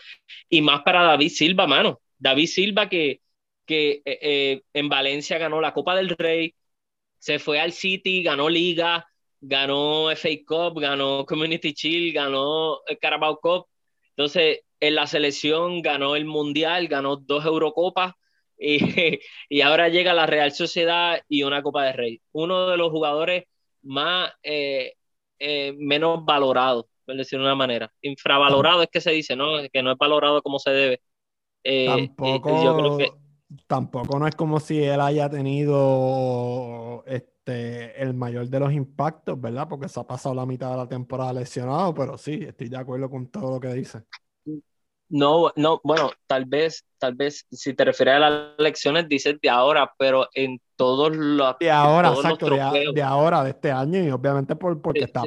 Y 0.50 0.62
más 0.62 0.82
para 0.82 1.04
David 1.04 1.30
Silva, 1.30 1.68
mano. 1.68 2.02
David 2.18 2.48
Silva 2.48 2.90
que, 2.90 3.22
que 3.68 4.02
eh, 4.06 4.64
en 4.74 4.90
Valencia 4.90 5.38
ganó 5.38 5.62
la 5.62 5.74
Copa 5.74 5.96
del 5.96 6.10
Rey, 6.10 6.56
se 7.20 7.38
fue 7.40 7.60
al 7.60 7.72
City, 7.74 8.24
ganó 8.24 8.50
Liga, 8.50 9.08
ganó 9.42 10.10
FA 10.12 10.30
Cup, 10.48 10.80
ganó 10.80 11.26
Community 11.28 11.74
Shield, 11.74 12.16
ganó 12.16 12.80
Carabao 13.00 13.40
Cup. 13.40 13.68
Entonces, 14.10 14.62
en 14.80 14.96
la 14.96 15.08
selección 15.08 15.82
ganó 15.82 16.16
el 16.16 16.26
Mundial, 16.26 16.88
ganó 16.88 17.18
dos 17.18 17.46
Eurocopas 17.46 18.14
y, 18.58 19.20
y 19.50 19.62
ahora 19.62 19.90
llega 19.90 20.14
la 20.14 20.26
Real 20.26 20.52
Sociedad 20.52 21.22
y 21.28 21.44
una 21.44 21.62
Copa 21.62 21.84
de 21.86 21.94
Rey. 21.94 22.22
Uno 22.32 22.70
de 22.70 22.78
los 22.78 22.92
jugadores 22.92 23.46
más 23.86 24.32
eh, 24.44 24.94
eh, 25.40 25.74
menos 25.78 26.26
valorados, 26.26 26.86
por 27.06 27.16
decirlo 27.16 27.46
de 27.46 27.52
una 27.52 27.56
manera. 27.56 27.92
Infravalorado 28.02 28.82
es 28.82 28.90
que 28.90 29.02
se 29.02 29.12
dice, 29.12 29.36
¿no? 29.36 29.58
Que 29.72 29.84
no 29.84 29.92
es 29.92 29.98
valorado 29.98 30.42
como 30.42 30.60
se 30.60 30.72
debe. 30.72 31.02
Eh, 31.64 31.86
Tampoco. 31.88 32.64
yo 32.64 32.78
creo 32.78 32.98
que 32.98 33.12
tampoco 33.68 34.20
no 34.20 34.28
es 34.28 34.36
como 34.36 34.60
si 34.60 34.84
él 34.84 35.00
haya 35.02 35.30
tenido 35.30 37.04
este, 37.06 38.02
el 38.02 38.14
mayor 38.14 38.48
de 38.48 38.60
los 38.60 38.74
impactos, 38.74 39.40
¿verdad? 39.40 39.68
Porque 39.68 39.88
se 39.88 40.00
ha 40.00 40.04
pasado 40.04 40.36
la 40.36 40.46
mitad 40.46 40.72
de 40.72 40.78
la 40.78 40.88
temporada 40.88 41.34
lesionado, 41.34 41.94
pero 41.94 42.18
sí, 42.18 42.40
estoy 42.44 42.70
de 42.70 42.78
acuerdo 42.78 43.10
con 43.10 43.28
todo 43.28 43.52
lo 43.52 43.60
que 43.60 43.74
dice. 43.74 44.04
No, 45.08 45.52
no, 45.56 45.82
bueno, 45.84 46.12
tal 46.26 46.46
vez, 46.46 46.84
tal 46.98 47.14
vez, 47.14 47.46
si 47.52 47.74
te 47.74 47.86
refieres 47.86 48.16
a 48.16 48.20
las 48.20 48.56
lecciones, 48.58 49.08
dices 49.08 49.36
de 49.40 49.50
ahora, 49.50 49.94
pero 49.98 50.28
en 50.34 50.60
todos 50.76 51.16
los. 51.16 51.56
De 51.60 51.70
ahora, 51.70 52.10
exacto, 52.10 52.50
de, 52.50 53.02
ahora, 53.04 53.44
de 53.44 53.52
este 53.52 53.72
año, 53.72 54.04
y 54.04 54.10
obviamente 54.10 54.56
por, 54.56 54.82
porque 54.82 55.04
está 55.04 55.24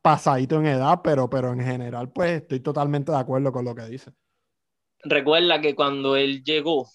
pasadito 0.00 0.56
en 0.56 0.66
edad, 0.66 1.00
pero, 1.02 1.28
pero 1.28 1.52
en 1.52 1.60
general, 1.60 2.12
pues 2.12 2.42
estoy 2.42 2.60
totalmente 2.60 3.10
de 3.10 3.18
acuerdo 3.18 3.50
con 3.52 3.64
lo 3.64 3.74
que 3.74 3.86
dice. 3.86 4.12
Recuerda 5.02 5.60
que 5.60 5.74
cuando 5.74 6.16
él 6.16 6.44
llegó, 6.44 6.88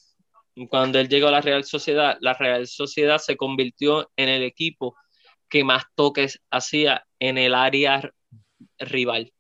cuando 0.70 1.00
él 1.00 1.10
llegó 1.10 1.28
a 1.28 1.32
la 1.32 1.42
Real 1.42 1.64
Sociedad, 1.66 2.18
la 2.22 2.34
Real 2.34 2.66
Sociedad 2.66 3.18
se 3.18 3.36
convirtió 3.36 4.10
en 4.16 4.30
el 4.30 4.44
equipo 4.44 4.96
que 5.50 5.64
más 5.64 5.84
toques 5.96 6.42
hacía 6.50 7.06
en 7.20 7.38
el 7.38 7.54
área 7.54 8.10
rival, 8.80 9.34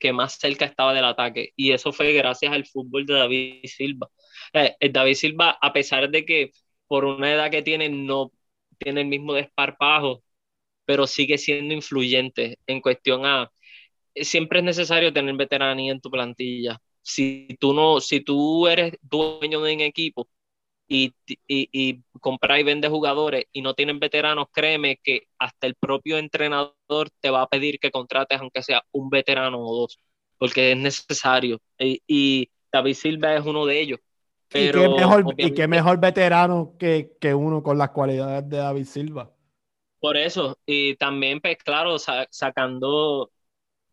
que 0.00 0.12
más 0.12 0.34
cerca 0.38 0.64
estaba 0.64 0.94
del 0.94 1.04
ataque. 1.04 1.52
Y 1.56 1.72
eso 1.72 1.92
fue 1.92 2.12
gracias 2.12 2.52
al 2.52 2.66
fútbol 2.66 3.06
de 3.06 3.14
David 3.14 3.64
Silva. 3.64 4.08
David 4.80 5.14
Silva, 5.14 5.58
a 5.60 5.72
pesar 5.72 6.10
de 6.10 6.24
que 6.24 6.52
por 6.86 7.04
una 7.04 7.32
edad 7.32 7.50
que 7.50 7.62
tiene, 7.62 7.88
no 7.88 8.32
tiene 8.78 9.02
el 9.02 9.08
mismo 9.08 9.34
desparpajo, 9.34 10.22
pero 10.84 11.06
sigue 11.06 11.38
siendo 11.38 11.74
influyente 11.74 12.58
en 12.66 12.80
cuestión 12.80 13.26
a... 13.26 13.50
Siempre 14.14 14.60
es 14.60 14.64
necesario 14.64 15.12
tener 15.12 15.36
veteranía 15.36 15.92
en 15.92 16.00
tu 16.00 16.10
plantilla. 16.10 16.80
Si 17.02 17.48
tú, 17.60 17.72
no, 17.74 18.00
si 18.00 18.20
tú 18.20 18.66
eres 18.66 18.94
dueño 19.02 19.60
de 19.60 19.74
un 19.74 19.80
equipo, 19.80 20.28
y, 20.88 21.14
y, 21.26 21.68
y 21.70 22.02
comprar 22.20 22.58
y 22.58 22.62
vende 22.62 22.88
jugadores 22.88 23.44
y 23.52 23.60
no 23.60 23.74
tienen 23.74 24.00
veteranos, 24.00 24.46
créeme 24.50 24.98
que 25.02 25.28
hasta 25.38 25.66
el 25.66 25.74
propio 25.74 26.16
entrenador 26.16 27.10
te 27.20 27.30
va 27.30 27.42
a 27.42 27.48
pedir 27.48 27.78
que 27.78 27.90
contrates 27.90 28.40
aunque 28.40 28.62
sea 28.62 28.82
un 28.90 29.10
veterano 29.10 29.60
o 29.60 29.80
dos, 29.82 29.98
porque 30.38 30.72
es 30.72 30.78
necesario. 30.78 31.60
Y, 31.78 32.50
David 32.70 32.94
Silva 32.94 33.34
es 33.34 33.46
uno 33.46 33.64
de 33.64 33.80
ellos. 33.80 34.00
Pero, 34.48 34.78
¿Y, 34.78 34.82
qué 34.82 34.88
mejor, 35.00 35.34
¿Y 35.38 35.54
qué 35.54 35.66
mejor 35.66 35.98
veterano 35.98 36.74
que, 36.78 37.16
que, 37.18 37.34
uno 37.34 37.62
con 37.62 37.78
las 37.78 37.90
cualidades 37.90 38.46
de 38.48 38.58
David 38.58 38.84
Silva? 38.84 39.30
Por 39.98 40.18
eso, 40.18 40.58
y 40.66 40.96
también, 40.96 41.40
pues 41.40 41.56
claro, 41.56 41.98
sacando, 41.98 43.30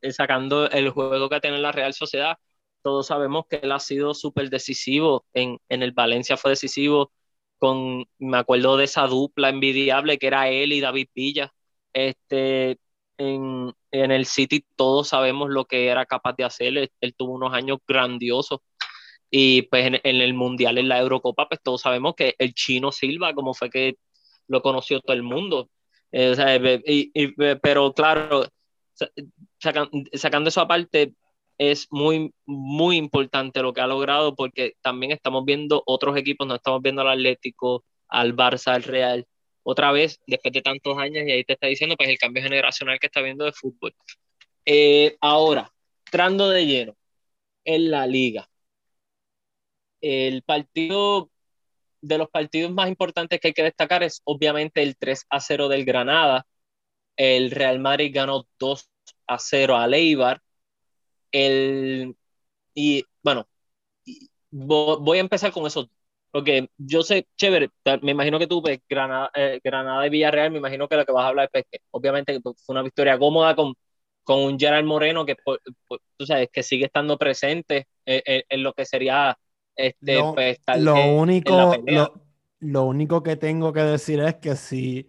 sacando 0.02 0.70
el 0.70 0.90
juego 0.90 1.30
que 1.30 1.40
tiene 1.40 1.58
la 1.58 1.72
Real 1.72 1.94
Sociedad, 1.94 2.38
todos 2.86 3.08
sabemos 3.08 3.48
que 3.50 3.56
él 3.64 3.72
ha 3.72 3.80
sido 3.80 4.14
súper 4.14 4.52
decisivo. 4.52 5.26
En, 5.34 5.60
en, 5.70 5.82
el 5.82 5.92
Valencia 5.92 6.38
fue 6.38 6.52
decisivo 6.52 7.12
con, 7.58 8.06
me 8.20 8.38
acuerdo 8.38 8.78
de 8.78 8.84
esa 8.84 9.08
dupla 9.08 9.50
envidiable 9.50 10.20
que 10.20 10.28
era 10.28 10.50
él 10.50 10.72
y 10.72 10.82
David 10.82 11.08
Villa. 11.16 11.52
Este, 11.94 12.78
en, 13.18 13.74
en 13.90 14.12
el 14.12 14.28
City 14.28 14.64
todos 14.76 15.08
sabemos 15.08 15.50
lo 15.50 15.66
que 15.66 15.88
era 15.88 16.06
capaz 16.06 16.36
de 16.36 16.44
hacer. 16.44 16.78
Él, 17.02 17.16
tuvo 17.16 17.34
unos 17.34 17.54
años 17.56 17.80
grandiosos. 17.88 18.60
Y 19.32 19.64
pues 19.64 19.88
en, 19.88 19.96
en, 20.04 20.22
el 20.22 20.36
Mundial, 20.36 20.78
en 20.78 20.88
la 20.88 21.00
Eurocopa, 21.00 21.50
pues 21.50 21.62
todos 21.64 21.82
sabemos 21.82 22.14
que 22.16 22.36
el 22.38 22.54
chino 22.54 22.92
Silva, 22.92 23.34
como 23.34 23.56
fue 23.56 23.72
que 23.72 23.98
lo 24.48 24.62
conoció 24.62 25.02
todo 25.02 25.16
el 25.16 25.24
mundo. 25.24 25.72
Eh, 26.12 26.84
y, 26.86 27.12
y, 27.16 27.34
pero 27.56 27.94
claro, 27.94 28.46
sacando 29.60 30.50
eso 30.50 30.62
aparte, 30.62 31.16
es 31.58 31.88
muy, 31.92 32.34
muy 32.46 32.98
importante 32.98 33.62
lo 33.62 33.74
que 33.74 33.82
ha 33.82 33.88
logrado 33.88 34.36
porque 34.36 34.74
también 34.82 35.12
estamos 35.12 35.46
viendo 35.46 35.84
otros 35.86 36.18
equipos, 36.18 36.48
no 36.48 36.56
estamos 36.56 36.82
viendo 36.82 37.02
al 37.02 37.10
Atlético, 37.10 37.86
al 38.08 38.36
Barça, 38.36 38.74
al 38.76 38.84
Real, 38.84 39.28
otra 39.64 39.92
vez 39.92 40.20
después 40.28 40.54
de 40.54 40.62
tantos 40.62 40.98
años 40.98 41.26
y 41.28 41.32
ahí 41.32 41.44
te 41.44 41.54
está 41.54 41.68
diciendo 41.68 41.96
pues 41.98 42.10
el 42.10 42.18
cambio 42.18 42.44
generacional 42.44 43.00
que 43.00 43.08
está 43.08 43.22
viendo 43.22 43.46
de 43.46 43.54
fútbol. 43.54 43.94
Eh, 44.66 45.18
ahora, 45.22 45.72
entrando 46.06 46.50
de 46.50 46.66
lleno 46.66 46.98
en 47.66 47.92
la 47.92 48.08
liga, 48.08 48.50
el 50.02 50.44
partido 50.44 51.32
de 52.02 52.18
los 52.20 52.30
partidos 52.30 52.72
más 52.72 52.90
importantes 52.90 53.40
que 53.40 53.50
hay 53.50 53.54
que 53.54 53.64
destacar 53.64 54.04
es 54.04 54.22
obviamente 54.26 54.84
el 54.84 54.96
3 54.98 55.26
a 55.30 55.40
0 55.40 55.70
del 55.70 55.86
Granada. 55.86 56.46
El 57.18 57.52
Real 57.52 57.80
Madrid 57.80 58.12
ganó 58.14 58.48
2 58.60 58.90
a 59.28 59.40
0 59.40 59.78
a 59.78 59.88
Leibar 59.88 60.42
el, 61.36 62.16
y 62.74 63.06
bueno, 63.24 63.48
voy 64.52 65.18
a 65.18 65.22
empezar 65.22 65.52
con 65.52 65.66
eso, 65.66 65.90
porque 66.32 66.70
yo 66.78 67.04
sé, 67.04 67.28
chévere, 67.38 67.70
me 68.02 68.12
imagino 68.12 68.40
que 68.40 68.48
tú, 68.48 68.62
pues, 68.62 68.80
Granada, 68.88 69.32
eh, 69.36 69.60
Granada 69.64 70.08
y 70.08 70.10
Villarreal, 70.10 70.52
me 70.52 70.60
imagino 70.60 70.88
que 70.88 70.96
lo 70.96 71.06
que 71.06 71.12
vas 71.12 71.26
a 71.26 71.28
hablar 71.30 71.50
es 71.52 71.66
que 71.70 71.80
obviamente 71.92 72.40
fue 72.42 72.54
una 72.74 72.84
victoria 72.84 73.20
cómoda 73.20 73.56
con, 73.56 73.74
con 74.24 74.40
un 74.40 74.60
Gerard 74.60 74.86
Moreno 74.86 75.26
que, 75.26 75.36
tú 76.18 76.26
sabes, 76.26 76.50
que 76.52 76.64
sigue 76.64 76.86
estando 76.86 77.18
presente 77.18 77.88
en, 78.06 78.64
lo 78.64 78.74
que 78.74 78.86
sería 78.86 79.38
este, 79.76 80.16
lo, 80.16 80.34
pues, 80.34 80.60
único, 81.14 81.76
lo, 82.60 82.86
único 82.86 83.22
que 83.22 83.36
tengo 83.36 83.74
que 83.74 83.82
decir 83.82 84.22
es 84.22 84.36
que 84.36 84.56
si, 84.56 85.08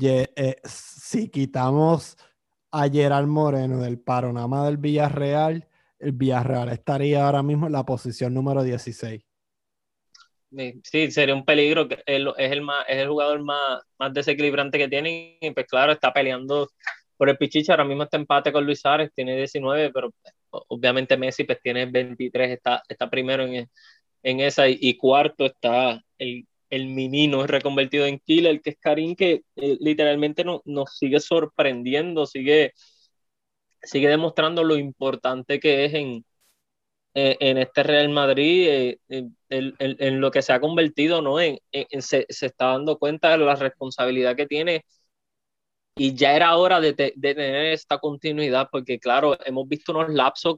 eh, 0.00 0.56
si 0.64 1.28
quitamos 1.28 2.16
a 2.70 2.88
Gerard 2.88 3.26
Moreno 3.26 3.80
del 3.80 3.98
panorama 3.98 4.66
del 4.66 4.76
Villarreal, 4.76 5.66
el 5.98 6.12
Villarreal 6.12 6.68
estaría 6.68 7.26
ahora 7.26 7.42
mismo 7.42 7.66
en 7.66 7.72
la 7.72 7.84
posición 7.84 8.34
número 8.34 8.62
16. 8.62 9.22
Sí, 10.82 11.10
sería 11.10 11.34
un 11.34 11.44
peligro. 11.44 11.86
Es 11.90 11.98
el, 12.06 12.62
más, 12.62 12.84
es 12.88 12.98
el 12.98 13.08
jugador 13.08 13.42
más, 13.42 13.82
más 13.98 14.14
desequilibrante 14.14 14.78
que 14.78 14.88
tiene. 14.88 15.38
Y 15.40 15.50
pues 15.50 15.66
claro, 15.66 15.92
está 15.92 16.12
peleando 16.12 16.70
por 17.16 17.28
el 17.28 17.36
Pichicha. 17.36 17.72
Ahora 17.72 17.84
mismo 17.84 18.04
está 18.04 18.16
empate 18.16 18.52
con 18.52 18.64
Luis 18.64 18.84
Ares, 18.86 19.10
tiene 19.14 19.36
19, 19.36 19.90
pero 19.92 20.14
obviamente 20.50 21.16
Messi 21.16 21.44
pues 21.44 21.60
tiene 21.60 21.86
23, 21.86 22.50
está, 22.50 22.82
está 22.88 23.10
primero 23.10 23.44
en, 23.44 23.68
en 24.22 24.40
esa. 24.40 24.68
Y, 24.68 24.96
cuarto 24.96 25.46
está 25.46 26.02
el, 26.16 26.46
el 26.70 26.86
menino 26.88 27.46
reconvertido 27.46 28.06
en 28.06 28.18
killer, 28.20 28.60
que 28.60 28.70
es 28.70 28.78
Karim, 28.78 29.16
que 29.16 29.44
eh, 29.56 29.76
literalmente 29.80 30.44
no, 30.44 30.62
nos 30.64 30.96
sigue 30.96 31.20
sorprendiendo, 31.20 32.26
sigue, 32.26 32.74
sigue 33.82 34.08
demostrando 34.08 34.64
lo 34.64 34.76
importante 34.76 35.60
que 35.60 35.84
es 35.86 35.94
en, 35.94 36.24
eh, 37.14 37.36
en 37.40 37.58
este 37.58 37.82
Real 37.82 38.08
Madrid, 38.10 38.68
eh, 38.68 38.98
en, 39.48 40.20
lo 40.20 40.30
que 40.30 40.42
se 40.42 40.52
ha 40.52 40.60
convertido, 40.60 41.22
¿no? 41.22 41.40
En, 41.40 41.58
se, 42.02 42.26
está 42.28 42.66
dando 42.68 42.98
cuenta 42.98 43.30
de 43.30 43.38
la 43.38 43.56
responsabilidad 43.56 44.36
que 44.36 44.46
tiene 44.46 44.84
y 45.96 46.14
ya 46.14 46.34
era 46.36 46.56
hora 46.56 46.80
de, 46.80 46.92
tener 46.94 47.66
esta 47.72 47.98
continuidad, 47.98 48.68
porque 48.70 48.98
claro, 49.00 49.36
hemos 49.44 49.68
visto 49.68 49.92
unos 49.92 50.10
lapsos 50.10 50.56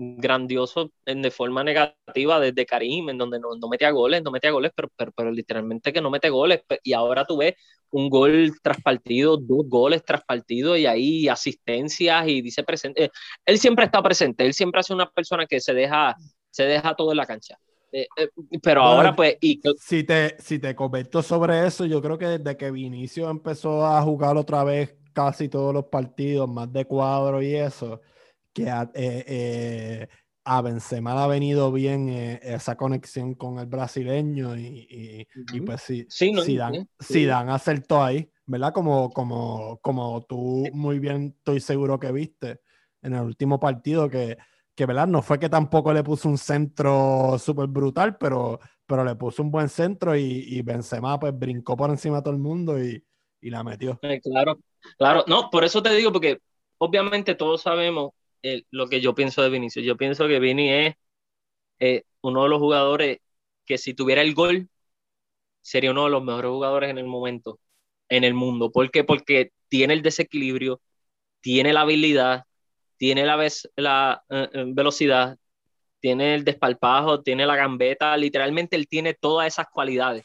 eh, 0.00 0.14
grandiosos 0.18 0.88
de 1.04 1.30
forma 1.30 1.62
negativa 1.62 2.40
desde 2.40 2.66
Karim, 2.66 3.10
en 3.10 3.18
donde 3.18 3.38
no, 3.38 3.54
no 3.56 3.68
metía 3.68 3.90
goles, 3.90 4.22
no 4.22 4.30
metía 4.30 4.50
goles, 4.50 4.72
pero, 4.74 4.88
pero, 4.96 5.12
pero, 5.14 5.30
literalmente 5.30 5.92
que 5.92 6.00
no 6.00 6.10
mete 6.10 6.30
goles. 6.30 6.62
Y 6.82 6.92
ahora 6.92 7.24
tú 7.24 7.36
ves 7.36 7.54
un 7.90 8.08
gol 8.08 8.52
tras 8.62 8.80
partido, 8.80 9.36
dos 9.36 9.68
goles 9.68 10.04
tras 10.04 10.22
partido 10.24 10.76
y 10.76 10.86
ahí 10.86 11.28
asistencias 11.28 12.28
y 12.28 12.40
dice 12.42 12.62
presente. 12.62 13.04
Eh, 13.04 13.10
él 13.44 13.58
siempre 13.58 13.84
está 13.84 14.02
presente, 14.02 14.46
él 14.46 14.54
siempre 14.54 14.80
hace 14.80 14.94
una 14.94 15.10
persona 15.10 15.46
que 15.46 15.60
se 15.60 15.74
deja, 15.74 16.16
se 16.50 16.64
deja 16.64 16.94
todo 16.94 17.10
en 17.10 17.16
la 17.16 17.26
cancha. 17.26 17.58
Eh, 17.92 18.06
eh, 18.16 18.28
pero 18.62 18.82
ahora 18.82 19.14
pues... 19.14 19.36
Y... 19.40 19.60
Si, 19.78 20.04
te, 20.04 20.36
si 20.40 20.58
te 20.58 20.74
comento 20.74 21.22
sobre 21.22 21.66
eso, 21.66 21.84
yo 21.86 22.00
creo 22.00 22.18
que 22.18 22.26
desde 22.26 22.56
que 22.56 22.70
Vinicio 22.70 23.28
empezó 23.28 23.84
a 23.84 24.00
jugar 24.02 24.36
otra 24.36 24.62
vez 24.62 24.94
casi 25.12 25.48
todos 25.48 25.74
los 25.74 25.86
partidos, 25.86 26.48
más 26.48 26.72
de 26.72 26.84
cuadro 26.84 27.42
y 27.42 27.54
eso, 27.54 28.00
que 28.64 28.70
eh, 28.94 29.24
eh, 29.26 30.08
a 30.44 30.62
Benzema 30.62 31.22
ha 31.22 31.26
venido 31.26 31.70
bien 31.70 32.08
eh, 32.08 32.40
esa 32.42 32.76
conexión 32.76 33.34
con 33.34 33.58
el 33.58 33.66
brasileño 33.66 34.56
y, 34.56 35.26
pues 35.64 35.82
sí, 35.82 36.06
sí, 36.08 36.32
no, 36.32 36.42
si 36.42 37.26
Dan, 37.26 37.50
acertó 37.50 38.02
ahí, 38.02 38.30
¿verdad? 38.46 38.72
Como, 38.72 39.10
como, 39.10 39.78
como 39.80 40.22
tú 40.22 40.66
muy 40.72 40.98
bien 40.98 41.34
estoy 41.38 41.60
seguro 41.60 41.98
que 41.98 42.12
viste 42.12 42.60
en 43.02 43.14
el 43.14 43.22
último 43.22 43.60
partido 43.60 44.08
que, 44.08 44.38
que 44.74 44.86
¿verdad? 44.86 45.06
No 45.06 45.22
fue 45.22 45.38
que 45.38 45.48
tampoco 45.48 45.92
le 45.92 46.02
puso 46.02 46.28
un 46.28 46.38
centro 46.38 47.38
súper 47.38 47.66
brutal, 47.66 48.16
pero, 48.16 48.60
pero 48.86 49.04
le 49.04 49.14
puso 49.14 49.42
un 49.42 49.50
buen 49.50 49.68
centro 49.68 50.16
y, 50.16 50.44
y 50.48 50.62
Benzema 50.62 51.18
pues 51.18 51.38
brincó 51.38 51.76
por 51.76 51.90
encima 51.90 52.16
de 52.16 52.22
todo 52.22 52.34
el 52.34 52.40
mundo 52.40 52.82
y, 52.82 53.04
y 53.40 53.50
la 53.50 53.62
metió. 53.62 54.00
claro, 54.22 54.58
claro, 54.98 55.24
no, 55.26 55.50
por 55.50 55.64
eso 55.64 55.82
te 55.82 55.94
digo, 55.94 56.12
porque 56.12 56.38
obviamente 56.78 57.34
todos 57.34 57.62
sabemos 57.62 58.12
lo 58.70 58.88
que 58.88 59.00
yo 59.00 59.14
pienso 59.14 59.42
de 59.42 59.50
Vinicius. 59.50 59.84
Yo 59.84 59.96
pienso 59.96 60.26
que 60.28 60.38
Vini 60.38 60.70
es 60.70 60.94
eh, 61.80 62.04
uno 62.22 62.44
de 62.44 62.48
los 62.50 62.58
jugadores 62.58 63.18
que 63.64 63.78
si 63.78 63.94
tuviera 63.94 64.22
el 64.22 64.34
gol, 64.34 64.68
sería 65.62 65.90
uno 65.92 66.04
de 66.04 66.10
los 66.10 66.24
mejores 66.24 66.50
jugadores 66.50 66.90
en 66.90 66.98
el 66.98 67.06
momento, 67.06 67.60
en 68.08 68.24
el 68.24 68.34
mundo. 68.34 68.72
¿Por 68.72 68.90
qué? 68.90 69.04
Porque 69.04 69.52
tiene 69.68 69.94
el 69.94 70.02
desequilibrio, 70.02 70.80
tiene 71.40 71.72
la 71.72 71.82
habilidad, 71.82 72.44
tiene 72.96 73.24
la, 73.24 73.36
la 73.76 74.24
eh, 74.30 74.48
eh, 74.52 74.64
velocidad, 74.68 75.38
tiene 76.00 76.34
el 76.34 76.44
despalpajo, 76.44 77.22
tiene 77.22 77.46
la 77.46 77.56
gambeta, 77.56 78.16
literalmente 78.16 78.76
él 78.76 78.88
tiene 78.88 79.14
todas 79.14 79.48
esas 79.48 79.66
cualidades, 79.72 80.24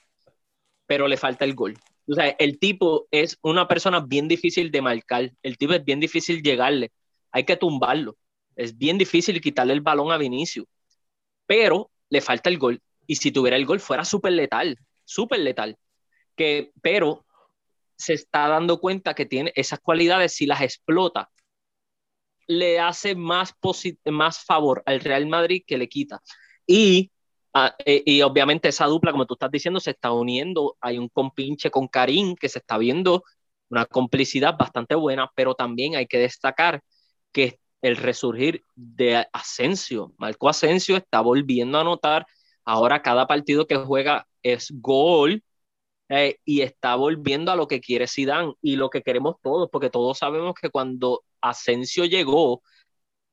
pero 0.87 1.07
le 1.07 1.17
falta 1.17 1.45
el 1.45 1.55
gol. 1.55 1.75
O 2.07 2.13
sea, 2.13 2.29
el 2.39 2.59
tipo 2.59 3.07
es 3.11 3.37
una 3.41 3.67
persona 3.67 3.99
bien 4.01 4.27
difícil 4.27 4.71
de 4.71 4.81
marcar, 4.81 5.31
el 5.43 5.57
tipo 5.57 5.73
es 5.73 5.83
bien 5.83 5.99
difícil 5.99 6.41
llegarle 6.43 6.91
hay 7.35 7.43
que 7.43 7.57
tumbarlo. 7.57 8.15
Es 8.55 8.77
bien 8.77 8.97
difícil 8.97 9.41
quitarle 9.41 9.73
el 9.73 9.81
balón 9.81 10.09
a 10.09 10.17
Vinicius, 10.17 10.65
pero 11.45 11.91
le 12.09 12.21
falta 12.21 12.49
el 12.49 12.57
gol. 12.57 12.81
Y 13.05 13.17
si 13.17 13.29
tuviera 13.29 13.57
el 13.57 13.65
gol, 13.65 13.81
fuera 13.81 14.05
súper 14.05 14.31
letal, 14.31 14.79
súper 15.03 15.41
letal. 15.41 15.77
Que, 16.37 16.71
pero 16.81 17.25
se 17.97 18.13
está 18.13 18.47
dando 18.47 18.79
cuenta 18.79 19.13
que 19.13 19.25
tiene 19.25 19.51
esas 19.53 19.79
cualidades, 19.79 20.33
si 20.33 20.45
las 20.45 20.61
explota, 20.61 21.29
le 22.47 22.79
hace 22.79 23.15
más, 23.15 23.53
más 24.05 24.39
favor 24.39 24.81
al 24.85 25.01
Real 25.01 25.27
Madrid 25.27 25.63
que 25.67 25.77
le 25.77 25.89
quita. 25.89 26.21
Y, 26.65 27.11
ah, 27.53 27.75
eh, 27.85 28.01
y 28.05 28.21
obviamente 28.21 28.69
esa 28.69 28.85
dupla, 28.85 29.11
como 29.11 29.25
tú 29.25 29.33
estás 29.33 29.51
diciendo, 29.51 29.81
se 29.81 29.91
está 29.91 30.13
uniendo. 30.13 30.77
Hay 30.79 30.97
un 30.97 31.09
compinche 31.09 31.69
con 31.69 31.89
Karim 31.89 32.33
que 32.33 32.47
se 32.47 32.59
está 32.59 32.77
viendo 32.77 33.25
una 33.67 33.85
complicidad 33.85 34.55
bastante 34.57 34.95
buena, 34.95 35.29
pero 35.35 35.53
también 35.53 35.97
hay 35.97 36.07
que 36.07 36.19
destacar 36.19 36.81
que 37.35 37.59
el 37.81 37.97
resurgir 37.97 38.63
de 38.75 39.27
Asensio. 39.33 40.13
Marco 40.17 40.47
Asensio 40.47 40.95
está 40.95 41.19
volviendo 41.19 41.77
a 41.77 41.81
anotar. 41.81 42.25
Ahora 42.63 43.01
cada 43.01 43.27
partido 43.27 43.67
que 43.67 43.75
juega 43.75 44.25
es 44.41 44.71
gol 44.71 45.43
eh, 46.07 46.37
y 46.45 46.61
está 46.61 46.95
volviendo 46.95 47.51
a 47.51 47.57
lo 47.57 47.67
que 47.67 47.81
quiere 47.81 48.07
Zidane 48.07 48.53
y 48.61 48.77
lo 48.77 48.89
que 48.89 49.01
queremos 49.01 49.35
todos, 49.43 49.69
porque 49.69 49.89
todos 49.89 50.17
sabemos 50.17 50.53
que 50.59 50.69
cuando 50.69 51.25
Asensio 51.41 52.05
llegó 52.05 52.63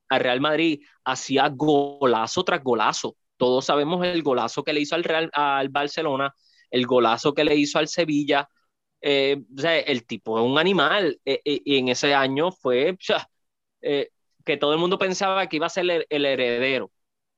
al 0.09 0.21
Real 0.21 0.41
Madrid 0.41 0.83
hacía 1.05 1.49
golazo 1.49 2.43
tras 2.45 2.63
golazo. 2.63 3.17
Todos 3.37 3.65
sabemos 3.67 4.05
el 4.05 4.23
golazo 4.25 4.65
que 4.65 4.73
le 4.73 4.81
hizo 4.81 4.97
al, 4.97 5.05
Real, 5.05 5.31
al 5.33 5.69
Barcelona, 5.69 6.35
el 6.71 6.87
golazo 6.87 7.35
que 7.35 7.45
le 7.45 7.55
hizo 7.55 7.79
al 7.79 7.87
Sevilla. 7.87 8.49
Eh, 9.01 9.41
el 9.87 10.07
tipo 10.07 10.39
es 10.39 10.45
un 10.45 10.59
animal 10.59 11.21
eh, 11.25 11.41
y 11.45 11.79
en 11.79 11.89
ese 11.89 12.15
año 12.15 12.51
fue, 12.53 12.97
eh, 13.83 14.11
que 14.45 14.57
todo 14.57 14.73
el 14.73 14.79
mundo 14.79 14.99
pensaba 14.99 15.47
que 15.49 15.57
iba 15.57 15.67
a 15.67 15.71
ser 15.71 16.07
el, 16.09 16.25
heredero. 16.27 16.91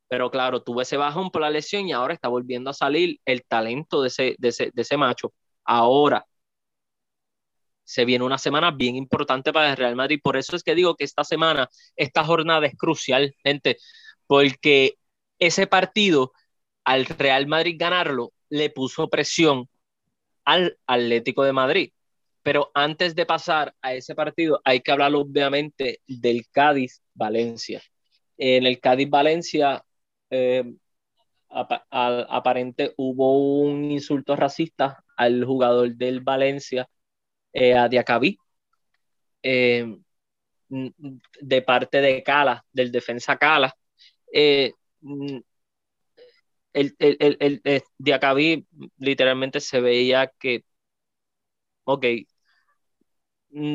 Pero 0.09 0.31
claro, 0.31 0.63
tuvo 0.63 0.83
ese 0.83 0.97
bajón 0.97 1.31
por 1.31 1.43
la 1.43 1.51
lesión 1.51 1.89
y 1.89 1.93
ahora 1.93 2.15
está 2.15 2.29
volviendo 2.29 2.71
a 2.71 2.75
salir 2.75 3.21
el 3.25 3.45
talento 3.45 4.03
de 4.03 4.09
ese, 4.09 4.37
de 4.39 4.73
ese, 4.77 4.97
macho. 4.97 5.33
Ahora, 5.65 6.27
se 7.85 8.05
viene 8.05 8.25
una 8.25 8.39
semana 8.39 8.71
bien 8.71 8.97
importante 8.97 9.53
para 9.53 9.71
el 9.71 9.77
Real 9.77 9.97
Madrid. 9.97 10.21
Por 10.23 10.37
eso 10.37 10.57
es 10.57 10.63
que 10.63 10.75
digo 10.75 10.97
que 10.97 11.05
esta 11.05 11.25
semana, 11.25 11.69
esta 11.97 12.25
jornada 12.25 12.67
es 12.67 12.77
crucial, 12.77 13.35
gente, 13.45 13.79
porque 14.27 14.97
ese 15.39 15.67
partido, 15.67 16.33
al 16.85 17.07
Real 17.07 17.47
Madrid 17.47 17.77
ganarlo, 17.79 18.33
le 18.49 18.71
puso 18.71 19.09
presión 19.11 19.69
al 20.45 20.79
Atlético 20.87 21.45
de 21.45 21.53
Madrid. 21.53 21.93
Pero 22.45 22.71
antes 22.75 23.15
de 23.15 23.25
pasar 23.27 23.75
a 23.81 23.95
ese 23.95 24.15
partido, 24.15 24.61
hay 24.65 24.81
que 24.83 24.93
hablar 24.93 25.15
obviamente 25.15 26.01
del 26.07 26.47
Cádiz-Valencia. 26.53 27.83
En 28.37 28.67
el 28.67 28.81
Cádiz-Valencia, 28.81 29.83
eh, 30.29 30.63
aparente 31.49 32.93
hubo 32.99 33.61
un 33.63 33.91
insulto 33.91 34.37
racista 34.37 35.03
al 35.17 35.43
jugador 35.45 35.95
del 35.95 36.21
Valencia, 36.21 36.87
eh, 37.55 37.75
a 37.75 37.89
Diacabí, 37.89 38.37
eh, 39.43 39.97
de 40.69 41.63
parte 41.63 42.01
de 42.03 42.23
Cala, 42.23 42.63
del 42.73 42.93
defensa 42.93 43.39
Cala. 43.39 43.75
el, 44.31 44.75
el, 46.73 46.95
el, 46.99 47.61
el 47.65 47.83
Diacabí 47.99 48.67
literalmente 48.99 49.61
se 49.61 49.81
veía 49.81 50.31
que, 50.39 50.65
ok, 51.85 52.05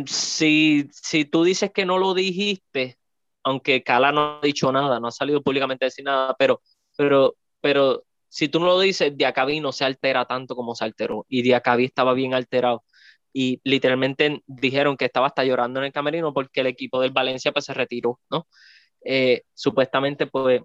si, 0.07 0.89
si 0.91 1.25
tú 1.25 1.43
dices 1.43 1.71
que 1.71 1.85
no 1.85 1.97
lo 1.97 2.13
dijiste, 2.13 2.97
aunque 3.43 3.83
Cala 3.83 4.11
no 4.11 4.39
ha 4.39 4.41
dicho 4.41 4.71
nada, 4.71 4.99
no 4.99 5.07
ha 5.07 5.11
salido 5.11 5.41
públicamente 5.41 5.85
a 5.85 5.87
decir 5.87 6.05
nada, 6.05 6.35
pero, 6.37 6.61
pero, 6.97 7.35
pero 7.61 8.03
si 8.29 8.47
tú 8.49 8.59
no 8.59 8.67
lo 8.67 8.79
dices, 8.79 9.15
Diacabí 9.17 9.59
no 9.59 9.71
se 9.71 9.85
altera 9.85 10.25
tanto 10.25 10.55
como 10.55 10.75
se 10.75 10.85
alteró. 10.85 11.25
Y 11.29 11.41
Diacabí 11.41 11.85
estaba 11.85 12.13
bien 12.13 12.33
alterado. 12.33 12.83
Y 13.33 13.61
literalmente 13.63 14.43
dijeron 14.47 14.97
que 14.97 15.05
estaba 15.05 15.27
hasta 15.27 15.43
llorando 15.45 15.79
en 15.79 15.87
el 15.87 15.93
camerino 15.93 16.33
porque 16.33 16.61
el 16.61 16.67
equipo 16.67 16.99
del 17.01 17.11
Valencia 17.11 17.51
pues 17.51 17.65
se 17.65 17.73
retiró, 17.73 18.19
¿no? 18.29 18.47
Eh, 19.05 19.43
supuestamente 19.53 20.27
pues 20.27 20.61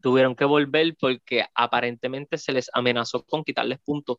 tuvieron 0.00 0.36
que 0.36 0.44
volver 0.44 0.96
porque 1.00 1.44
aparentemente 1.54 2.38
se 2.38 2.52
les 2.52 2.70
amenazó 2.74 3.24
con 3.24 3.44
quitarles 3.44 3.78
puntos. 3.80 4.18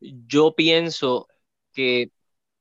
Yo 0.00 0.54
pienso 0.54 1.28
que 1.72 2.10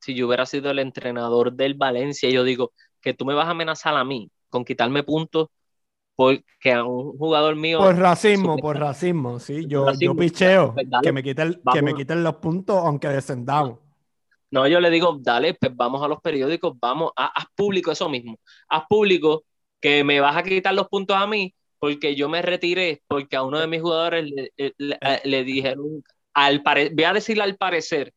si 0.02 0.16
yo 0.16 0.28
hubiera 0.28 0.46
sido 0.46 0.72
el 0.72 0.80
entrenador 0.80 1.54
del 1.54 1.76
Valencia, 1.76 2.30
yo 2.30 2.44
digo 2.44 2.74
que 3.00 3.14
tú 3.14 3.26
me 3.26 3.34
vas 3.34 3.48
a 3.48 3.52
amenazar 3.52 3.96
a 3.96 4.04
mí 4.04 4.30
con 4.50 4.66
quitarme 4.66 5.04
puntos, 5.04 5.48
porque 6.16 6.72
a 6.74 6.84
un 6.84 7.18
jugador 7.18 7.56
mío. 7.56 7.80
Por 7.80 7.98
racismo, 7.98 8.58
por 8.58 8.78
racismo, 8.78 9.40
sí. 9.40 9.66
Yo, 9.68 9.88
yo 10.00 10.16
picheo 10.16 10.74
pues 10.74 10.88
que, 11.02 11.12
me 11.12 11.24
quiten, 11.24 11.62
que 11.74 11.82
me 11.82 11.94
quiten 11.94 12.24
los 12.24 12.36
puntos 12.36 12.78
aunque 12.78 13.08
descendamos. 13.08 13.80
No, 14.52 14.68
yo 14.68 14.82
le 14.82 14.90
digo, 14.90 15.18
dale, 15.22 15.54
pues 15.54 15.74
vamos 15.74 16.04
a 16.04 16.10
los 16.10 16.20
periódicos, 16.20 16.78
vamos, 16.80 17.12
a, 17.16 17.28
haz 17.28 17.46
público 17.56 17.92
eso 17.92 18.10
mismo. 18.10 18.38
Haz 18.68 18.84
público 18.90 19.44
que 19.80 20.04
me 20.04 20.20
vas 20.20 20.36
a 20.36 20.44
quitar 20.44 20.74
los 20.74 20.90
puntos 20.90 21.16
a 21.16 21.26
mí 21.26 21.54
porque 21.80 22.16
yo 22.16 22.30
me 22.30 22.42
retiré, 22.42 23.02
porque 23.08 23.36
a 23.36 23.44
uno 23.44 23.60
de 23.60 23.68
mis 23.68 23.82
jugadores 23.82 24.30
le, 24.30 24.52
le, 25.24 25.44
dijeron, 25.44 26.04
al 26.34 26.62
voy 26.62 27.04
a 27.04 27.14
decirle 27.14 27.44
al 27.44 27.58
parecer, 27.58 28.14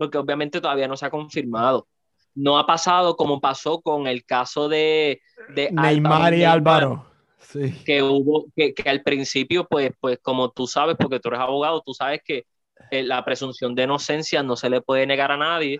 porque 0.00 0.16
obviamente 0.16 0.62
todavía 0.62 0.88
no 0.88 0.96
se 0.96 1.04
ha 1.04 1.10
confirmado. 1.10 1.86
No 2.34 2.58
ha 2.58 2.66
pasado 2.66 3.16
como 3.16 3.38
pasó 3.38 3.82
con 3.82 4.06
el 4.06 4.24
caso 4.24 4.66
de, 4.66 5.20
de 5.54 5.70
Neymar 5.70 6.32
y 6.32 6.42
Álvaro. 6.42 7.04
Sí. 7.38 7.74
Que 7.84 8.02
hubo, 8.02 8.46
que, 8.56 8.72
que, 8.72 8.88
al 8.88 9.02
principio, 9.02 9.66
pues, 9.68 9.92
pues 10.00 10.18
como 10.22 10.52
tú 10.52 10.66
sabes, 10.66 10.96
porque 10.98 11.20
tú 11.20 11.28
eres 11.28 11.40
abogado, 11.40 11.82
tú 11.84 11.92
sabes 11.92 12.22
que 12.24 12.46
eh, 12.90 13.02
la 13.02 13.22
presunción 13.26 13.74
de 13.74 13.82
inocencia 13.82 14.42
no 14.42 14.56
se 14.56 14.70
le 14.70 14.80
puede 14.80 15.06
negar 15.06 15.32
a 15.32 15.36
nadie 15.36 15.78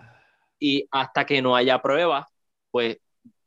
y 0.59 0.87
hasta 0.91 1.25
que 1.25 1.41
no 1.41 1.57
haya 1.57 1.81
pruebas, 1.81 2.27
pues 2.71 2.99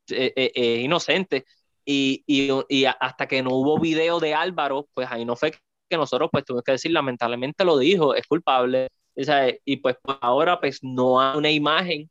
eh, 0.09 0.33
eh, 0.35 0.51
es 0.55 0.79
inocente. 0.79 1.45
Y, 1.85 2.23
y, 2.25 2.49
y, 2.67 2.85
hasta 2.85 3.27
que 3.27 3.43
no 3.43 3.51
hubo 3.51 3.77
video 3.77 4.19
de 4.19 4.33
Álvaro, 4.33 4.87
pues 4.95 5.07
ahí 5.11 5.23
no 5.23 5.35
fue 5.35 5.51
que 5.87 5.97
nosotros 5.97 6.29
pues 6.31 6.43
tuvimos 6.45 6.63
que 6.63 6.71
decir, 6.71 6.91
lamentablemente 6.91 7.63
lo 7.63 7.77
dijo, 7.77 8.15
es 8.15 8.25
culpable. 8.25 8.87
Y 9.15 9.77
pues, 9.77 9.97
ahora 10.21 10.59
pues 10.59 10.83
no 10.83 11.21
hay 11.21 11.37
una 11.37 11.51
imagen 11.51 12.09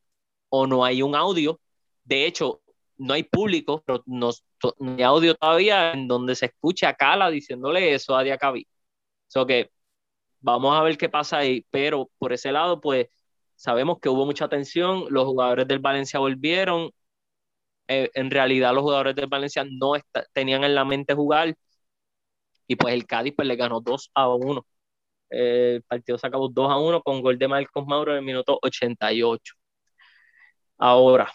o 0.48 0.66
no 0.66 0.84
hay 0.84 1.02
un 1.02 1.14
audio. 1.14 1.60
De 2.04 2.26
hecho, 2.26 2.62
no 2.98 3.14
hay 3.14 3.24
público, 3.24 3.82
pero 3.86 4.02
no, 4.06 4.30
hay 4.96 5.02
audio 5.02 5.34
todavía 5.34 5.92
en 5.92 6.08
donde 6.08 6.34
se 6.36 6.46
escucha 6.46 6.90
a 6.90 6.94
Cala 6.94 7.30
diciéndole 7.30 7.94
eso 7.94 8.16
a 8.16 8.22
Diacabí. 8.22 8.66
So 9.28 9.46
que 9.46 9.70
vamos 10.40 10.76
a 10.76 10.82
ver 10.82 10.98
qué 10.98 11.08
pasa 11.08 11.38
ahí, 11.38 11.66
pero 11.70 12.10
por 12.18 12.32
ese 12.32 12.52
lado, 12.52 12.80
pues 12.80 13.08
sabemos 13.56 13.98
que 14.00 14.08
hubo 14.08 14.26
mucha 14.26 14.48
tensión, 14.48 15.06
los 15.10 15.24
jugadores 15.24 15.68
del 15.68 15.80
Valencia 15.80 16.20
volvieron, 16.20 16.90
eh, 17.88 18.10
en 18.14 18.30
realidad 18.30 18.74
los 18.74 18.82
jugadores 18.82 19.14
del 19.16 19.26
Valencia 19.28 19.64
no 19.64 19.94
tenían 20.32 20.64
en 20.64 20.74
la 20.74 20.84
mente 20.84 21.14
jugar 21.14 21.54
y 22.66 22.76
pues 22.76 22.94
el 22.94 23.06
Cádiz 23.06 23.34
pues 23.36 23.48
le 23.48 23.56
ganó 23.56 23.80
2 23.80 24.10
a 24.14 24.28
1. 24.28 24.66
El 25.32 25.82
partido 25.84 26.18
se 26.18 26.26
acabó 26.26 26.48
2 26.48 26.70
a 26.70 26.78
1 26.78 27.02
con 27.02 27.22
gol 27.22 27.38
de 27.38 27.48
Marcos 27.48 27.86
Mauro 27.86 28.12
en 28.12 28.18
el 28.18 28.24
minuto 28.24 28.58
88. 28.62 29.54
Ahora, 30.78 31.32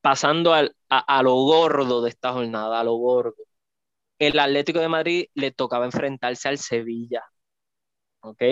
pasando 0.00 0.54
a, 0.54 0.68
a 0.88 1.22
lo 1.22 1.34
gordo 1.36 2.02
de 2.02 2.10
esta 2.10 2.32
jornada, 2.32 2.80
a 2.80 2.84
lo 2.84 2.94
gordo. 2.96 3.36
El 4.18 4.38
Atlético 4.38 4.80
de 4.80 4.88
Madrid 4.88 5.26
le 5.34 5.52
tocaba 5.52 5.86
enfrentarse 5.86 6.48
al 6.48 6.58
Sevilla. 6.58 7.24
¿Ok? 8.20 8.42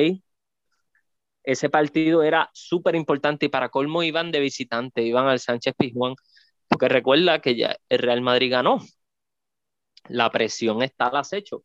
Ese 1.42 1.70
partido 1.70 2.22
era 2.22 2.50
súper 2.52 2.94
importante 2.94 3.46
y 3.46 3.48
para 3.48 3.70
colmo 3.70 4.02
iban 4.02 4.30
de 4.30 4.40
visitante, 4.40 5.02
iban 5.02 5.26
al 5.28 5.40
Sánchez 5.40 5.74
Pizjuán, 5.76 6.14
porque 6.68 6.88
recuerda 6.88 7.40
que 7.40 7.56
ya 7.56 7.76
el 7.88 7.98
Real 8.00 8.20
Madrid 8.20 8.50
ganó. 8.52 8.78
La 10.08 10.30
presión 10.30 10.82
está 10.82 11.06
al 11.06 11.16
acecho. 11.18 11.64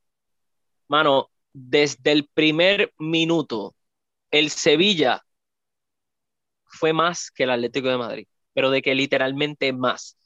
Mano, 0.88 1.32
desde 1.54 2.12
el 2.12 2.28
primer 2.34 2.94
minuto, 2.98 3.76
el 4.32 4.50
Sevilla 4.50 5.24
fue 6.66 6.94
más 6.94 7.32
que 7.32 7.44
el 7.44 7.52
Atlético 7.52 7.90
de 7.90 7.98
Madrid, 7.98 8.28
pero 8.54 8.72
de 8.72 8.82
que 8.82 8.96
literalmente 8.96 9.72
más 9.74 10.18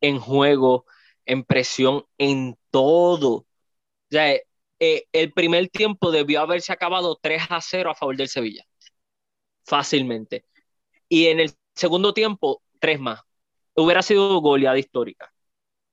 en 0.00 0.18
juego, 0.20 0.86
en 1.26 1.44
presión, 1.44 2.04
en 2.18 2.56
todo. 2.70 3.30
O 3.32 3.46
sea, 4.10 4.34
eh, 4.78 5.04
el 5.12 5.32
primer 5.32 5.68
tiempo 5.68 6.10
debió 6.10 6.40
haberse 6.42 6.72
acabado 6.72 7.18
3 7.20 7.44
a 7.50 7.60
0 7.60 7.90
a 7.90 7.94
favor 7.94 8.16
del 8.16 8.28
Sevilla. 8.28 8.64
Fácilmente. 9.64 10.44
Y 11.08 11.28
en 11.28 11.40
el 11.40 11.52
segundo 11.74 12.12
tiempo, 12.14 12.62
3 12.80 13.00
más. 13.00 13.20
Hubiera 13.74 14.02
sido 14.02 14.40
goleada 14.40 14.78
histórica. 14.78 15.32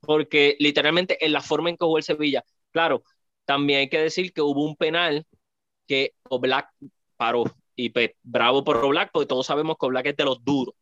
Porque 0.02 0.56
literalmente 0.60 1.24
en 1.26 1.32
la 1.34 1.42
forma 1.42 1.70
en 1.70 1.78
que 1.78 1.86
jugó 1.86 1.98
el 1.98 2.04
Sevilla, 2.04 2.44
claro, 2.72 3.04
también 3.46 3.80
hay 3.82 3.90
que 3.90 4.00
decir 4.00 4.34
que 4.34 4.42
hubo 4.42 4.64
un 4.64 4.76
penal 4.76 5.26
que 5.88 6.14
Oblak 6.30 6.70
paró. 7.18 7.44
Y 7.76 7.90
pues, 7.90 8.12
bravo 8.24 8.64
por 8.64 8.78
Oblak, 8.78 9.12
porque 9.12 9.28
todos 9.28 9.46
sabemos 9.48 9.78
que 9.80 9.86
Oblak 9.88 10.08
es 10.08 10.18
de 10.18 10.26
los 10.26 10.44
duros. 10.44 10.76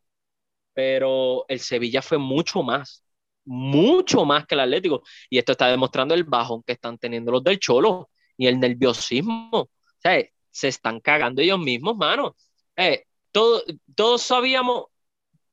Pero 0.73 1.45
el 1.47 1.59
Sevilla 1.59 2.01
fue 2.01 2.17
mucho 2.17 2.63
más 2.63 3.03
mucho 3.49 4.25
más 4.25 4.45
que 4.45 4.55
el 4.55 4.61
Atlético. 4.61 5.03
Y 5.29 5.39
esto 5.39 5.53
está 5.53 5.67
demostrando 5.67 6.13
el 6.13 6.23
bajón 6.23 6.63
que 6.63 6.73
están 6.73 6.97
teniendo 6.97 7.31
los 7.31 7.43
del 7.43 7.59
Cholo 7.59 8.09
y 8.37 8.47
el 8.47 8.59
nerviosismo. 8.59 9.49
O 9.51 9.69
sea, 9.97 10.23
se 10.51 10.67
están 10.67 10.99
cagando 10.99 11.41
ellos 11.41 11.59
mismos, 11.59 11.97
mano. 11.97 12.35
Eh, 12.75 13.05
todos 13.31 14.21
sabíamos 14.21 14.85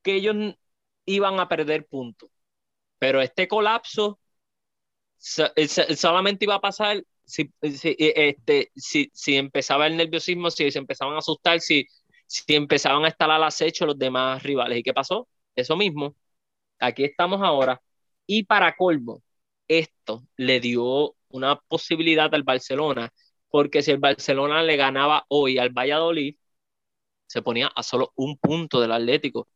que 0.03 0.17
ellos 0.17 0.37
iban 1.07 1.41
a 1.41 1.49
perder 1.49 1.87
puntos, 1.87 2.31
pero 2.99 3.21
este 3.21 3.49
colapso 3.49 4.19
solamente 5.19 6.45
iba 6.45 6.57
a 6.57 6.61
pasar 6.61 7.03
si, 7.25 7.53
si, 7.63 7.89
eh, 7.99 8.15
este, 8.29 8.71
si, 8.77 9.11
si 9.13 9.37
empezaba 9.37 9.87
el 9.87 9.97
nerviosismo, 9.97 10.51
si 10.51 10.71
se 10.71 10.79
empezaban 10.79 11.15
a 11.15 11.19
asustar, 11.19 11.61
si, 11.61 11.87
si 12.27 12.55
empezaban 12.55 13.05
a 13.05 13.09
estar 13.09 13.31
al 13.31 13.43
acecho 13.45 13.87
los 13.87 13.99
demás 13.99 14.43
rivales. 14.43 14.79
¿Y 14.79 14.83
qué 14.83 14.95
pasó? 14.95 15.29
Eso 15.55 15.77
mismo 15.77 16.15
aquí 16.79 17.05
estamos 17.05 17.43
ahora. 17.43 17.81
Y 18.27 18.45
para 18.45 18.77
colmo, 18.77 19.23
esto 19.69 20.27
le 20.37 20.61
dio 20.61 21.17
una 21.29 21.57
posibilidad 21.61 22.33
al 22.35 22.43
Barcelona, 22.43 23.13
porque 23.51 23.83
si 23.83 23.91
el 23.93 23.99
Barcelona 23.99 24.63
le 24.63 24.77
ganaba 24.77 25.25
hoy 25.29 25.59
al 25.59 25.71
Valladolid, 25.71 26.37
se 27.27 27.43
ponía 27.43 27.69
a 27.69 27.83
solo 27.83 28.13
un 28.17 28.39
punto 28.39 28.81
del 28.81 28.93
Atlético. 28.93 29.49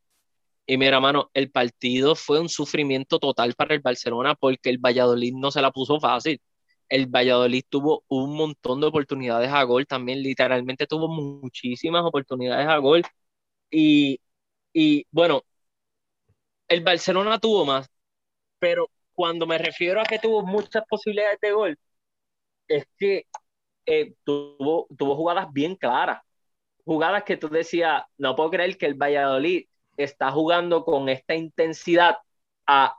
Y 0.65 0.77
mira, 0.77 0.99
mano, 0.99 1.29
el 1.33 1.51
partido 1.51 2.15
fue 2.15 2.39
un 2.39 2.47
sufrimiento 2.49 3.19
total 3.19 3.53
para 3.55 3.73
el 3.75 3.81
Barcelona 3.81 4.35
porque 4.35 4.69
el 4.69 4.77
Valladolid 4.77 5.33
no 5.35 5.51
se 5.51 5.61
la 5.61 5.71
puso 5.71 5.99
fácil. 5.99 6.41
El 6.89 7.07
Valladolid 7.07 7.63
tuvo 7.69 8.03
un 8.07 8.35
montón 8.35 8.79
de 8.81 8.87
oportunidades 8.87 9.49
a 9.51 9.63
gol, 9.63 9.87
también 9.87 10.21
literalmente 10.23 10.87
tuvo 10.87 11.07
muchísimas 11.09 12.03
oportunidades 12.05 12.67
a 12.67 12.77
gol. 12.77 13.03
Y, 13.71 14.19
y 14.73 15.05
bueno, 15.11 15.43
el 16.67 16.81
Barcelona 16.83 17.39
tuvo 17.39 17.65
más, 17.65 17.89
pero 18.59 18.89
cuando 19.13 19.47
me 19.47 19.57
refiero 19.57 20.01
a 20.01 20.05
que 20.05 20.19
tuvo 20.19 20.43
muchas 20.45 20.83
posibilidades 20.89 21.39
de 21.41 21.51
gol, 21.53 21.79
es 22.67 22.85
que 22.97 23.27
eh, 23.85 24.15
tuvo, 24.25 24.87
tuvo 24.97 25.15
jugadas 25.17 25.47
bien 25.53 25.75
claras, 25.75 26.21
jugadas 26.85 27.23
que 27.25 27.37
tú 27.37 27.49
decías, 27.49 28.03
no 28.17 28.35
puedo 28.35 28.51
creer 28.51 28.77
que 28.77 28.87
el 28.87 28.95
Valladolid 28.95 29.67
está 29.97 30.31
jugando 30.31 30.83
con 30.83 31.09
esta 31.09 31.35
intensidad 31.35 32.17
a, 32.67 32.97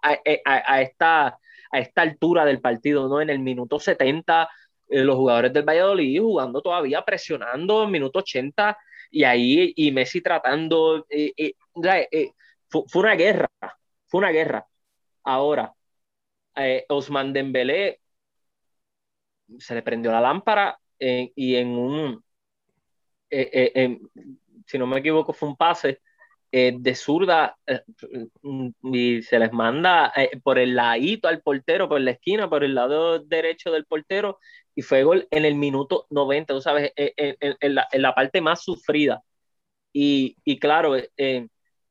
esta, 0.81 1.39
a 1.71 1.79
esta 1.79 2.03
altura 2.03 2.45
del 2.45 2.61
partido, 2.61 3.09
¿no? 3.09 3.21
En 3.21 3.31
el 3.31 3.39
minuto 3.39 3.79
70, 3.79 4.49
eh, 4.89 5.05
los 5.05 5.17
jugadores 5.17 5.53
del 5.53 5.65
Valladolid 5.65 6.21
jugando 6.21 6.61
todavía, 6.61 7.05
presionando 7.05 7.85
en 7.85 7.91
minuto 7.91 8.19
80, 8.21 8.77
y 9.11 9.25
ahí, 9.25 9.73
y 9.77 9.93
Messi 9.93 10.21
tratando, 10.21 11.07
eh, 11.09 11.55
fue, 12.69 12.85
una 12.95 13.15
guerra, 13.15 13.49
fue 14.07 14.19
una 14.19 14.31
guerra. 14.31 14.67
Ahora, 15.25 15.73
eh, 16.57 16.85
Osman 16.89 17.33
Dembélé 17.33 18.01
se 19.59 19.75
le 19.75 19.83
prendió 19.83 20.13
la 20.13 20.21
lámpara 20.21 20.79
y 20.99 21.57
en 21.57 21.69
un, 21.69 22.25
eh, 23.35 23.73
eh, 23.75 23.99
si 24.67 24.79
no 24.79 24.87
me 24.87 24.99
equivoco, 24.99 25.33
fue 25.33 25.49
un 25.49 25.57
pase 25.57 26.03
de 26.53 26.95
zurda 26.95 27.57
y 28.83 29.23
se 29.23 29.39
les 29.39 29.53
manda 29.53 30.13
por 30.43 30.59
el 30.59 30.77
ladito 30.77 31.27
al 31.29 31.41
portero, 31.41 31.89
por 31.89 32.01
la 32.01 32.11
esquina, 32.11 32.51
por 32.51 32.63
el 32.63 32.75
lado 32.75 33.21
derecho 33.21 33.73
del 33.73 33.87
portero 33.87 34.39
y 34.75 34.83
fue 34.83 35.03
gol 35.03 35.27
en 35.31 35.45
el 35.45 35.55
minuto 35.55 36.07
90, 36.11 36.55
tú 36.55 36.61
sabes, 36.61 36.93
en, 36.97 37.75
la, 37.75 38.15
parte 38.15 38.41
más 38.41 38.63
sufrida. 38.63 39.23
Y, 39.93 40.37
y 40.45 40.59
claro, 40.59 40.95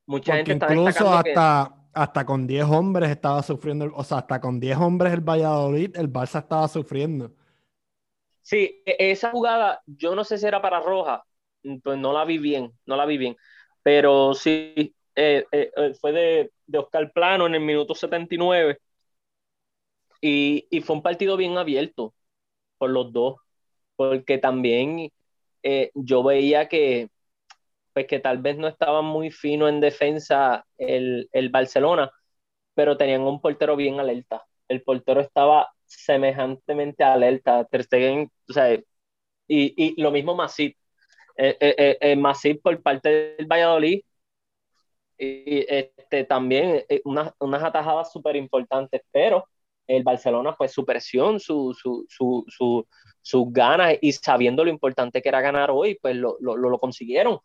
mucha 0.06 0.36
gente 0.36 0.54
está 0.54 0.74
incluso 0.74 1.10
hasta, 1.12 1.82
hasta 1.94 2.26
con 2.26 2.48
10 2.48 2.66
hombres 2.66 3.10
estaba 3.10 3.44
sufriendo, 3.44 3.92
o 3.94 4.04
sea, 4.04 4.20
hasta 4.20 4.40
con 4.40 4.60
10 4.60 4.78
hombres 4.78 5.14
el 5.14 5.22
Valladolid, 5.22 5.96
el 5.96 6.12
Barça 6.12 6.40
estaba 6.40 6.68
sufriendo. 6.68 7.32
Sí, 8.42 8.82
e, 8.86 9.12
esa 9.12 9.32
jugada, 9.32 9.82
yo 9.86 10.16
no 10.16 10.24
sé 10.24 10.38
si 10.38 10.46
era 10.46 10.62
para 10.62 10.80
Roja, 10.80 11.24
pues 11.84 11.98
no 11.98 12.14
la 12.14 12.26
vi 12.26 12.38
bien, 12.38 12.72
no 12.86 12.96
la 12.96 13.06
vi 13.06 13.18
bien, 13.18 13.38
pero 13.84 14.34
sí, 14.34 14.96
eh, 15.16 15.46
eh, 15.52 15.72
eh, 15.76 15.94
fue 16.00 16.12
de, 16.14 16.52
de, 16.68 16.78
Oscar 16.80 17.12
Plano 17.14 17.48
en 17.48 17.56
el 17.56 17.62
minuto 17.62 17.96
79 17.96 18.80
y, 20.22 20.68
y 20.70 20.82
fue 20.82 20.96
un 20.98 21.04
partido 21.04 21.38
bien 21.38 21.58
abierto 21.58 22.14
por 22.78 22.92
los 22.92 23.12
dos, 23.14 23.38
porque 23.96 24.38
también 24.38 25.12
yo 25.96 26.24
veía 26.24 26.68
que, 26.68 27.10
pues 27.94 28.08
que 28.08 28.20
tal 28.20 28.40
vez 28.40 28.58
no 28.58 28.68
estaban 28.68 29.06
muy 29.06 29.32
fino 29.32 29.68
en 29.70 29.80
defensa 29.80 30.66
el, 30.78 31.30
el 31.34 31.50
Barcelona, 31.50 32.12
pero 32.74 32.98
tenían 32.98 33.22
un 33.22 33.42
portero 33.42 33.76
bien 33.76 34.00
alerta. 34.00 34.46
El 34.68 34.84
portero 34.84 35.22
estaba 35.22 35.70
semejantemente 35.86 37.04
alerta. 37.04 37.66
Ter 37.66 37.84
Stegen, 37.84 38.32
o 38.50 38.54
sea, 38.54 38.74
y, 38.74 38.84
y 39.48 40.02
lo 40.02 40.12
mismo 40.12 40.36
Masip. 40.36 40.78
Eh, 41.44 41.58
eh, 41.60 41.98
eh 42.02 42.16
Masip 42.16 42.62
por 42.62 42.82
parte 42.84 43.36
del 43.38 43.48
Valladolid. 43.48 44.02
Y 45.18 45.66
este, 45.74 46.24
también 46.26 46.84
unas, 47.06 47.34
unas 47.40 47.64
atajadas 47.64 48.12
súper 48.12 48.36
importantes, 48.36 49.02
pero 49.12 49.48
el 49.88 50.04
Barcelona, 50.04 50.56
pues 50.58 50.72
su 50.72 50.86
presión, 50.86 51.40
su, 51.40 51.74
su, 51.74 52.06
su, 52.10 52.46
su, 52.48 52.88
sus 53.22 53.54
ganas 53.54 53.96
y 54.02 54.12
sabiendo 54.14 54.64
lo 54.64 54.72
importante 54.72 55.22
que 55.22 55.30
era 55.30 55.42
ganar 55.42 55.72
hoy, 55.72 55.98
pues 56.02 56.16
lo, 56.16 56.38
lo, 56.40 56.56
lo 56.58 56.80
consiguieron. 56.80 57.40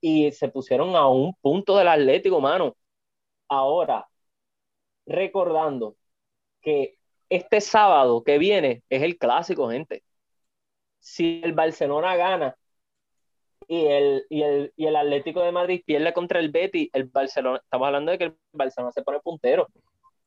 Y 0.00 0.32
se 0.32 0.48
pusieron 0.48 0.96
a 0.96 1.08
un 1.08 1.34
punto 1.36 1.76
del 1.76 1.88
Atlético, 1.88 2.40
mano. 2.40 2.76
Ahora, 3.48 4.08
recordando 5.06 5.96
que 6.62 6.98
este 7.30 7.60
sábado 7.60 8.22
que 8.24 8.38
viene 8.38 8.82
es 8.90 9.02
el 9.02 9.18
clásico, 9.18 9.70
gente. 9.70 10.04
Si 11.00 11.40
el 11.44 11.52
Barcelona 11.54 12.16
gana 12.16 12.56
y 13.70 13.86
el, 13.86 14.26
y 14.28 14.42
el, 14.42 14.72
y 14.76 14.86
el 14.86 14.96
Atlético 14.96 15.42
de 15.42 15.52
Madrid 15.52 15.82
pierde 15.86 16.12
contra 16.12 16.40
el 16.40 16.50
Betis, 16.50 16.90
el 16.92 17.04
Barcelona, 17.04 17.60
estamos 17.62 17.86
hablando 17.86 18.10
de 18.10 18.18
que 18.18 18.24
el 18.24 18.36
Barcelona 18.52 18.90
se 18.90 19.02
pone 19.02 19.20
puntero. 19.20 19.68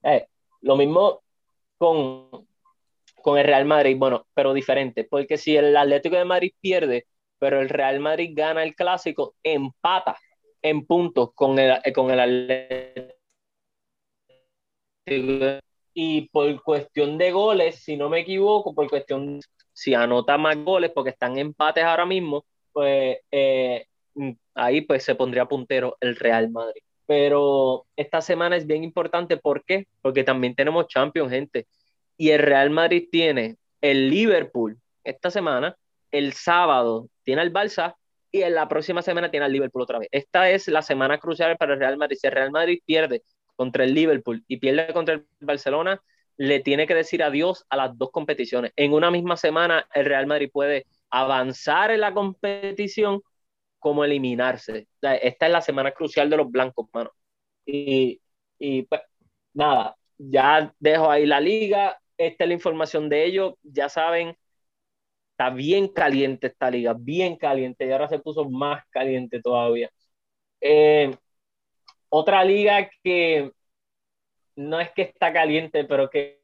Eh, 0.02 0.28
lo 0.62 0.78
mismo 0.78 1.22
con, 1.78 2.48
con 3.22 3.38
el 3.38 3.46
Real 3.46 3.66
Madrid, 3.66 3.98
bueno, 4.00 4.26
pero 4.34 4.54
diferente, 4.54 5.04
porque 5.04 5.38
si 5.38 5.58
el 5.58 5.76
Atlético 5.76 6.16
de 6.16 6.24
Madrid 6.24 6.54
pierde, 6.62 7.06
pero 7.38 7.60
el 7.60 7.68
Real 7.68 8.00
Madrid 8.00 8.32
gana 8.34 8.64
el 8.64 8.76
clásico, 8.76 9.36
empata 9.44 10.18
en 10.62 10.86
puntos 10.86 11.32
con 11.36 11.60
el, 11.60 11.82
con 11.94 12.12
el 12.12 12.20
Atlético 12.22 13.14
y 15.94 16.30
por 16.30 16.64
cuestión 16.64 17.18
de 17.18 17.34
goles, 17.34 17.84
si 17.84 17.98
no 17.98 18.08
me 18.08 18.22
equivoco, 18.22 18.74
por 18.74 18.90
cuestión, 18.90 19.42
si 19.74 19.94
anota 19.94 20.38
más 20.38 20.56
goles, 20.64 20.92
porque 20.96 21.10
están 21.10 21.38
empates 21.38 21.84
ahora 21.84 22.06
mismo, 22.06 22.46
pues 22.74 23.18
eh, 23.32 23.86
ahí 24.56 24.82
pues 24.82 25.04
se 25.04 25.16
pondría 25.16 25.46
puntero 25.46 25.98
el 26.02 26.16
Real 26.16 26.50
Madrid. 26.50 26.82
Pero 27.06 27.86
esta 27.96 28.22
semana 28.22 28.56
es 28.56 28.66
bien 28.66 28.84
importante, 28.84 29.38
¿por 29.38 29.64
qué? 29.66 29.88
Porque 30.02 30.24
también 30.24 30.56
tenemos 30.56 30.88
Champions, 30.88 31.32
gente. 31.32 31.68
Y 32.18 32.30
el 32.30 32.40
Real 32.40 32.70
Madrid 32.70 33.08
tiene 33.12 33.58
el 33.82 34.10
Liverpool 34.10 34.78
esta 35.04 35.30
semana, 35.30 35.76
el 36.12 36.34
sábado 36.34 37.10
tiene 37.24 37.42
el 37.42 37.52
Barça 37.52 37.96
y 38.32 38.42
en 38.44 38.56
la 38.56 38.68
próxima 38.68 39.02
semana 39.02 39.30
tiene 39.30 39.46
el 39.46 39.52
Liverpool 39.52 39.82
otra 39.82 40.00
vez. 40.00 40.08
Esta 40.12 40.50
es 40.50 40.68
la 40.68 40.82
semana 40.82 41.18
crucial 41.18 41.58
para 41.58 41.74
el 41.74 41.80
Real 41.80 41.98
Madrid. 41.98 42.18
Si 42.20 42.28
el 42.28 42.34
Real 42.34 42.52
Madrid 42.52 42.80
pierde 42.86 43.22
contra 43.56 43.84
el 43.84 43.94
Liverpool 43.94 44.44
y 44.48 44.58
pierde 44.58 44.94
contra 44.94 45.16
el 45.16 45.26
Barcelona, 45.40 46.02
le 46.38 46.60
tiene 46.62 46.88
que 46.88 46.96
decir 46.96 47.22
adiós 47.22 47.66
a 47.70 47.78
las 47.78 47.98
dos 47.98 48.12
competiciones. 48.12 48.72
En 48.76 48.94
una 48.94 49.12
misma 49.12 49.38
semana, 49.38 49.88
el 49.94 50.06
Real 50.06 50.26
Madrid 50.26 50.50
puede 50.52 50.86
avanzar 51.14 51.92
en 51.92 52.02
la 52.02 52.14
competición 52.14 53.22
como 53.80 54.04
eliminarse. 54.04 54.88
esta 55.02 55.46
es 55.46 55.52
la 55.52 55.62
semana 55.62 55.92
crucial 55.92 56.30
de 56.30 56.38
los 56.38 56.52
blancos, 56.52 56.88
mano. 56.94 57.12
Y, 57.66 58.22
y 58.60 58.84
pues, 58.84 59.02
nada, 59.54 59.96
ya 60.18 60.74
dejo 60.80 61.12
ahí 61.12 61.26
la 61.28 61.40
liga. 61.40 62.00
Esta 62.18 62.46
es 62.46 62.48
la 62.48 62.54
información 62.56 63.10
de 63.10 63.26
ellos. 63.26 63.56
Ya 63.64 63.90
saben, 63.90 64.38
está 65.32 65.50
bien 65.52 65.88
caliente 65.90 66.48
esta 66.48 66.72
liga, 66.72 66.96
bien 66.98 67.38
caliente. 67.38 67.86
Y 67.88 67.92
ahora 67.92 68.10
se 68.10 68.20
puso 68.20 68.50
más 68.50 68.84
caliente 68.90 69.42
todavía. 69.42 69.92
Eh, 70.62 71.16
otra 72.10 72.44
liga 72.44 72.90
que 73.04 73.52
no 74.56 74.80
es 74.80 74.92
que 74.94 75.04
está 75.04 75.34
caliente, 75.34 75.84
pero 75.86 76.10
que 76.10 76.40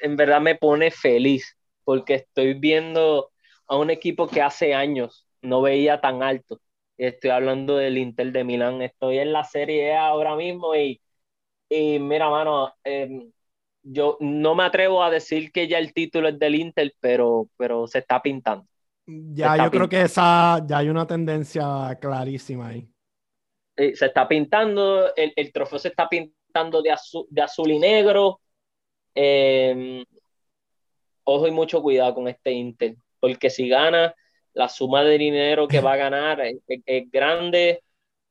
en 0.00 0.16
verdad 0.16 0.40
me 0.40 0.56
pone 0.56 0.90
feliz, 0.90 1.56
porque 1.84 2.14
estoy 2.14 2.54
viendo 2.54 3.31
a 3.72 3.78
un 3.78 3.88
equipo 3.88 4.28
que 4.28 4.42
hace 4.42 4.74
años 4.74 5.26
no 5.40 5.62
veía 5.62 5.98
tan 5.98 6.22
alto. 6.22 6.60
Estoy 6.98 7.30
hablando 7.30 7.78
del 7.78 7.96
Inter 7.96 8.30
de 8.30 8.44
Milán. 8.44 8.82
Estoy 8.82 9.16
en 9.16 9.32
la 9.32 9.44
Serie 9.44 9.94
A 9.94 10.08
ahora 10.08 10.36
mismo 10.36 10.74
y, 10.76 11.00
y 11.70 11.98
mira, 11.98 12.28
mano, 12.28 12.74
em, 12.84 13.32
yo 13.82 14.18
no 14.20 14.54
me 14.54 14.64
atrevo 14.64 15.02
a 15.02 15.08
decir 15.08 15.50
que 15.52 15.68
ya 15.68 15.78
el 15.78 15.94
título 15.94 16.28
es 16.28 16.38
del 16.38 16.56
Inter, 16.56 16.92
pero, 17.00 17.48
pero 17.56 17.86
se 17.86 18.00
está 18.00 18.20
pintando. 18.20 18.66
Ya, 19.06 19.56
yo 19.56 19.70
creo 19.70 19.88
que 19.88 20.02
esa, 20.02 20.62
ya 20.66 20.76
hay 20.76 20.90
una 20.90 21.06
tendencia 21.06 21.96
clarísima 21.98 22.68
ahí. 22.68 22.86
Eh, 23.74 23.96
se 23.96 24.04
está 24.04 24.28
pintando, 24.28 25.14
el, 25.16 25.32
el, 25.34 25.50
trofeo 25.50 25.78
se 25.78 25.88
está 25.88 26.10
pintando 26.10 26.82
de 26.82 26.90
azul, 26.90 27.24
de 27.30 27.40
azul 27.40 27.70
y 27.70 27.78
negro. 27.78 28.38
Eh, 29.14 30.04
ojo 31.24 31.48
y 31.48 31.50
mucho 31.50 31.80
cuidado 31.80 32.14
con 32.16 32.28
este 32.28 32.52
Inter, 32.52 32.96
porque 33.22 33.50
si 33.50 33.68
gana, 33.68 34.12
la 34.52 34.68
suma 34.68 35.04
de 35.04 35.16
dinero 35.16 35.68
que 35.68 35.80
va 35.80 35.92
a 35.92 35.96
ganar 35.96 36.40
es, 36.40 36.58
grande. 37.10 37.84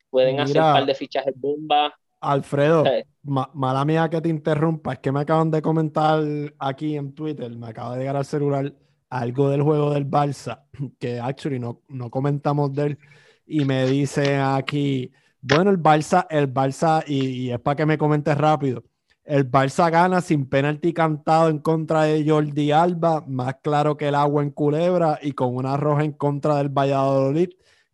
Pueden 0.10 0.42
hacer 0.42 0.58
un 0.58 0.74
par 0.74 0.86
de 0.86 0.94
fichajes 0.94 1.34
bomba. 1.34 1.96
Alfredo, 2.20 2.84
mala 3.24 3.86
mía 3.86 4.10
que 4.10 4.20
te 4.20 4.28
interrumpa, 4.28 4.94
es 4.94 5.00
que 5.00 5.12
me 5.12 5.22
acaban 5.22 5.50
de 5.50 5.62
comentar 5.62 6.22
aquí 6.60 6.98
en 6.98 7.16
Twitter, 7.16 7.50
me 7.56 7.70
acaba 7.70 7.94
de 7.94 8.02
llegar 8.02 8.18
al 8.18 8.26
celular 8.26 8.72
algo 9.10 9.50
del 9.50 9.64
juego 9.64 9.92
del 9.94 10.06
Barça, 10.06 10.66
que 11.00 11.20
actually 11.20 11.58
no, 11.58 11.82
no 11.88 12.12
comentamos 12.12 12.74
de 12.74 12.84
él, 12.84 13.00
y 13.48 13.64
me 13.64 13.88
dice 13.88 14.38
aquí, 14.38 15.12
bueno, 15.42 15.72
el 15.72 15.80
Barça, 15.80 16.28
el 16.30 16.54
Barça, 16.54 17.04
y, 17.08 17.50
es 17.50 17.60
para 17.60 17.78
que 17.78 17.86
me 17.86 17.98
comentes 17.98 18.38
rápido. 18.38 18.84
El 19.24 19.50
Barça 19.50 19.90
gana 19.92 20.20
sin 20.22 20.50
penalti 20.50 20.94
cantado 20.94 21.50
en 21.50 21.60
contra 21.60 22.04
de 22.04 22.28
Jordi 22.28 22.72
Alba, 22.72 23.24
más 23.28 23.56
claro 23.62 23.96
que 23.96 24.08
el 24.08 24.16
agua 24.16 24.42
en 24.42 24.50
Culebra 24.50 25.20
y 25.22 25.34
con 25.34 25.56
una 25.56 25.78
roja 25.78 26.04
en 26.04 26.14
contra 26.14 26.56
del 26.56 26.70
Valladolid, 26.70 27.50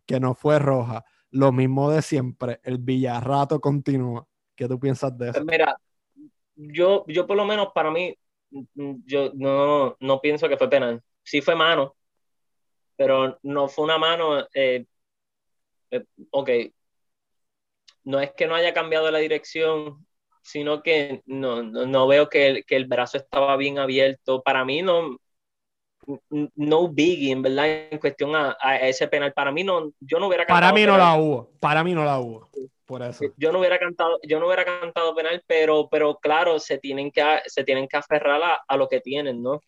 que 0.06 0.20
no 0.20 0.34
fue 0.34 0.58
roja. 0.58 1.04
Lo 1.30 1.52
mismo 1.52 1.90
de 1.90 2.00
siempre, 2.00 2.60
el 2.62 2.78
Villarrato 2.78 3.60
continúa. 3.60 4.26
¿Qué 4.56 4.66
tú 4.66 4.80
piensas 4.80 5.16
de 5.18 5.30
eso? 5.30 5.44
Mira, 5.44 5.78
yo, 6.56 7.04
yo 7.06 7.26
por 7.26 7.36
lo 7.36 7.44
menos 7.44 7.68
para 7.74 7.90
mí, 7.90 8.16
yo 8.50 9.30
no, 9.34 9.96
no 10.00 10.20
pienso 10.20 10.48
que 10.48 10.56
fue 10.56 10.70
penal. 10.70 11.02
Sí 11.22 11.42
fue 11.42 11.54
mano, 11.54 11.94
pero 12.96 13.38
no 13.42 13.68
fue 13.68 13.84
una 13.84 13.98
mano, 13.98 14.46
eh, 14.54 14.86
eh, 15.90 16.04
ok, 16.30 16.50
no 18.04 18.18
es 18.18 18.32
que 18.32 18.46
no 18.46 18.54
haya 18.54 18.72
cambiado 18.72 19.10
la 19.10 19.18
dirección, 19.18 20.06
sino 20.48 20.82
que 20.82 21.22
no, 21.26 21.62
no, 21.62 22.06
veo 22.06 22.30
que 22.30 22.46
el, 22.46 22.64
que 22.64 22.76
el, 22.76 22.86
brazo 22.86 23.18
estaba 23.18 23.54
bien 23.56 23.78
abierto. 23.78 24.42
Para 24.42 24.64
mí 24.64 24.80
no, 24.80 25.18
no 26.54 26.88
biggie, 26.88 27.32
en 27.32 27.42
verdad, 27.42 27.68
en 27.90 27.98
cuestión 27.98 28.34
a, 28.34 28.56
ese 28.80 29.08
penal. 29.08 29.34
Para 29.34 29.52
mí 29.52 29.62
no, 29.62 29.92
yo 30.00 30.18
no 30.18 30.26
hubiera 30.26 30.46
cantado. 30.46 30.60
Para 30.60 30.72
mí 30.72 30.86
no 30.86 30.96
la 30.96 31.16
hubo, 31.16 31.50
para 31.60 31.84
mí 31.84 31.94
no 31.94 32.02
la 32.02 32.18
hubo. 32.18 32.48
Por 32.86 33.02
eso. 33.02 33.26
Yo 33.36 33.52
no 33.52 33.58
hubiera 33.58 33.78
cantado, 33.78 34.18
yo 34.22 34.40
no 34.40 34.46
hubiera 34.46 34.64
cantado 34.64 35.14
penal, 35.14 35.44
pero, 35.46 35.88
pero 35.90 36.16
claro, 36.16 36.58
se 36.58 36.78
tienen 36.78 37.10
que, 37.10 37.22
se 37.44 37.62
tienen 37.62 37.86
que 37.86 37.98
aferrar 37.98 38.42
a, 38.42 38.60
a 38.66 38.76
lo 38.78 38.88
que 38.88 39.00
tienen, 39.00 39.42
¿no? 39.42 39.60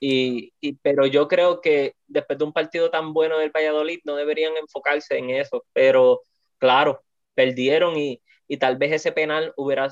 Y, 0.00 0.54
y, 0.62 0.76
pero 0.76 1.04
yo 1.04 1.28
creo 1.28 1.60
que 1.60 1.96
después 2.06 2.38
de 2.38 2.44
un 2.46 2.54
partido 2.54 2.90
tan 2.90 3.12
bueno 3.12 3.38
del 3.38 3.50
Valladolid 3.50 4.00
no 4.04 4.16
deberían 4.16 4.56
enfocarse 4.56 5.18
en 5.18 5.28
eso, 5.28 5.64
pero 5.74 6.22
claro, 6.56 7.02
perdieron 7.34 7.98
y, 7.98 8.22
y 8.48 8.56
tal 8.56 8.76
vez 8.76 8.92
ese 8.92 9.12
penal 9.12 9.52
hubiera 9.56 9.88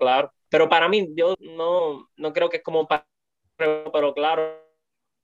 claro. 0.00 0.32
Pero 0.48 0.68
para 0.68 0.88
mí, 0.88 1.08
yo 1.14 1.34
no, 1.40 2.08
no 2.16 2.32
creo 2.32 2.48
que 2.48 2.58
es 2.58 2.62
como 2.62 2.86
para, 2.86 3.06
pero 3.56 4.14
claro, 4.14 4.68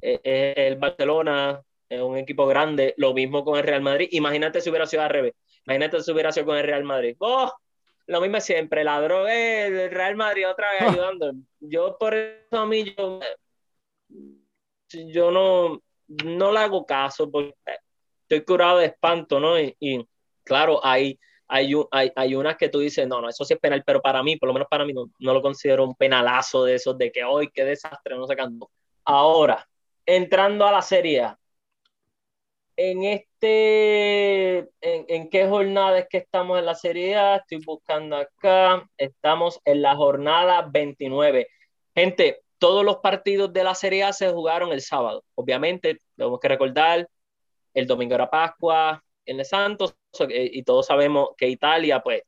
eh, 0.03 0.20
eh, 0.22 0.55
el 0.57 0.77
Barcelona 0.77 1.62
es 1.89 2.01
un 2.01 2.16
equipo 2.16 2.47
grande, 2.47 2.95
lo 2.97 3.14
mismo 3.14 3.45
con 3.45 3.59
el 3.59 3.64
Real 3.64 3.83
Madrid. 3.83 4.09
Imagínate 4.12 4.61
si 4.61 4.70
hubiera 4.70 4.87
sido 4.87 5.03
al 5.03 5.11
revés. 5.11 5.35
Imagínate 5.66 6.03
si 6.03 6.12
hubiera 6.12 6.33
sido 6.33 6.47
con 6.47 6.59
el 6.59 6.64
Real 6.64 6.85
Madrid. 6.85 7.16
¡Oh! 7.18 7.51
Lo 8.07 8.20
mismo 8.20 8.39
siempre, 8.41 8.85
la 8.85 9.01
droga, 9.01 9.35
el 9.35 9.91
Real 9.91 10.16
Madrid 10.16 10.49
otra 10.49 10.72
vez 10.72 10.81
ayudando. 11.01 11.33
Yo 11.61 11.97
por 11.99 12.14
eso 12.14 12.59
a 12.59 12.66
mí 12.66 12.95
yo, 12.95 13.20
yo 14.89 15.31
no, 15.31 15.83
no 16.25 16.53
le 16.53 16.59
hago 16.59 16.85
caso 16.85 17.31
porque 17.31 17.55
estoy 18.22 18.45
curado 18.45 18.79
de 18.79 18.87
espanto, 18.87 19.41
¿no? 19.41 19.59
Y, 19.59 20.07
claro, 20.43 20.85
hay, 20.85 21.18
hay, 21.49 21.72
hay, 21.90 22.12
hay, 22.16 22.34
unas 22.34 22.57
que 22.57 22.68
tú 22.68 22.80
dices, 22.80 23.07
no, 23.07 23.20
no, 23.20 23.28
eso 23.28 23.45
sí 23.45 23.55
es 23.55 23.61
penal, 23.61 23.82
pero 23.84 24.01
para 24.01 24.22
mí, 24.22 24.36
por 24.36 24.49
lo 24.49 24.53
menos 24.55 24.68
para 24.68 24.84
mí, 24.84 24.92
no, 24.92 25.09
lo 25.18 25.42
considero 25.42 25.84
un 25.84 25.95
penalazo 25.95 26.64
de 26.64 26.74
esos 26.76 26.97
de 26.99 27.12
que 27.12 27.24
hoy, 27.24 27.51
qué 27.53 27.64
desastre, 27.64 28.16
no 28.16 28.26
sé 28.26 28.36
cuándo. 28.36 28.70
Ahora, 29.05 29.66
entrando 30.07 30.66
a 30.66 30.72
la 30.72 30.82
serie 30.82 31.34
en 32.76 33.05
este, 33.05 34.59
en, 34.59 35.05
en, 35.09 35.30
qué 35.30 35.47
jornada 35.47 35.99
es 35.99 36.09
que 36.09 36.18
estamos 36.18 36.59
en 36.59 36.66
la 36.66 36.74
serie 36.74 37.16
A, 37.16 37.36
estoy 37.36 37.59
buscando 37.64 38.16
acá, 38.16 38.88
estamos 38.97 39.61
en 39.64 39.82
la 39.82 39.95
jornada 39.95 40.62
29. 40.62 41.47
Gente, 41.95 42.40
todos 42.59 42.84
los 42.84 42.97
partidos 42.97 43.53
de 43.53 43.62
la 43.62 43.74
serie 43.74 44.05
A 44.05 44.12
se 44.12 44.30
jugaron 44.32 44.72
el 44.72 44.80
sábado. 44.80 45.24
Obviamente, 45.34 45.99
tenemos 46.16 46.40
que 46.40 46.49
recordar, 46.49 47.09
el 47.74 47.86
domingo 47.86 48.14
era 48.14 48.30
Pascua 48.30 49.03
en 49.27 49.41
el 49.41 49.45
Santos, 49.45 49.97
y 50.29 50.62
todos 50.62 50.87
sabemos 50.87 51.31
que 51.37 51.49
Italia, 51.49 52.01
pues, 52.01 52.22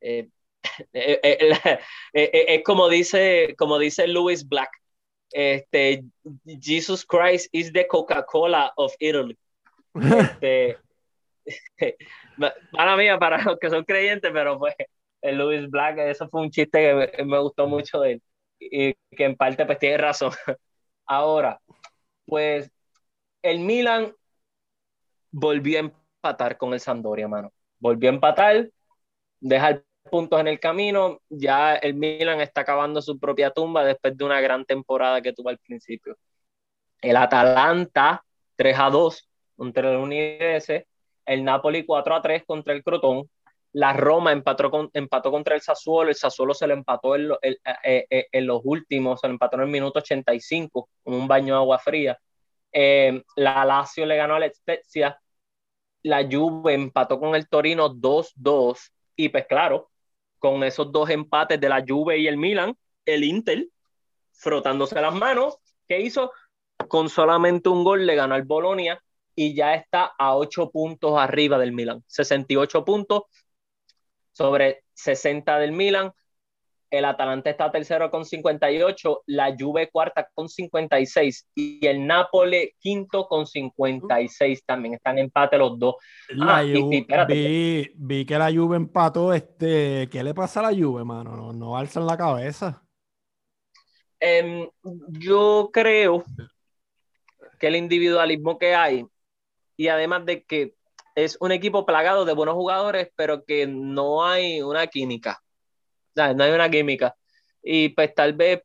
eh, 0.00 0.28
es 2.12 2.62
como 2.64 2.88
dice, 2.88 3.54
como 3.58 3.78
dice 3.78 4.06
Louis 4.06 4.46
Black, 4.46 4.70
este, 5.32 6.04
Jesus 6.60 7.04
Christ 7.06 7.48
is 7.52 7.72
the 7.72 7.86
Coca-Cola 7.86 8.72
of 8.76 8.94
Italy. 8.98 9.36
Este, 9.94 10.78
para 12.72 12.96
mí, 12.96 13.06
para 13.18 13.42
los 13.42 13.58
que 13.58 13.70
son 13.70 13.84
creyentes, 13.84 14.30
pero 14.32 14.58
pues 14.58 14.74
el 15.22 15.38
Louis 15.38 15.68
Black, 15.70 15.98
eso 15.98 16.28
fue 16.28 16.42
un 16.42 16.50
chiste 16.50 17.06
que 17.16 17.24
me, 17.24 17.38
gustó 17.38 17.66
mucho 17.66 18.00
de 18.00 18.12
él 18.12 18.22
y 18.58 18.94
que 19.16 19.24
en 19.24 19.36
parte 19.36 19.64
pues 19.66 19.78
tiene 19.78 19.98
razón. 19.98 20.32
Ahora, 21.06 21.60
pues 22.26 22.70
el 23.42 23.60
Milan 23.60 24.14
volvió 25.30 25.80
a 25.80 25.92
empatar 26.22 26.56
con 26.56 26.72
el 26.72 26.80
Sampdoria, 26.80 27.28
mano. 27.28 27.52
Volvió 27.78 28.10
a 28.10 28.14
empatar, 28.14 28.68
dejar 29.40 29.84
puntos 30.10 30.40
en 30.40 30.48
el 30.48 30.60
camino, 30.60 31.20
ya 31.28 31.74
el 31.74 31.94
Milan 31.94 32.40
está 32.40 32.62
acabando 32.62 33.02
su 33.02 33.18
propia 33.18 33.50
tumba 33.50 33.84
después 33.84 34.16
de 34.16 34.24
una 34.24 34.40
gran 34.40 34.64
temporada 34.64 35.20
que 35.20 35.32
tuvo 35.32 35.48
al 35.48 35.58
principio. 35.58 36.16
El 37.00 37.16
Atalanta 37.16 38.24
3 38.56 38.78
a 38.78 38.90
2 38.90 39.28
contra 39.56 39.90
el 39.90 39.96
Udinese, 39.98 40.86
el 41.26 41.44
Napoli 41.44 41.84
4 41.84 42.14
a 42.14 42.22
3 42.22 42.44
contra 42.46 42.72
el 42.72 42.84
Crotón, 42.84 43.28
la 43.72 43.92
Roma 43.94 44.32
empató, 44.32 44.70
con, 44.70 44.90
empató 44.92 45.30
contra 45.30 45.54
el 45.54 45.62
Sassuolo, 45.62 46.10
el 46.10 46.14
Sassuolo 46.14 46.54
se 46.54 46.66
le 46.66 46.74
empató 46.74 47.16
en, 47.16 47.30
eh, 47.42 48.06
eh, 48.10 48.26
en 48.30 48.46
los 48.46 48.60
últimos, 48.64 49.20
se 49.20 49.26
le 49.26 49.32
empató 49.32 49.56
en 49.56 49.62
el 49.62 49.68
minuto 49.68 49.98
85 49.98 50.88
con 51.02 51.14
un 51.14 51.26
baño 51.26 51.54
de 51.54 51.60
agua 51.60 51.78
fría. 51.78 52.18
Eh, 52.70 53.22
la 53.36 53.64
Lazio 53.64 54.06
le 54.06 54.16
ganó 54.16 54.34
a 54.34 54.40
la 54.40 54.50
Spezia, 54.52 55.18
la 56.02 56.26
Juve 56.28 56.74
empató 56.74 57.18
con 57.20 57.34
el 57.34 57.48
Torino 57.48 57.94
2-2 57.94 58.92
y 59.16 59.28
pues 59.28 59.46
claro, 59.46 59.90
con 60.38 60.64
esos 60.64 60.90
dos 60.90 61.10
empates 61.10 61.60
de 61.60 61.68
la 61.68 61.84
Juve 61.86 62.18
y 62.18 62.26
el 62.26 62.36
Milan, 62.36 62.76
el 63.04 63.24
Inter, 63.24 63.68
frotándose 64.32 65.00
las 65.00 65.14
manos, 65.14 65.58
¿qué 65.86 66.00
hizo? 66.00 66.32
Con 66.88 67.08
solamente 67.08 67.68
un 67.68 67.84
gol 67.84 68.06
le 68.06 68.16
ganó 68.16 68.34
al 68.34 68.42
Bolonia 68.42 69.00
y 69.34 69.54
ya 69.54 69.74
está 69.74 70.12
a 70.18 70.36
8 70.36 70.70
puntos 70.70 71.18
arriba 71.18 71.58
del 71.58 71.72
Milan. 71.72 72.02
68 72.06 72.84
puntos 72.84 73.22
sobre 74.32 74.84
60 74.94 75.58
del 75.58 75.72
Milan. 75.72 76.12
El 76.92 77.06
Atalanta 77.06 77.48
está 77.48 77.72
tercero 77.72 78.10
con 78.10 78.26
58, 78.26 79.22
la 79.28 79.56
Juve 79.58 79.88
cuarta 79.90 80.28
con 80.34 80.46
56 80.46 81.48
y 81.54 81.86
el 81.86 82.06
Napoli 82.06 82.74
quinto 82.78 83.26
con 83.26 83.46
56 83.46 84.62
también. 84.66 84.94
Están 84.96 85.16
en 85.16 85.24
empate 85.24 85.56
los 85.56 85.78
dos. 85.78 85.94
Ah, 86.38 86.60
vi, 86.60 88.26
que 88.26 88.38
la 88.38 88.52
Juve 88.52 88.76
empató. 88.76 89.32
Este, 89.32 90.06
¿Qué 90.10 90.22
le 90.22 90.34
pasa 90.34 90.60
a 90.60 90.70
la 90.70 90.78
Juve, 90.78 91.02
mano? 91.02 91.34
No, 91.34 91.54
no 91.54 91.78
alzan 91.78 92.04
la 92.04 92.18
cabeza. 92.18 92.84
Em, 94.20 94.68
yo 95.08 95.70
creo 95.72 96.24
que 97.58 97.68
el 97.68 97.76
individualismo 97.76 98.58
que 98.58 98.74
hay 98.74 99.06
y 99.78 99.88
además 99.88 100.26
de 100.26 100.44
que 100.44 100.74
es 101.14 101.38
un 101.40 101.52
equipo 101.52 101.86
plagado 101.86 102.26
de 102.26 102.34
buenos 102.34 102.54
jugadores, 102.54 103.08
pero 103.16 103.46
que 103.46 103.66
no 103.66 104.26
hay 104.26 104.60
una 104.60 104.86
química 104.88 105.42
no 106.14 106.44
hay 106.44 106.52
una 106.52 106.70
química. 106.70 107.14
Y 107.62 107.90
pues 107.90 108.14
tal 108.14 108.34
vez 108.34 108.62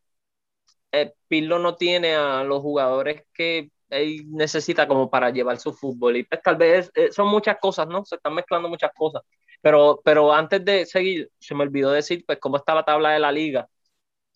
eh, 0.91 1.13
no 1.29 1.75
tiene 1.75 2.15
a 2.15 2.43
los 2.43 2.61
jugadores 2.61 3.23
que 3.33 3.71
él 3.89 4.25
necesita 4.29 4.87
como 4.87 5.09
para 5.09 5.29
llevar 5.29 5.59
su 5.59 5.73
fútbol. 5.73 6.17
Y 6.17 6.23
pues 6.23 6.41
tal 6.41 6.57
vez 6.57 6.91
eh, 6.95 7.11
son 7.11 7.27
muchas 7.27 7.57
cosas, 7.59 7.87
¿no? 7.87 8.05
Se 8.05 8.15
están 8.15 8.33
mezclando 8.33 8.69
muchas 8.69 8.91
cosas. 8.95 9.21
Pero, 9.61 10.01
pero 10.03 10.33
antes 10.33 10.63
de 10.65 10.85
seguir, 10.85 11.29
se 11.39 11.55
me 11.55 11.63
olvidó 11.63 11.91
decir, 11.91 12.23
pues, 12.25 12.39
cómo 12.39 12.57
está 12.57 12.75
la 12.75 12.85
tabla 12.85 13.11
de 13.11 13.19
la 13.19 13.31
liga. 13.31 13.67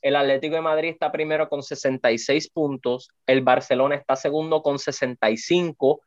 El 0.02 0.16
Atlético 0.16 0.56
de 0.56 0.62
Madrid 0.62 0.90
está 0.90 1.12
primero 1.12 1.48
con 1.50 1.64
66 1.64 2.50
puntos, 2.50 3.10
el 3.28 3.42
Barcelona 3.42 3.96
está 3.96 4.16
segundo 4.16 4.64
con 4.64 4.80
65, 4.80 6.02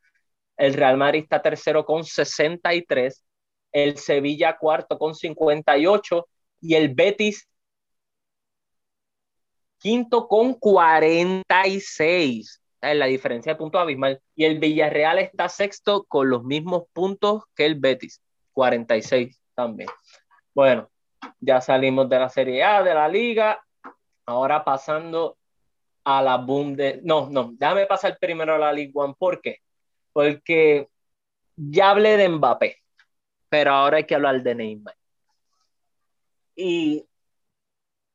el 0.57 0.73
Real 0.73 0.97
Madrid 0.97 1.23
está 1.23 1.41
tercero 1.41 1.85
con 1.85 2.03
63, 2.03 3.23
el 3.71 3.97
Sevilla 3.97 4.57
cuarto 4.57 4.97
con 4.97 5.15
58 5.15 6.27
y 6.65 6.75
el 6.75 6.95
Betis 6.95 7.47
quinto 9.77 10.27
con 10.27 10.55
46. 10.55 12.61
Es 12.81 12.95
la 12.95 13.05
diferencia 13.05 13.53
de 13.53 13.57
puntos 13.57 13.81
abismal. 13.81 14.19
Y 14.35 14.45
el 14.45 14.59
Villarreal 14.59 15.19
está 15.19 15.47
sexto 15.47 16.03
con 16.05 16.29
los 16.29 16.43
mismos 16.43 16.83
puntos 16.91 17.43
que 17.55 17.65
el 17.65 17.75
Betis, 17.75 18.21
46 18.53 19.39
también. 19.53 19.89
Bueno, 20.53 20.89
ya 21.39 21.61
salimos 21.61 22.09
de 22.09 22.19
la 22.19 22.29
Serie 22.29 22.63
A, 22.63 22.81
de 22.81 22.93
la 22.93 23.07
Liga. 23.07 23.63
Ahora 24.25 24.63
pasando 24.63 25.37
a 26.03 26.21
la 26.21 26.37
Bundes. 26.37 27.03
No, 27.03 27.29
no, 27.29 27.51
déjame 27.53 27.85
pasar 27.85 28.17
primero 28.19 28.55
a 28.55 28.57
la 28.57 28.73
Liga 28.73 28.91
One. 28.95 29.13
¿Por 29.17 29.39
qué? 29.39 29.59
Porque 30.13 30.87
ya 31.55 31.91
hablé 31.91 32.17
de 32.17 32.29
Mbappé, 32.29 32.77
pero 33.49 33.71
ahora 33.71 33.97
hay 33.97 34.05
que 34.05 34.15
hablar 34.15 34.41
de 34.41 34.55
Neymar 34.55 34.95
y 36.55 37.05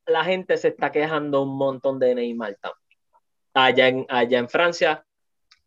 la 0.07 0.25
gente 0.25 0.57
se 0.57 0.69
está 0.69 0.91
quejando 0.91 1.43
un 1.43 1.57
montón 1.57 1.99
de 1.99 2.15
Neymar 2.15 2.57
también. 2.57 3.01
Allá 3.55 3.89
en, 3.89 4.07
allá 4.09 4.39
en 4.39 4.49
Francia 4.49 5.05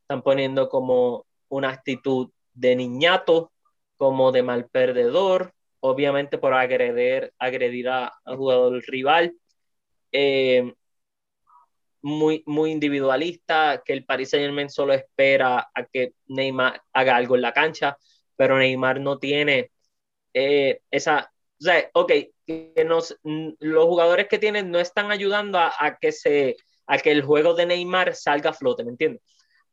están 0.02 0.22
poniendo 0.22 0.70
como 0.70 1.26
una 1.50 1.70
actitud 1.70 2.30
de 2.54 2.76
niñato, 2.76 3.52
como 3.98 4.32
de 4.32 4.44
mal 4.44 4.68
perdedor, 4.70 5.54
obviamente 5.80 6.38
por 6.38 6.54
agredir, 6.54 7.34
agredir 7.40 7.90
a, 7.90 8.14
al 8.26 8.38
jugador 8.38 8.84
rival. 8.88 9.34
Eh, 10.12 10.74
muy, 12.02 12.44
muy 12.46 12.72
individualista, 12.72 13.82
que 13.84 13.94
el 13.94 14.06
Paris 14.06 14.30
Saint 14.30 14.46
Germain 14.46 14.70
solo 14.70 14.94
espera 14.94 15.70
a 15.74 15.86
que 15.86 16.14
Neymar 16.28 16.82
haga 16.92 17.16
algo 17.16 17.36
en 17.36 17.42
la 17.42 17.54
cancha, 17.54 17.98
pero 18.36 18.58
Neymar 18.58 19.00
no 19.00 19.20
tiene 19.20 19.72
eh, 20.34 20.82
esa, 20.92 21.32
o 21.60 21.64
sea, 21.64 21.90
ok, 21.94 22.12
que 22.46 22.74
los 22.86 23.86
jugadores 23.86 24.28
que 24.28 24.40
tienen 24.40 24.72
no 24.72 24.80
están 24.80 25.12
ayudando 25.12 25.60
a, 25.60 25.98
que 26.00 26.12
se, 26.12 26.58
a 26.88 26.98
que 26.98 27.12
el 27.12 27.24
juego 27.24 27.54
de 27.54 27.66
Neymar 27.66 28.16
salga 28.16 28.52
a 28.52 28.54
flote, 28.54 28.84
¿me 28.84 28.92
entiendes? 28.92 29.22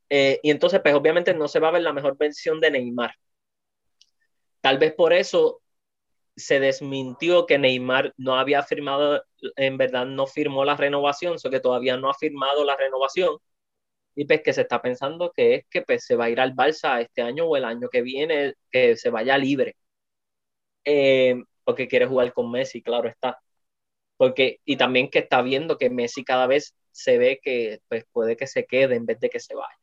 Eh, 0.09 0.39
y 0.43 0.51
entonces, 0.51 0.81
pues 0.81 0.93
obviamente 0.93 1.33
no 1.33 1.47
se 1.47 1.59
va 1.59 1.69
a 1.69 1.71
ver 1.71 1.83
la 1.83 1.93
mejor 1.93 2.17
versión 2.17 2.59
de 2.59 2.71
Neymar. 2.71 3.15
Tal 4.61 4.77
vez 4.77 4.93
por 4.93 5.13
eso 5.13 5.61
se 6.35 6.59
desmintió 6.59 7.45
que 7.45 7.57
Neymar 7.57 8.13
no 8.17 8.35
había 8.35 8.63
firmado, 8.63 9.23
en 9.55 9.77
verdad 9.77 10.05
no 10.05 10.27
firmó 10.27 10.65
la 10.65 10.77
renovación, 10.77 11.37
o 11.43 11.49
que 11.49 11.59
todavía 11.59 11.97
no 11.97 12.09
ha 12.09 12.13
firmado 12.13 12.63
la 12.65 12.75
renovación. 12.77 13.37
Y 14.15 14.25
pues 14.25 14.41
que 14.43 14.53
se 14.53 14.61
está 14.61 14.81
pensando 14.81 15.31
que 15.35 15.55
es 15.55 15.65
que 15.69 15.81
pues, 15.83 16.05
se 16.05 16.15
va 16.15 16.25
a 16.25 16.29
ir 16.29 16.39
al 16.41 16.55
Barça 16.55 17.01
este 17.01 17.21
año 17.21 17.45
o 17.45 17.57
el 17.57 17.65
año 17.65 17.89
que 17.89 18.01
viene, 18.01 18.55
que 18.71 18.97
se 18.97 19.09
vaya 19.09 19.37
libre. 19.37 19.75
Eh, 20.83 21.35
porque 21.63 21.87
quiere 21.87 22.07
jugar 22.07 22.33
con 22.33 22.51
Messi, 22.51 22.81
claro 22.81 23.09
está. 23.09 23.39
Porque, 24.17 24.59
y 24.65 24.77
también 24.77 25.09
que 25.09 25.19
está 25.19 25.41
viendo 25.41 25.77
que 25.77 25.89
Messi 25.89 26.23
cada 26.23 26.47
vez 26.47 26.75
se 26.91 27.17
ve 27.17 27.39
que 27.41 27.81
pues, 27.87 28.05
puede 28.11 28.37
que 28.37 28.47
se 28.47 28.65
quede 28.65 28.95
en 28.95 29.05
vez 29.05 29.19
de 29.19 29.29
que 29.29 29.39
se 29.39 29.55
vaya. 29.55 29.77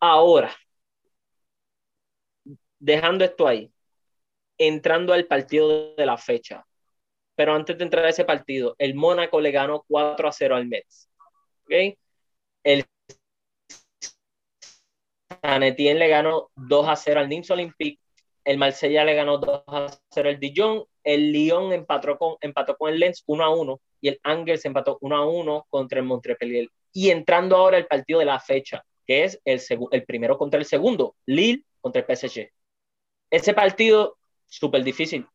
Ahora, 0.00 0.54
dejando 2.78 3.24
esto 3.24 3.46
ahí, 3.46 3.72
entrando 4.58 5.12
al 5.12 5.26
partido 5.26 5.94
de 5.94 6.06
la 6.06 6.16
fecha. 6.18 6.66
Pero 7.34 7.54
antes 7.54 7.78
de 7.78 7.84
entrar 7.84 8.04
a 8.04 8.10
ese 8.10 8.24
partido, 8.24 8.74
el 8.78 8.94
Mónaco 8.94 9.40
le 9.40 9.52
ganó 9.52 9.84
4 9.88 10.28
a 10.28 10.32
0 10.32 10.56
al 10.56 10.66
Mets. 10.66 11.08
¿okay? 11.64 11.96
El 12.64 12.84
San 15.42 15.60
le 15.60 16.08
ganó 16.08 16.50
2 16.56 16.88
a 16.88 16.96
0 16.96 17.20
al 17.20 17.28
Nîmes 17.28 17.50
Olympique 17.50 18.01
el 18.44 18.58
Marsella 18.58 19.04
le 19.04 19.14
ganó 19.14 19.38
2 19.38 19.62
a 19.66 19.86
0 20.10 20.28
al 20.28 20.38
Dijon, 20.40 20.84
el 21.04 21.32
Lyon 21.32 21.72
empató 21.72 22.18
con, 22.18 22.36
empató 22.40 22.76
con 22.76 22.92
el 22.92 23.00
Lens 23.00 23.22
1 23.26 23.44
a 23.44 23.50
1 23.50 23.80
y 24.00 24.08
el 24.08 24.20
Angers 24.22 24.64
empató 24.64 24.98
1 25.00 25.16
a 25.16 25.26
1 25.26 25.66
contra 25.70 26.00
el 26.00 26.06
Montpellier. 26.06 26.68
Y 26.92 27.10
entrando 27.10 27.56
ahora 27.56 27.78
el 27.78 27.86
partido 27.86 28.18
de 28.18 28.26
la 28.26 28.40
fecha, 28.40 28.84
que 29.06 29.24
es 29.24 29.40
el, 29.44 29.60
el 29.90 30.04
primero 30.04 30.38
contra 30.38 30.58
el 30.58 30.66
segundo, 30.66 31.16
Lille 31.26 31.64
contra 31.80 32.04
el 32.06 32.16
PSG. 32.16 32.50
Ese 33.30 33.54
partido, 33.54 34.18
súper 34.46 34.84
difícil, 34.84 35.26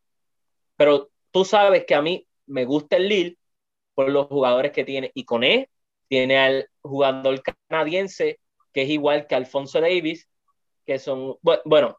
pero 0.76 1.10
tú 1.32 1.46
sabes 1.46 1.86
que 1.86 1.96
a 1.96 2.02
mí 2.02 2.28
me 2.46 2.66
gusta 2.66 2.98
el 2.98 3.10
Lille 3.10 3.38
por 3.96 4.10
los 4.10 4.28
jugadores 4.28 4.72
que 4.72 4.84
tiene. 4.84 5.12
Y 5.14 5.26
con 5.26 5.44
él 5.44 5.68
tiene 6.08 6.38
al 6.38 6.70
jugador 6.82 7.42
canadiense, 7.68 8.40
que 8.74 8.84
es 8.84 8.90
igual 8.90 9.28
que 9.28 9.36
Alfonso 9.36 9.82
Davis, 9.82 10.30
que 10.86 11.00
son, 11.00 11.36
bueno, 11.42 11.98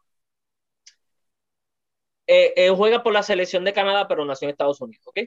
eh, 2.31 2.53
eh, 2.55 2.69
juega 2.69 3.01
por 3.01 3.11
la 3.11 3.23
selección 3.23 3.63
de 3.65 3.73
Canadá, 3.73 4.07
pero 4.07 4.23
nació 4.23 4.45
en 4.47 4.51
Estados 4.51 4.79
Unidos, 4.81 5.03
¿ok? 5.07 5.19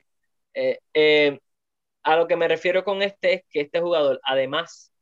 Eh, 0.55 1.41
a 2.05 2.17
lo 2.17 2.29
que 2.29 2.37
me 2.37 2.47
refiero 2.49 2.85
con 2.85 3.03
este 3.03 3.35
es 3.35 3.43
que 3.51 3.63
este 3.63 3.81
jugador, 3.81 4.21
además 4.25 4.93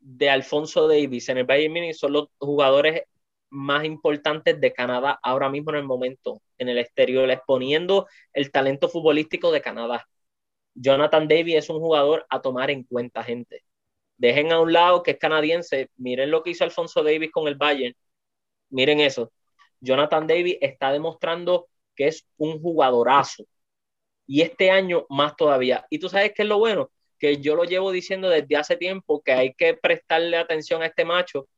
de 0.00 0.28
Alfonso 0.30 0.88
Davis 0.88 1.30
en 1.30 1.38
el 1.38 1.44
Bayern 1.46 1.72
Munich, 1.72 1.94
son 1.96 2.12
los 2.12 2.28
jugadores 2.38 3.04
más 3.50 3.84
importantes 3.84 4.60
de 4.60 4.74
Canadá 4.74 5.18
ahora 5.22 5.48
mismo 5.48 5.70
en 5.70 5.78
el 5.78 5.84
momento, 5.84 6.42
en 6.58 6.68
el 6.68 6.78
exterior, 6.78 7.30
exponiendo 7.30 8.08
el 8.34 8.50
talento 8.50 8.88
futbolístico 8.90 9.52
de 9.52 9.62
Canadá. 9.62 10.06
Jonathan 10.74 11.28
Davis 11.28 11.56
es 11.56 11.70
un 11.70 11.80
jugador 11.80 12.26
a 12.30 12.42
tomar 12.42 12.70
en 12.70 12.84
cuenta, 12.84 13.22
gente. 13.24 13.64
Dejen 14.18 14.52
a 14.52 14.60
un 14.60 14.72
lado 14.74 15.02
que 15.02 15.12
es 15.12 15.18
canadiense, 15.18 15.90
miren 15.96 16.30
lo 16.30 16.42
que 16.42 16.50
hizo 16.50 16.64
Alfonso 16.64 17.02
Davis 17.02 17.30
con 17.32 17.48
el 17.48 17.56
Bayern, 17.56 17.96
miren 18.70 19.00
eso. 19.00 19.32
Jonathan 19.82 20.26
Davis 20.26 20.56
está 20.60 20.92
demostrando 20.92 21.68
que 21.94 22.06
es 22.06 22.26
un 22.38 22.60
jugadorazo. 22.60 23.44
Y 24.26 24.40
este 24.40 24.70
año 24.70 25.04
más 25.10 25.36
todavía. 25.36 25.84
Y 25.90 25.98
tú 25.98 26.08
sabes 26.08 26.32
qué 26.34 26.42
es 26.42 26.48
lo 26.48 26.58
bueno, 26.58 26.90
que 27.18 27.38
yo 27.38 27.56
lo 27.56 27.64
llevo 27.64 27.90
diciendo 27.90 28.30
desde 28.30 28.56
hace 28.56 28.76
tiempo 28.76 29.20
que 29.22 29.32
hay 29.32 29.54
que 29.54 29.74
prestarle 29.74 30.36
atención 30.36 30.82
a 30.82 30.86
este 30.86 31.04
macho. 31.04 31.48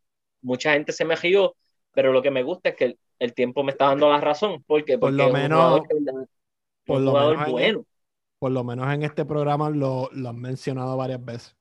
Mucha 0.41 0.73
gente 0.73 0.93
se 0.93 1.05
me 1.05 1.15
rió, 1.15 1.55
pero 1.93 2.13
lo 2.13 2.23
que 2.23 2.31
me 2.31 2.43
gusta 2.43 2.71
es 2.71 2.77
que 2.77 2.97
el, 3.19 3.35
tiempo 3.35 3.63
me 3.63 3.73
está 3.73 3.87
dando 3.87 4.09
la 4.09 4.21
razón. 4.21 4.65
Porque, 4.67 4.99
por 4.99 5.13
lo 5.13 5.31
menos, 5.31 5.83
por 6.85 7.01
lo 7.01 7.13
menos 7.13 7.51
bueno. 7.51 7.79
En, 7.81 7.87
por 8.39 8.53
lo 8.53 8.65
menos 8.65 8.93
en 8.93 9.03
este 9.03 9.25
programa 9.25 9.71
lo, 9.71 10.09
lo 10.13 10.31
han 10.31 10.41
mencionado 10.41 10.97
varias 10.97 11.25
veces. 11.25 11.57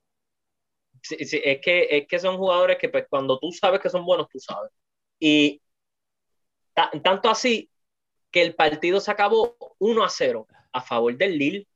Sí, 1.02 1.22
sí, 1.26 1.40
es, 1.44 1.60
que, 1.60 1.86
es 1.90 2.06
que 2.06 2.18
son 2.18 2.38
jugadores 2.38 2.78
que 2.78 2.88
pues, 2.88 3.06
cuando 3.08 3.38
tú 3.38 3.52
sabes 3.52 3.80
que 3.80 3.90
son 3.90 4.06
buenos, 4.06 4.26
tú 4.28 4.38
sabes. 4.38 4.70
Y 5.20 5.60
tanto 6.74 7.30
así 7.30 7.70
que 8.30 8.42
el 8.42 8.54
partido 8.54 9.00
se 9.00 9.10
acabó 9.10 9.56
1 9.78 10.04
a 10.04 10.08
0 10.08 10.46
a 10.72 10.80
favor 10.82 11.16
del 11.16 11.38
Lille 11.38 11.68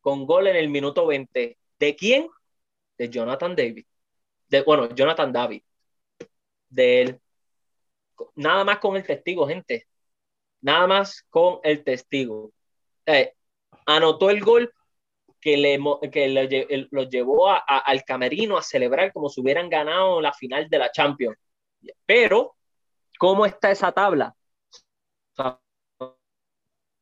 con 0.00 0.26
gol 0.26 0.46
en 0.46 0.56
el 0.56 0.68
minuto 0.68 1.06
20. 1.06 1.58
¿De 1.78 1.96
quién? 1.96 2.28
De 2.96 3.08
Jonathan 3.10 3.54
David. 3.54 3.84
De, 4.48 4.62
bueno, 4.62 4.94
Jonathan 4.94 5.32
David. 5.32 5.62
De 6.68 7.02
él. 7.02 7.20
Nada 8.34 8.64
más 8.64 8.78
con 8.78 8.96
el 8.96 9.04
testigo, 9.04 9.46
gente. 9.46 9.86
Nada 10.62 10.86
más 10.86 11.22
con 11.30 11.60
el 11.62 11.84
testigo. 11.84 12.52
Eh, 13.06 13.34
anotó 13.86 14.30
el 14.30 14.40
gol 14.40 14.72
que, 15.40 15.56
le, 15.56 15.78
que 16.10 16.88
lo 16.90 17.02
llevó 17.04 17.48
al 17.50 18.04
camerino 18.04 18.56
a 18.56 18.62
celebrar 18.62 19.12
como 19.12 19.28
si 19.28 19.40
hubieran 19.40 19.70
ganado 19.70 20.20
la 20.20 20.32
final 20.32 20.68
de 20.68 20.78
la 20.78 20.92
Champions. 20.92 21.38
Pero, 22.04 22.56
¿cómo 23.20 23.44
está 23.44 23.70
esa 23.70 23.92
tabla? 23.92 24.34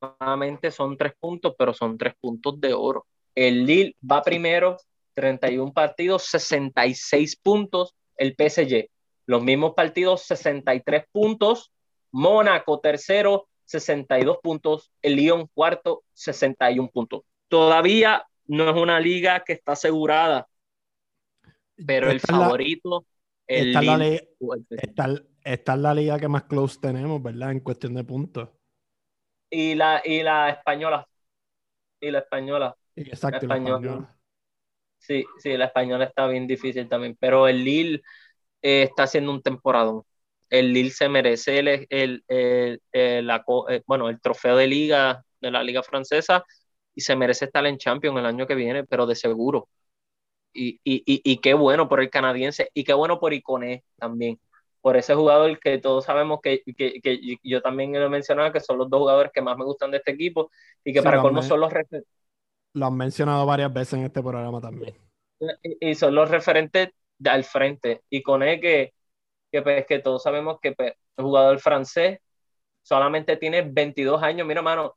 Solamente 0.01 0.69
son 0.69 0.97
tres 0.97 1.13
puntos, 1.17 1.55
pero 1.57 1.73
son 1.73 1.97
tres 1.97 2.13
puntos 2.19 2.59
de 2.59 2.73
oro. 2.73 3.07
El 3.33 3.65
Lille 3.65 3.95
va 3.99 4.21
primero, 4.21 4.75
31 5.13 5.71
partidos, 5.71 6.23
66 6.25 7.37
puntos. 7.37 7.95
El 8.17 8.35
PSG, 8.35 8.89
los 9.27 9.41
mismos 9.41 9.73
partidos, 9.75 10.23
63 10.23 11.05
puntos. 11.09 11.71
Mónaco, 12.11 12.81
tercero, 12.81 13.47
62 13.63 14.39
puntos. 14.43 14.91
El 15.01 15.15
Lyon, 15.15 15.47
cuarto, 15.53 16.03
61 16.11 16.89
puntos. 16.89 17.21
Todavía 17.47 18.27
no 18.45 18.69
es 18.69 18.75
una 18.75 18.99
liga 18.99 19.45
que 19.45 19.53
está 19.53 19.71
asegurada, 19.71 20.49
pero 21.85 22.11
el 22.11 22.19
favorito. 22.19 23.05
el 23.47 23.71
esta, 25.43 25.73
es 25.73 25.79
la 25.79 25.93
liga 25.93 26.19
que 26.19 26.27
más 26.27 26.43
close 26.43 26.79
tenemos, 26.79 27.21
¿verdad? 27.21 27.51
En 27.51 27.59
cuestión 27.59 27.93
de 27.95 28.03
puntos. 28.03 28.49
Y 29.49 29.75
la, 29.75 30.01
y 30.03 30.21
la 30.23 30.49
española. 30.49 31.07
Y 31.99 32.11
la 32.11 32.19
española. 32.19 32.75
Exacto, 32.95 33.47
la 33.47 33.55
española. 33.55 34.15
Sí, 34.97 35.25
sí, 35.39 35.57
la 35.57 35.65
española 35.65 36.05
está 36.05 36.27
bien 36.27 36.45
difícil 36.45 36.87
también, 36.87 37.15
pero 37.19 37.47
el 37.47 37.63
Lille 37.63 38.01
eh, 38.61 38.83
está 38.83 39.03
haciendo 39.03 39.31
un 39.31 39.41
temporada. 39.41 39.93
El 40.49 40.73
Lille 40.73 40.91
se 40.91 41.09
merece 41.09 41.59
el, 41.59 41.67
el, 41.89 42.23
el, 42.27 42.81
eh, 42.93 43.81
bueno, 43.85 44.09
el 44.09 44.19
trofeo 44.21 44.57
de 44.57 44.67
liga 44.67 45.23
de 45.39 45.51
la 45.51 45.63
liga 45.63 45.83
francesa 45.83 46.43
y 46.93 47.01
se 47.01 47.15
merece 47.15 47.45
estar 47.45 47.65
en 47.65 47.77
Champions 47.77 48.19
el 48.19 48.25
año 48.25 48.45
que 48.45 48.55
viene, 48.55 48.83
pero 48.83 49.05
de 49.05 49.15
seguro. 49.15 49.69
Y, 50.53 50.81
y, 50.83 51.03
y, 51.05 51.21
y 51.23 51.37
qué 51.37 51.53
bueno 51.53 51.87
por 51.87 52.01
el 52.01 52.09
canadiense 52.09 52.71
y 52.73 52.83
qué 52.83 52.93
bueno 52.93 53.19
por 53.19 53.33
Iconé 53.33 53.83
también 53.97 54.39
por 54.81 54.97
ese 54.97 55.13
jugador 55.13 55.59
que 55.59 55.77
todos 55.77 56.05
sabemos 56.05 56.39
que, 56.41 56.63
que, 56.77 57.01
que 57.01 57.37
yo 57.43 57.61
también 57.61 57.93
lo 57.93 58.05
he 58.05 58.09
mencionado, 58.09 58.51
que 58.51 58.59
son 58.59 58.77
los 58.77 58.89
dos 58.89 58.99
jugadores 58.99 59.31
que 59.33 59.41
más 59.41 59.57
me 59.57 59.65
gustan 59.65 59.91
de 59.91 59.97
este 59.97 60.11
equipo 60.11 60.51
y 60.83 60.93
que 60.93 61.01
para 61.01 61.21
colmo 61.21 61.41
son 61.41 61.59
los 61.59 61.71
Lo 62.73 62.85
han 62.85 62.95
mencionado 62.95 63.45
varias 63.45 63.73
veces 63.73 63.95
en 63.95 64.05
este 64.05 64.21
programa 64.21 64.61
también. 64.61 64.95
Y, 65.61 65.95
son 65.95 66.15
los 66.15 66.29
referentes 66.29 66.89
de 67.17 67.29
al 67.29 67.43
frente. 67.43 68.01
Y 68.09 68.21
con 68.21 68.43
él 68.43 68.59
que, 68.59 68.93
que, 69.51 69.61
pues, 69.61 69.85
que 69.85 69.99
todos 69.99 70.23
sabemos 70.23 70.59
que 70.61 70.73
pues, 70.73 70.93
el 71.17 71.23
jugador 71.23 71.59
francés 71.59 72.19
solamente 72.81 73.37
tiene 73.37 73.61
22 73.61 74.21
años, 74.23 74.47
mira, 74.47 74.61
mano, 74.61 74.95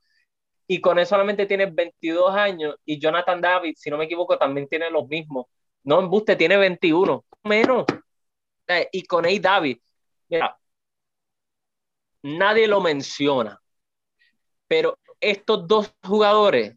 y 0.67 0.81
con 0.81 0.99
él 0.99 1.07
solamente 1.07 1.47
tiene 1.47 1.67
22 1.67 2.35
años 2.35 2.77
y 2.85 2.99
Jonathan 2.99 3.41
David, 3.41 3.75
si 3.77 3.91
no 3.91 3.99
me 3.99 4.05
equivoco, 4.05 4.39
también 4.39 4.69
tiene 4.69 4.91
los 4.91 5.07
mismos. 5.09 5.47
No, 5.85 6.01
en 6.01 6.09
Buste 6.09 6.37
tiene 6.37 6.57
21, 6.57 7.25
menos. 7.45 7.85
Y 8.93 9.05
con 9.05 9.27
A. 9.27 9.31
David, 9.41 9.79
mira, 10.29 10.59
nadie 12.23 12.69
lo 12.69 12.81
menciona, 12.81 13.61
pero 14.67 14.99
estos 15.21 15.67
dos 15.67 15.95
jugadores 16.03 16.77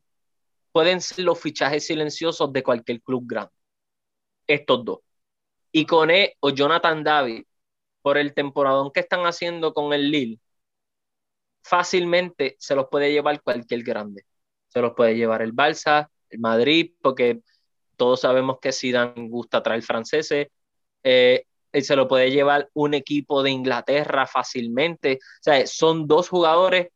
pueden 0.72 1.02
ser 1.02 1.24
los 1.26 1.40
fichajes 1.40 1.88
silenciosos 1.88 2.52
de 2.52 2.64
cualquier 2.64 3.02
club 3.02 3.24
grande. 3.26 3.54
Estos 4.48 4.84
dos. 4.84 5.00
Y 5.72 5.86
con 5.86 6.12
E 6.12 6.36
o 6.40 6.50
Jonathan 6.50 7.04
David, 7.04 7.44
por 8.02 8.18
el 8.18 8.34
temporadón 8.34 8.92
que 8.92 9.00
están 9.02 9.26
haciendo 9.26 9.74
con 9.74 9.94
el 9.94 10.12
Lille, 10.12 10.40
fácilmente 11.64 12.56
se 12.60 12.76
los 12.76 12.88
puede 12.90 13.12
llevar 13.12 13.42
cualquier 13.42 13.84
grande. 13.84 14.26
Se 14.68 14.82
los 14.82 14.94
puede 14.94 15.16
llevar 15.16 15.42
el 15.42 15.54
Barça, 15.54 16.10
el 16.30 16.40
Madrid, 16.40 16.94
porque 17.02 17.42
todos 17.96 18.22
sabemos 18.22 18.60
que 18.62 18.72
Zidane 18.72 19.30
gusta 19.30 19.64
traer 19.64 19.82
franceses. 19.82 20.48
Eh, 21.04 21.46
se 21.82 21.96
lo 21.96 22.08
puede 22.08 22.32
llevar 22.32 22.70
un 22.74 22.94
equipo 22.94 23.44
de 23.44 23.52
Inglaterra 23.52 24.26
fácilmente. 24.26 25.20
O 25.22 25.44
sea, 25.44 25.66
son 25.68 26.08
dos 26.08 26.30
jugadores 26.30 26.88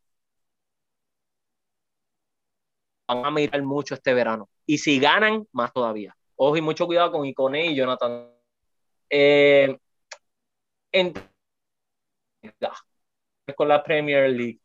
van 3.14 3.24
a 3.24 3.30
mirar 3.30 3.62
mucho 3.62 3.94
este 3.94 4.14
verano. 4.14 4.48
Y 4.66 4.78
si 4.78 5.00
ganan, 5.00 5.46
más 5.52 5.72
todavía. 5.72 6.16
Ojo 6.36 6.56
y 6.56 6.60
mucho 6.60 6.86
cuidado 6.86 7.12
con 7.12 7.26
Icone 7.26 7.66
y 7.66 7.74
Jonathan. 7.74 8.28
Eh, 9.08 9.76
con 13.56 13.68
la 13.68 13.82
Premier 13.82 14.30
League. 14.30 14.60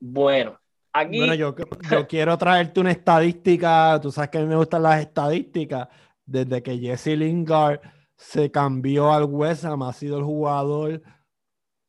Bueno, 0.00 0.58
aquí. 0.92 1.18
Bueno, 1.18 1.34
yo, 1.34 1.54
yo 1.90 2.06
quiero 2.08 2.36
traerte 2.36 2.80
una 2.80 2.90
estadística. 2.90 3.98
Tú 4.02 4.10
sabes 4.10 4.30
que 4.30 4.38
a 4.38 4.40
mí 4.42 4.48
me 4.48 4.56
gustan 4.56 4.82
las 4.82 5.00
estadísticas. 5.00 5.88
Desde 6.24 6.62
que 6.62 6.78
Jesse 6.78 7.16
Lingard 7.18 7.80
se 8.22 8.50
cambió 8.52 9.12
al 9.12 9.24
West 9.24 9.64
Ham, 9.64 9.82
ha 9.82 9.92
sido 9.92 10.16
el 10.16 10.24
jugador 10.24 11.02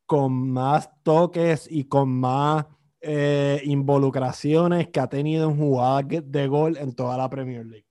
con 0.05 0.51
más 0.51 0.89
toques 1.03 1.67
y 1.69 1.85
con 1.85 2.09
más 2.09 2.65
eh, 3.01 3.61
involucraciones 3.65 4.89
que 4.89 4.99
ha 4.99 5.07
tenido 5.07 5.49
en 5.49 5.57
jugadas 5.57 6.05
de 6.23 6.47
gol 6.47 6.77
en 6.77 6.95
toda 6.95 7.17
la 7.17 7.29
Premier 7.29 7.65
League. 7.65 7.85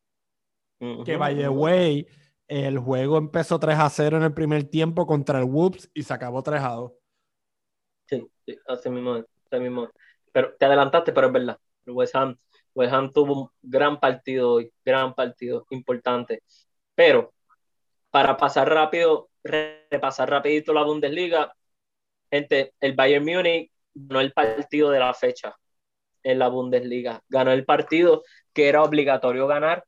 Que 1.04 1.16
by 1.16 1.36
the 1.36 1.48
way, 1.48 2.04
el 2.48 2.80
juego 2.80 3.16
empezó 3.16 3.60
3 3.60 3.78
a 3.78 3.88
0 3.88 4.16
en 4.16 4.24
el 4.24 4.34
primer 4.34 4.64
tiempo 4.64 5.06
contra 5.06 5.38
el 5.38 5.44
Whoops 5.44 5.88
y 5.94 6.02
se 6.02 6.12
acabó 6.12 6.42
3 6.42 6.60
a 6.62 6.68
2. 6.70 6.92
Sí, 8.06 8.26
sí 8.44 8.58
así 8.66 8.90
mismo, 8.90 9.14
así 9.14 9.62
mismo. 9.62 9.88
Pero 10.32 10.52
te 10.58 10.64
adelantaste, 10.64 11.12
pero 11.12 11.28
es 11.28 11.32
verdad. 11.32 11.58
El 11.86 11.92
West 11.92 12.16
Ham, 12.16 12.36
West 12.74 12.92
Ham 12.92 13.12
tuvo 13.12 13.42
un 13.42 13.48
gran 13.62 14.00
partido 14.00 14.54
hoy, 14.54 14.72
gran 14.84 15.14
partido, 15.14 15.64
importante. 15.70 16.42
Pero 16.96 17.32
para 18.12 18.36
pasar 18.36 18.68
rápido, 18.68 19.30
repasar 19.42 20.28
rapidito 20.30 20.74
la 20.74 20.84
Bundesliga, 20.84 21.52
gente, 22.30 22.74
el 22.78 22.92
Bayern 22.92 23.24
Múnich 23.24 23.72
ganó 23.94 24.20
el 24.20 24.32
partido 24.32 24.90
de 24.90 24.98
la 24.98 25.14
fecha 25.14 25.56
en 26.22 26.38
la 26.38 26.48
Bundesliga. 26.48 27.22
Ganó 27.28 27.52
el 27.52 27.64
partido 27.64 28.22
que 28.52 28.68
era 28.68 28.82
obligatorio 28.82 29.46
ganar 29.46 29.84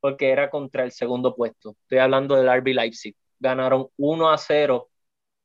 porque 0.00 0.30
era 0.30 0.50
contra 0.50 0.82
el 0.82 0.90
segundo 0.90 1.36
puesto. 1.36 1.76
Estoy 1.82 1.98
hablando 1.98 2.34
del 2.34 2.48
RB 2.48 2.74
Leipzig. 2.74 3.14
Ganaron 3.38 3.88
1 3.96 4.28
a 4.28 4.38
0 4.38 4.90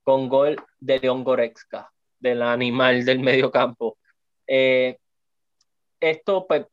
con 0.01 0.27
gol 0.27 0.57
de 0.79 0.99
León 0.99 1.23
Goretzka, 1.23 1.91
del 2.19 2.41
animal 2.41 3.05
del 3.05 3.19
medio 3.19 3.51
campo. 3.51 3.99
Eh, 4.47 4.97
esto 5.99 6.47
pues 6.47 6.65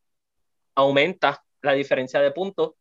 aumenta 0.74 1.44
la 1.61 1.74
diferencia 1.74 2.20
de 2.20 2.30
puntos 2.30 2.72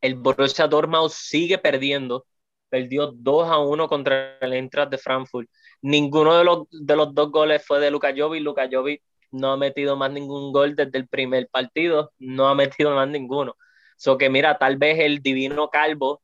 el 0.00 0.14
Borussia 0.14 0.66
Dortmund 0.66 1.10
sigue 1.10 1.58
perdiendo. 1.58 2.26
Perdió 2.68 3.12
2 3.12 3.48
a 3.48 3.58
1 3.58 3.88
contra 3.88 4.38
el 4.40 4.52
Eintracht 4.52 4.90
de 4.90 4.98
Frankfurt. 4.98 5.48
Ninguno 5.80 6.36
de 6.36 6.44
los, 6.44 6.66
de 6.70 6.96
los 6.96 7.14
dos 7.14 7.30
goles 7.30 7.64
fue 7.66 7.80
de 7.80 7.90
Luka 7.90 8.12
Jovic. 8.16 8.42
Luka 8.42 8.68
Jovic 8.70 9.02
no 9.30 9.52
ha 9.52 9.56
metido 9.56 9.96
más 9.96 10.10
ningún 10.10 10.52
gol 10.52 10.76
desde 10.76 10.98
el 10.98 11.08
primer 11.08 11.48
partido. 11.48 12.12
No 12.18 12.48
ha 12.48 12.54
metido 12.54 12.94
más 12.94 13.08
ninguno. 13.08 13.56
So 13.96 14.18
que 14.18 14.28
mira, 14.28 14.58
tal 14.58 14.76
vez 14.76 14.98
el 15.00 15.20
divino 15.20 15.70
Calvo 15.70 16.22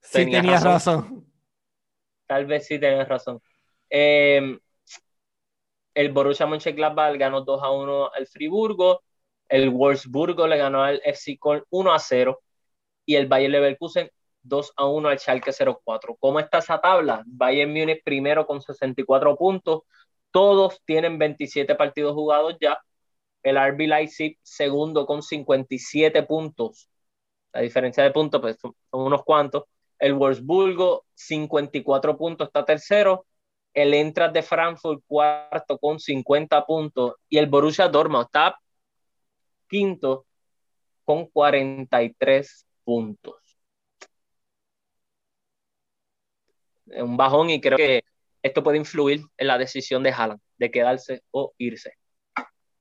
sí, 0.00 0.30
tenía, 0.30 0.60
razón. 0.60 1.26
tal 2.26 2.46
vez 2.46 2.66
sí 2.66 2.78
tienes 2.78 3.08
razón. 3.08 3.40
Eh, 3.90 4.58
el 5.94 6.12
Borussia 6.12 6.46
Mönchengladbach 6.46 7.16
ganó 7.18 7.40
2 7.40 7.62
a 7.62 7.70
1 7.70 8.12
al 8.12 8.26
Friburgo, 8.26 9.02
el 9.48 9.70
Wolfsburgo 9.70 10.46
le 10.46 10.58
ganó 10.58 10.82
al 10.82 11.00
FC 11.04 11.38
Köln 11.40 11.64
1 11.70 11.92
a 11.92 11.98
0 11.98 12.42
y 13.06 13.14
el 13.14 13.26
Bayer 13.28 13.50
Leverkusen 13.50 14.10
2 14.42 14.72
a 14.76 14.86
1 14.86 15.08
al 15.08 15.18
Schalke 15.18 15.52
04. 15.52 16.16
¿Cómo 16.20 16.40
está 16.40 16.58
esa 16.58 16.80
tabla? 16.80 17.22
Bayern 17.26 17.72
Múnich 17.72 18.02
primero 18.04 18.46
con 18.46 18.60
64 18.60 19.36
puntos, 19.36 19.82
todos 20.30 20.80
tienen 20.84 21.18
27 21.18 21.74
partidos 21.74 22.14
jugados 22.14 22.56
ya. 22.60 22.78
El 23.42 23.56
RB 23.56 23.88
Leipzig 23.88 24.38
segundo 24.42 25.06
con 25.06 25.22
57 25.22 26.22
puntos. 26.24 26.90
La 27.52 27.60
diferencia 27.60 28.02
de 28.02 28.10
puntos 28.10 28.40
pues, 28.40 28.58
son, 28.60 28.74
unos 28.90 29.24
cuantos. 29.24 29.64
El 29.98 30.14
Wolfsburgo 30.14 31.06
54 31.14 32.18
puntos 32.18 32.48
está 32.48 32.64
tercero. 32.64 33.26
El 33.72 33.94
Eintracht 33.94 34.34
de 34.34 34.42
Frankfurt 34.42 35.02
cuarto 35.06 35.78
con 35.78 35.98
50 36.00 36.66
puntos 36.66 37.14
y 37.28 37.38
el 37.38 37.46
Borussia 37.46 37.88
Dortmund 37.88 38.26
está 38.26 38.58
quinto 39.68 40.26
con 41.04 41.26
43 41.26 42.66
puntos. 42.86 43.34
Un 46.86 47.16
bajón 47.16 47.50
y 47.50 47.60
creo 47.60 47.76
que 47.76 48.04
esto 48.42 48.62
puede 48.62 48.78
influir 48.78 49.22
en 49.36 49.46
la 49.48 49.58
decisión 49.58 50.02
de 50.04 50.12
Haaland 50.12 50.40
de 50.58 50.70
quedarse 50.70 51.22
o 51.32 51.52
irse. 51.58 51.92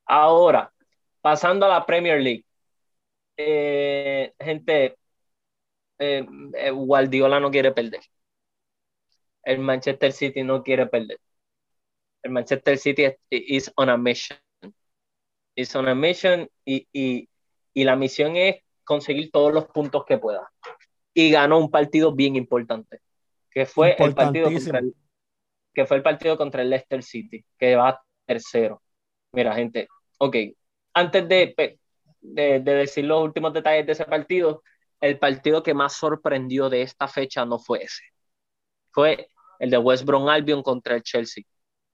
Ahora, 0.06 0.72
pasando 1.22 1.66
a 1.66 1.70
la 1.70 1.86
Premier 1.86 2.22
League. 2.22 2.46
Eh, 3.38 4.34
gente, 4.40 4.98
eh, 6.00 6.26
eh, 6.54 6.72
Guardiola 6.72 7.40
no 7.40 7.52
quiere 7.52 7.72
perder. 7.72 8.02
El 9.44 9.60
Manchester 9.60 10.12
City 10.12 10.44
no 10.44 10.64
quiere 10.64 10.86
perder. 10.88 11.20
El 12.24 12.32
Manchester 12.32 12.78
City 12.78 13.16
is 13.30 13.72
on 13.76 13.90
a 13.90 13.98
mission. 13.98 14.38
Is 15.56 15.76
on 15.76 15.88
a 15.88 15.96
mission 15.96 16.50
y, 16.66 16.88
y, 16.94 17.30
y 17.74 17.84
la 17.86 17.96
misión 17.96 18.36
es 18.36 18.65
conseguir 18.86 19.32
todos 19.32 19.54
los 19.54 19.66
puntos 19.66 20.06
que 20.06 20.18
pueda. 20.18 20.50
Y 21.14 21.32
ganó 21.32 21.60
un 21.60 21.72
partido 21.72 22.14
bien 22.14 22.36
importante, 22.36 23.02
que 23.52 23.66
fue 23.66 23.96
el 24.00 24.14
partido 24.14 24.52
contra 24.52 24.80
el, 24.80 24.96
que 25.74 25.86
fue 25.86 25.98
el 25.98 26.04
partido 26.04 26.38
contra 26.38 26.62
el 26.62 26.70
Leicester 26.70 27.04
City, 27.04 27.46
que 27.58 27.76
va 27.76 28.02
tercero. 28.26 28.82
Mira, 29.34 29.54
gente, 29.54 29.88
ok, 30.18 30.36
antes 30.94 31.28
de, 31.28 31.78
de, 32.22 32.60
decir 32.62 33.06
los 33.06 33.24
últimos 33.24 33.54
detalles 33.54 33.86
de 33.86 33.92
ese 33.92 34.06
partido, 34.06 34.64
el 35.02 35.20
partido 35.20 35.62
que 35.62 35.74
más 35.74 35.94
sorprendió 35.94 36.70
de 36.70 36.82
esta 36.82 37.08
fecha 37.08 37.46
no 37.46 37.60
fue 37.60 37.84
ese. 37.84 38.04
Fue 38.92 39.28
el 39.60 39.70
de 39.70 39.78
West 39.78 40.06
Brom 40.06 40.28
Albion 40.30 40.64
contra 40.64 40.96
el 40.96 41.04
Chelsea. 41.04 41.44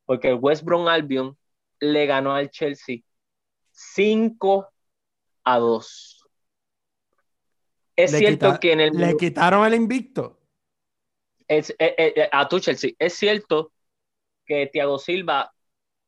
Porque 0.05 0.29
el 0.29 0.39
West 0.39 0.63
Brom 0.63 0.87
Albion 0.87 1.37
le 1.79 2.05
ganó 2.05 2.33
al 2.33 2.49
Chelsea 2.49 2.99
5 3.71 4.67
a 5.43 5.59
2. 5.59 6.20
Es 8.03 8.11
cierto 8.11 8.59
que 8.59 8.73
en 8.73 8.79
el. 8.79 8.93
Le 8.93 9.17
quitaron 9.17 9.65
el 9.65 9.73
invicto. 9.73 10.39
Es, 11.47 11.69
eh, 11.71 11.95
eh, 11.97 12.13
eh, 12.15 12.29
a 12.31 12.47
tu 12.47 12.59
Chelsea. 12.59 12.91
Es 12.97 13.13
cierto 13.13 13.73
que 14.45 14.67
Thiago 14.67 14.97
Silva 14.97 15.53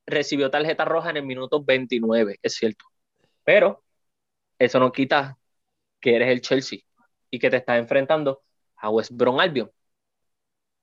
recibió 0.06 0.50
tarjeta 0.50 0.86
roja 0.86 1.10
en 1.10 1.18
el 1.18 1.24
minuto 1.24 1.64
29, 1.64 2.40
es 2.42 2.54
cierto. 2.54 2.86
Pero 3.44 3.84
eso 4.58 4.80
no 4.80 4.92
quita 4.92 5.38
que 6.00 6.16
eres 6.16 6.30
el 6.30 6.42
Chelsea 6.42 6.80
y 7.30 7.40
que 7.40 7.50
te 7.50 7.58
estás 7.58 7.80
enfrentando 7.80 8.42
a 8.78 8.90
West 8.90 9.12
Brom 9.14 9.40
Albion. 9.40 9.72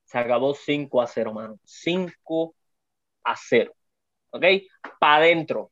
Se 0.05 0.17
acabó 0.17 0.53
5 0.53 1.01
a 1.01 1.07
0, 1.07 1.33
mano. 1.33 1.59
5 1.63 2.55
a 3.23 3.35
0. 3.35 3.73
¿Ok? 4.31 4.43
Para 4.99 5.23
adentro. 5.23 5.71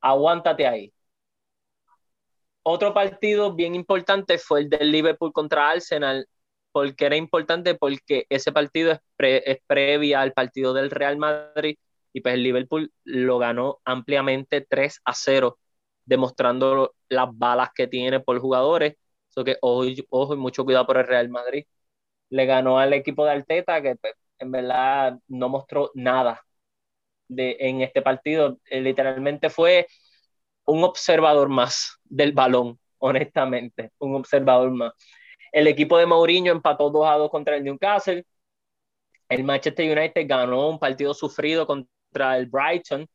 Aguántate 0.00 0.66
ahí. 0.66 0.92
Otro 2.64 2.94
partido 2.94 3.54
bien 3.54 3.74
importante 3.74 4.38
fue 4.38 4.60
el 4.60 4.70
del 4.70 4.90
Liverpool 4.90 5.32
contra 5.32 5.70
Arsenal 5.70 6.26
porque 6.72 7.06
era 7.06 7.16
importante 7.16 7.74
porque 7.74 8.26
ese 8.30 8.52
partido 8.52 8.92
es, 8.92 9.00
es 9.18 9.58
previa 9.66 10.20
al 10.22 10.32
partido 10.32 10.74
del 10.74 10.90
Real 10.90 11.16
Madrid 11.18 11.76
y 12.12 12.20
pues 12.22 12.34
el 12.34 12.42
Liverpool 12.42 12.92
lo 13.04 13.38
ganó 13.38 13.80
ampliamente 13.84 14.62
3 14.62 15.00
a 15.04 15.14
0, 15.14 15.58
demostrando 16.06 16.94
las 17.08 17.28
balas 17.36 17.70
que 17.74 17.86
tiene 17.88 18.20
por 18.20 18.38
jugadores. 18.40 18.96
eso 19.30 19.44
que 19.44 19.56
ojo, 19.60 19.84
ojo 20.10 20.34
y 20.34 20.36
mucho 20.38 20.64
cuidado 20.64 20.86
por 20.86 20.96
el 20.98 21.06
Real 21.06 21.28
Madrid. 21.28 21.66
Le 22.30 22.46
ganó 22.46 22.78
al 22.78 22.92
equipo 22.94 23.24
de 23.24 23.32
Arteta 23.32 23.82
que 23.82 23.96
pues, 23.96 24.14
en 24.38 24.52
verdad 24.52 25.18
no 25.28 25.48
mostró 25.48 25.90
nada 25.94 26.44
de, 27.28 27.56
en 27.60 27.82
este 27.82 28.02
partido. 28.02 28.58
Eh, 28.70 28.80
literalmente 28.80 29.50
fue 29.50 29.86
un 30.66 30.84
observador 30.84 31.48
más 31.48 31.98
del 32.04 32.32
balón, 32.32 32.78
honestamente, 32.98 33.90
un 33.98 34.14
observador 34.16 34.70
más. 34.70 34.92
El 35.52 35.66
equipo 35.68 35.98
de 35.98 36.06
Mourinho 36.06 36.52
empató 36.52 36.90
2 36.90 37.06
a 37.06 37.14
2 37.14 37.30
contra 37.30 37.56
el 37.56 37.64
Newcastle. 37.64 38.24
El 39.28 39.44
Manchester 39.44 39.96
United 39.96 40.26
ganó 40.26 40.68
un 40.68 40.78
partido 40.78 41.14
sufrido 41.14 41.66
contra 41.66 42.36
el 42.36 42.46
Brighton. 42.46 43.06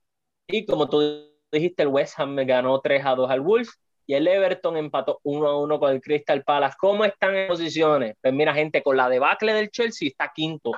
Y 0.47 0.65
como 0.65 0.87
tú 0.87 1.29
dijiste, 1.51 1.83
el 1.83 1.89
West 1.89 2.19
Ham 2.19 2.35
ganó 2.37 2.79
3 2.79 3.05
a 3.05 3.15
2 3.15 3.29
al 3.29 3.41
Wolves. 3.41 3.77
Y 4.07 4.15
el 4.15 4.27
Everton 4.27 4.77
empató 4.77 5.19
1 5.23 5.47
a 5.47 5.59
1 5.59 5.79
con 5.79 5.91
el 5.91 6.01
Crystal 6.01 6.43
Palace. 6.43 6.77
¿Cómo 6.79 7.05
están 7.05 7.35
en 7.35 7.47
posiciones? 7.47 8.15
Pues 8.21 8.33
mira, 8.33 8.53
gente, 8.53 8.81
con 8.81 8.97
la 8.97 9.09
debacle 9.09 9.53
del 9.53 9.69
Chelsea 9.69 10.07
está 10.07 10.31
quinto, 10.33 10.71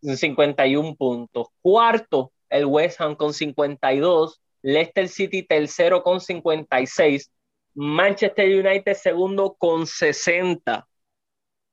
51 0.00 0.94
puntos. 0.94 1.48
Cuarto, 1.60 2.32
el 2.48 2.64
West 2.64 3.00
Ham 3.00 3.16
con 3.16 3.34
52. 3.34 4.40
Leicester 4.66 5.08
City 5.08 5.44
tercero 5.44 6.02
con 6.02 6.20
56. 6.20 7.30
Manchester 7.74 8.66
United 8.66 8.94
segundo 8.94 9.54
con 9.54 9.86
60, 9.86 10.88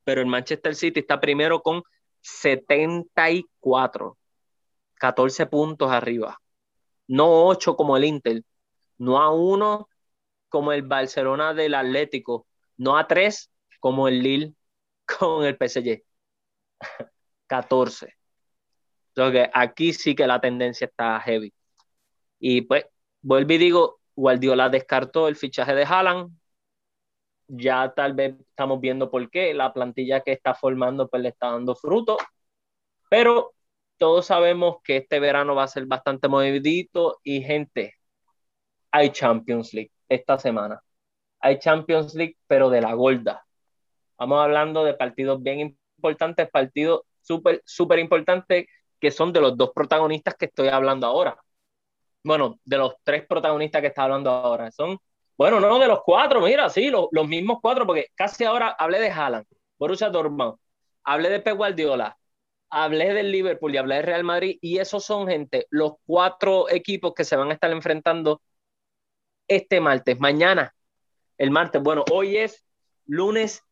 pero 0.04 0.20
el 0.20 0.28
Manchester 0.28 0.76
City 0.76 1.00
está 1.00 1.18
primero 1.18 1.60
con 1.60 1.82
74, 2.20 4.16
14 4.94 5.46
puntos 5.46 5.90
arriba. 5.90 6.40
No 7.08 7.48
8 7.48 7.74
como 7.74 7.96
el 7.96 8.04
Inter, 8.04 8.44
no 8.98 9.20
a 9.20 9.32
1 9.32 9.88
como 10.48 10.72
el 10.72 10.82
Barcelona 10.82 11.52
del 11.52 11.74
Atlético, 11.74 12.46
no 12.76 12.96
a 12.96 13.08
3 13.08 13.50
como 13.80 14.06
el 14.06 14.22
Lille 14.22 14.54
con 15.18 15.44
el 15.44 15.56
PSG. 15.56 16.04
14. 17.48 18.14
Entonces, 19.16 19.48
aquí 19.52 19.92
sí 19.92 20.14
que 20.14 20.28
la 20.28 20.40
tendencia 20.40 20.84
está 20.86 21.18
heavy. 21.18 21.52
Y 22.46 22.60
pues, 22.62 22.84
vuelvo 23.22 23.54
y 23.54 23.58
digo, 23.58 24.00
Guardiola 24.14 24.68
descartó 24.68 25.28
el 25.28 25.36
fichaje 25.36 25.74
de 25.74 25.84
Haaland. 25.84 26.30
Ya 27.48 27.92
tal 27.94 28.12
vez 28.14 28.38
estamos 28.38 28.80
viendo 28.80 29.10
por 29.10 29.30
qué 29.30 29.54
la 29.54 29.72
plantilla 29.72 30.20
que 30.20 30.32
está 30.32 30.54
formando 30.54 31.08
pues 31.08 31.22
le 31.22 31.30
está 31.30 31.52
dando 31.52 31.74
fruto. 31.74 32.18
Pero 33.08 33.54
todos 33.96 34.26
sabemos 34.26 34.76
que 34.84 34.98
este 34.98 35.20
verano 35.20 35.54
va 35.54 35.64
a 35.64 35.68
ser 35.68 35.86
bastante 35.86 36.28
movidito 36.28 37.20
y 37.24 37.42
gente, 37.42 37.94
hay 38.90 39.10
Champions 39.10 39.72
League 39.74 39.92
esta 40.08 40.38
semana. 40.38 40.82
Hay 41.40 41.58
Champions 41.58 42.14
League, 42.14 42.36
pero 42.46 42.70
de 42.70 42.82
la 42.82 42.94
gorda. 42.94 43.46
Vamos 44.18 44.40
hablando 44.42 44.84
de 44.84 44.94
partidos 44.94 45.42
bien 45.42 45.78
importantes, 45.98 46.50
partidos 46.50 47.02
súper, 47.22 47.62
súper 47.64 48.00
importantes 48.00 48.66
que 49.00 49.10
son 49.10 49.32
de 49.32 49.40
los 49.40 49.56
dos 49.56 49.72
protagonistas 49.74 50.34
que 50.36 50.46
estoy 50.46 50.68
hablando 50.68 51.06
ahora 51.06 51.43
bueno, 52.24 52.58
de 52.64 52.78
los 52.78 52.94
tres 53.04 53.26
protagonistas 53.26 53.82
que 53.82 53.88
está 53.88 54.04
hablando 54.04 54.30
ahora. 54.30 54.70
Son, 54.72 54.98
bueno, 55.36 55.60
no, 55.60 55.78
de 55.78 55.86
los 55.86 56.00
cuatro, 56.02 56.40
mira, 56.40 56.68
sí, 56.70 56.90
los 56.90 57.28
mismos 57.28 57.58
cuatro, 57.60 57.86
porque 57.86 58.08
casi 58.14 58.44
ahora 58.44 58.70
hablé 58.78 59.00
de 59.00 59.10
Haaland, 59.10 59.46
Borussia 59.78 60.08
Dortmund, 60.08 60.56
hablé 61.04 61.28
de 61.30 61.40
Pep 61.40 61.56
Guardiola, 61.56 62.18
hablé 62.70 63.12
del 63.12 63.30
Liverpool 63.30 63.74
y 63.74 63.78
hablé 63.78 63.96
de 63.96 64.02
Real 64.02 64.24
Madrid, 64.24 64.58
y 64.60 64.78
esos 64.78 65.04
son, 65.04 65.28
gente, 65.28 65.66
los 65.70 65.94
cuatro 66.06 66.68
equipos 66.70 67.14
que 67.14 67.24
se 67.24 67.36
van 67.36 67.50
a 67.50 67.54
estar 67.54 67.70
enfrentando 67.70 68.40
este 69.46 69.80
martes, 69.80 70.18
mañana, 70.18 70.74
el 71.38 71.50
martes. 71.50 71.82
Bueno, 71.82 72.04
hoy 72.10 72.38
es 72.38 72.64
lunes 73.06 73.62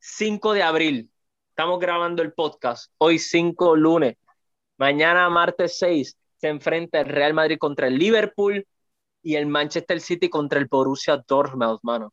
5 0.00 0.54
de 0.54 0.62
abril. 0.62 1.10
Estamos 1.50 1.78
grabando 1.80 2.22
el 2.22 2.32
podcast. 2.32 2.92
Hoy 2.98 3.18
5 3.18 3.76
lunes. 3.76 4.16
Mañana 4.78 5.28
martes 5.28 5.78
6 5.78 6.17
se 6.38 6.48
enfrenta 6.48 7.00
el 7.00 7.06
Real 7.06 7.34
Madrid 7.34 7.58
contra 7.58 7.88
el 7.88 7.98
Liverpool 7.98 8.66
y 9.22 9.36
el 9.36 9.46
Manchester 9.46 10.00
City 10.00 10.28
contra 10.30 10.58
el 10.58 10.66
Borussia 10.66 11.22
Dortmund, 11.26 11.78
mano. 11.82 12.12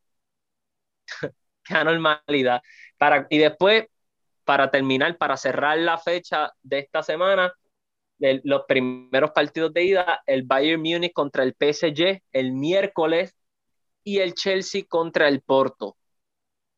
Qué 1.63 1.73
anormalidad. 1.73 2.61
Y 3.29 3.37
después, 3.37 3.85
para 4.43 4.69
terminar, 4.71 5.17
para 5.17 5.37
cerrar 5.37 5.77
la 5.79 5.97
fecha 5.97 6.51
de 6.61 6.79
esta 6.79 7.03
semana, 7.03 7.53
los 8.19 8.63
primeros 8.67 9.31
partidos 9.31 9.73
de 9.73 9.83
ida, 9.83 10.21
el 10.25 10.43
Bayern 10.43 10.81
Múnich 10.81 11.13
contra 11.13 11.43
el 11.43 11.53
PSG 11.53 12.21
el 12.31 12.53
miércoles 12.53 13.35
y 14.03 14.19
el 14.19 14.33
Chelsea 14.33 14.83
contra 14.87 15.27
el 15.27 15.41
Porto. 15.41 15.97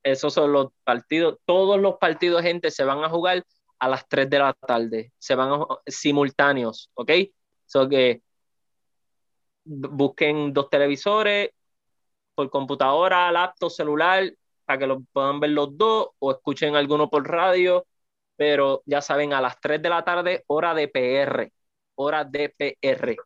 Esos 0.03 0.33
son 0.33 0.53
los 0.53 0.67
partidos, 0.83 1.37
todos 1.45 1.79
los 1.79 1.97
partidos, 1.97 2.41
gente, 2.41 2.71
se 2.71 2.83
van 2.83 3.03
a 3.03 3.09
jugar 3.09 3.43
a 3.79 3.89
las 3.89 4.07
3 4.07 4.29
de 4.29 4.39
la 4.39 4.53
tarde. 4.53 5.11
Se 5.17 5.35
van 5.35 5.65
simultáneos, 5.85 6.89
¿ok? 6.93 7.11
So 7.67 7.87
que 7.87 8.21
busquen 9.63 10.53
dos 10.53 10.69
televisores 10.69 11.51
por 12.33 12.49
computadora, 12.49 13.31
laptop, 13.31 13.69
celular, 13.69 14.31
para 14.65 14.79
que 14.79 14.87
lo 14.87 15.01
puedan 15.11 15.39
ver 15.39 15.51
los 15.51 15.77
dos 15.77 16.09
o 16.19 16.31
escuchen 16.31 16.75
alguno 16.75 17.09
por 17.09 17.27
radio, 17.27 17.85
pero 18.35 18.83
ya 18.85 19.01
saben, 19.01 19.33
a 19.33 19.41
las 19.41 19.59
3 19.59 19.81
de 19.81 19.89
la 19.89 20.03
tarde, 20.03 20.43
hora 20.47 20.73
de 20.73 20.87
PR, 20.87 21.51
hora 21.95 22.23
de 22.23 22.49
PR. 22.49 23.17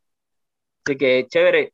Así 0.85 0.97
que 0.97 1.27
chévere, 1.27 1.73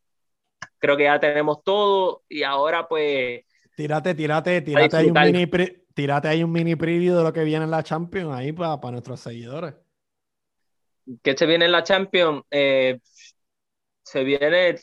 creo 0.80 0.97
que 0.97 1.03
ya 1.03 1.20
tenemos 1.20 1.63
todo 1.63 2.24
y 2.28 2.43
ahora 2.43 2.88
pues... 2.88 3.41
Tírate, 3.76 4.15
tírate, 4.15 4.61
tírate 4.61 4.97
ahí, 4.97 5.07
un 5.07 5.13
mini 5.13 5.47
tírate 5.93 6.28
ahí 6.28 6.43
un 6.43 6.51
mini 6.51 6.76
preview 6.76 7.15
de 7.15 7.24
lo 7.24 7.32
que 7.32 7.43
viene 7.43 7.65
en 7.65 7.72
la 7.72 7.84
Champions 7.84 8.34
ahí 8.34 8.51
para, 8.51 8.82
para 8.82 8.93
nuestros 8.93 9.20
seguidores. 9.20 9.76
¿Qué 11.24 11.38
se 11.38 11.45
viene 11.45 11.66
en 11.66 11.72
la 11.72 11.84
Champions? 11.84 12.43
Eh, 12.51 12.99
se 14.03 14.24
viene, 14.24 14.70
eh, 14.70 14.78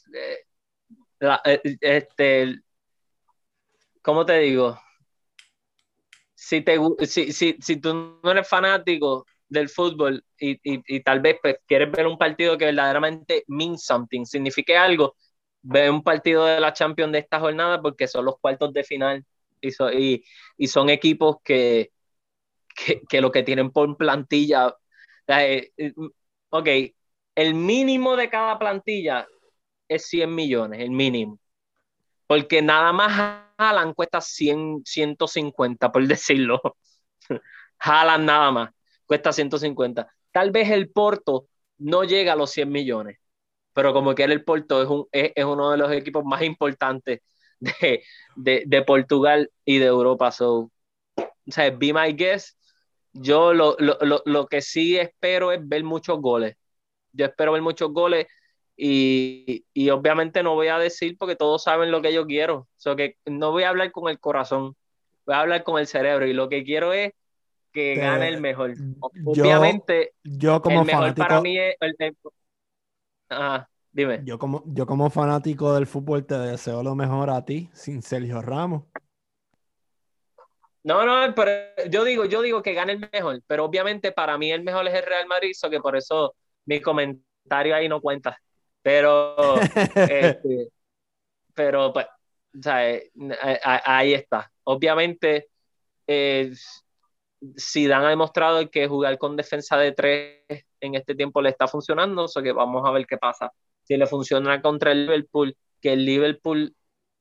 eh, 1.21 1.61
este, 1.81 2.61
¿cómo 4.03 4.25
te 4.27 4.39
digo? 4.39 4.79
Si, 6.35 6.61
te, 6.61 6.79
si, 7.07 7.33
si, 7.33 7.57
si 7.61 7.81
tú 7.81 8.21
no 8.23 8.31
eres 8.31 8.49
fanático 8.49 9.27
del 9.49 9.69
fútbol 9.69 10.25
y, 10.39 10.53
y, 10.63 10.83
y, 10.87 11.01
tal 11.03 11.21
vez 11.21 11.39
pues, 11.41 11.57
quieres 11.67 11.91
ver 11.91 12.07
un 12.07 12.19
partido 12.19 12.59
que 12.59 12.67
verdaderamente 12.67 13.45
means 13.47 13.85
something, 13.85 14.25
signifique 14.25 14.77
algo, 14.77 15.17
ve 15.63 15.89
un 15.91 16.03
partido 16.03 16.45
de 16.45 16.61
la 16.61 16.73
Champions 16.73 17.13
de 17.13 17.21
esta 17.21 17.41
jornada 17.41 17.81
porque 17.81 18.09
son 18.09 18.27
los 18.27 18.39
cuartos 18.39 18.73
de 18.73 18.85
final 18.85 19.25
y, 19.61 19.69
y, 19.97 20.25
y 20.59 20.67
son 20.67 20.91
equipos 20.91 21.37
que, 21.43 21.93
que, 22.75 23.03
que, 23.09 23.21
lo 23.21 23.31
que 23.33 23.43
tienen 23.43 23.71
por 23.71 23.97
plantilla. 23.97 24.77
Eh, 25.27 25.73
ok, 26.51 26.69
el 27.35 27.55
mínimo 27.55 28.17
de 28.17 28.29
cada 28.29 28.59
plantilla 28.59 29.27
es 29.89 30.07
100 30.09 30.35
millones, 30.35 30.81
el 30.81 30.91
mínimo. 30.91 31.39
Porque 32.27 32.63
nada 32.63 32.93
más 32.93 33.45
Jalan 33.59 33.95
cuesta 33.95 34.21
100, 34.21 34.83
150, 34.85 35.93
por 35.93 36.07
decirlo. 36.07 36.61
Jalan 37.79 38.25
nada 38.27 38.51
más, 38.51 38.71
cuesta 39.07 39.33
150. 39.33 40.09
Tal 40.33 40.51
vez 40.51 40.71
el 40.71 40.91
Porto 40.91 41.49
no 41.79 42.05
llega 42.05 42.33
a 42.33 42.37
los 42.37 42.51
100 42.51 42.71
millones, 42.71 43.19
pero 43.73 43.93
como 43.93 44.15
que 44.15 44.25
el 44.25 44.45
Porto 44.45 44.83
es, 44.83 44.89
un, 44.89 45.07
es, 45.13 45.45
uno 45.45 45.71
de 45.71 45.79
los 45.79 45.93
equipos 45.93 46.25
más 46.25 46.43
importantes 46.43 47.21
de, 47.61 48.03
de, 48.37 48.65
de 48.67 48.83
Portugal 48.83 49.51
y 49.65 49.79
de 49.79 49.87
Europa. 49.87 50.31
So, 50.33 50.71
o 51.17 51.51
sea, 51.51 51.71
be 51.71 51.93
my 51.93 52.13
guest. 52.13 52.59
Yo 53.15 53.55
lo, 53.55 53.77
lo, 53.79 53.97
lo, 54.03 54.23
lo 54.25 54.47
que 54.47 54.61
sí 54.61 54.97
espero 54.99 55.53
es 55.53 55.67
ver 55.67 55.85
muchos 55.85 56.21
goles 56.21 56.57
yo 57.15 57.27
espero 57.27 57.53
ver 57.53 57.63
muchos 57.63 57.93
goles 57.93 58.27
y, 58.77 59.65
y, 59.73 59.91
obviamente 59.91 60.43
no 60.43 60.55
voy 60.55 60.67
a 60.67 60.79
decir 60.79 61.17
porque 61.17 61.37
todos 61.37 61.63
saben 61.63 61.93
lo 61.93 62.03
que 62.03 62.13
yo 62.13 62.27
quiero. 62.27 62.67
So 62.77 62.97
que 62.97 63.17
no 63.25 63.53
voy 63.53 63.63
a 63.63 63.69
hablar 63.69 63.93
con 63.93 64.11
el 64.11 64.19
corazón, 64.19 64.75
voy 65.25 65.35
a 65.37 65.41
hablar 65.41 65.63
con 65.63 65.79
el 65.79 65.87
cerebro 65.87 66.27
y 66.27 66.33
lo 66.33 66.49
que 66.49 66.65
quiero 66.65 66.93
es 66.93 67.13
que 67.73 67.95
gane 67.95 68.29
el 68.29 68.41
mejor. 68.41 68.75
Obviamente, 69.25 70.13
yo, 70.25 70.61
como 70.61 70.81
el 70.81 70.87
mejor 70.87 71.15
para 71.15 71.41
mí 71.41 71.57
es 71.57 71.77
el, 71.81 72.17
dime. 73.93 74.23
Yo 74.25 74.41
como, 74.41 74.65
yo 74.67 74.87
como 74.87 75.09
fanático 75.09 75.73
del 75.75 75.87
fútbol 75.87 76.27
te 76.27 76.37
deseo 76.37 76.83
lo 76.83 76.97
mejor 76.97 77.31
a 77.31 77.45
ti, 77.45 77.71
sin 77.73 78.03
Sergio 78.03 78.43
Ramos. 78.43 78.85
No, 80.85 81.05
no, 81.07 81.35
pero 81.35 81.51
yo 81.91 82.05
digo, 82.05 82.27
yo 82.27 82.43
digo 82.43 82.63
que 82.63 82.75
gane 82.75 82.93
el 82.93 83.09
mejor, 83.11 83.43
pero 83.47 83.65
obviamente 83.65 84.13
para 84.13 84.37
mí 84.37 84.53
el 84.53 84.63
mejor 84.63 84.87
es 84.87 84.95
el 84.95 85.05
Real 85.05 85.27
Madrid, 85.27 85.53
so 85.55 85.71
que 85.71 85.81
por 85.81 85.97
eso 85.97 86.37
mi 86.67 86.81
comentario 86.81 87.75
ahí 87.75 87.89
no 87.89 88.03
cuenta. 88.03 88.39
Pero, 88.83 89.35
este, 89.95 90.69
pero 91.55 91.91
pues, 91.91 92.07
ahí 93.65 94.13
está. 94.13 94.53
Obviamente, 94.65 95.49
eh, 96.07 96.53
Zidane 97.59 98.07
ha 98.07 98.11
demostrado 98.11 98.71
que 98.71 98.87
jugar 98.87 99.17
con 99.17 99.37
defensa 99.37 99.79
de 99.79 99.93
tres 99.93 100.65
en 100.81 100.95
este 100.95 101.15
tiempo 101.15 101.41
le 101.41 101.49
está 101.49 101.67
funcionando, 101.67 102.27
o 102.27 102.43
que 102.43 102.53
vamos 102.53 102.83
a 102.87 102.91
ver 102.91 103.07
qué 103.07 103.17
pasa. 103.17 103.51
Si 103.85 103.97
le 103.97 104.07
funciona 104.07 104.61
contra 104.61 104.93
el 104.93 105.07
Liverpool, 105.07 105.57
que 105.81 105.95
el 105.95 106.05
Liverpool, 106.05 106.75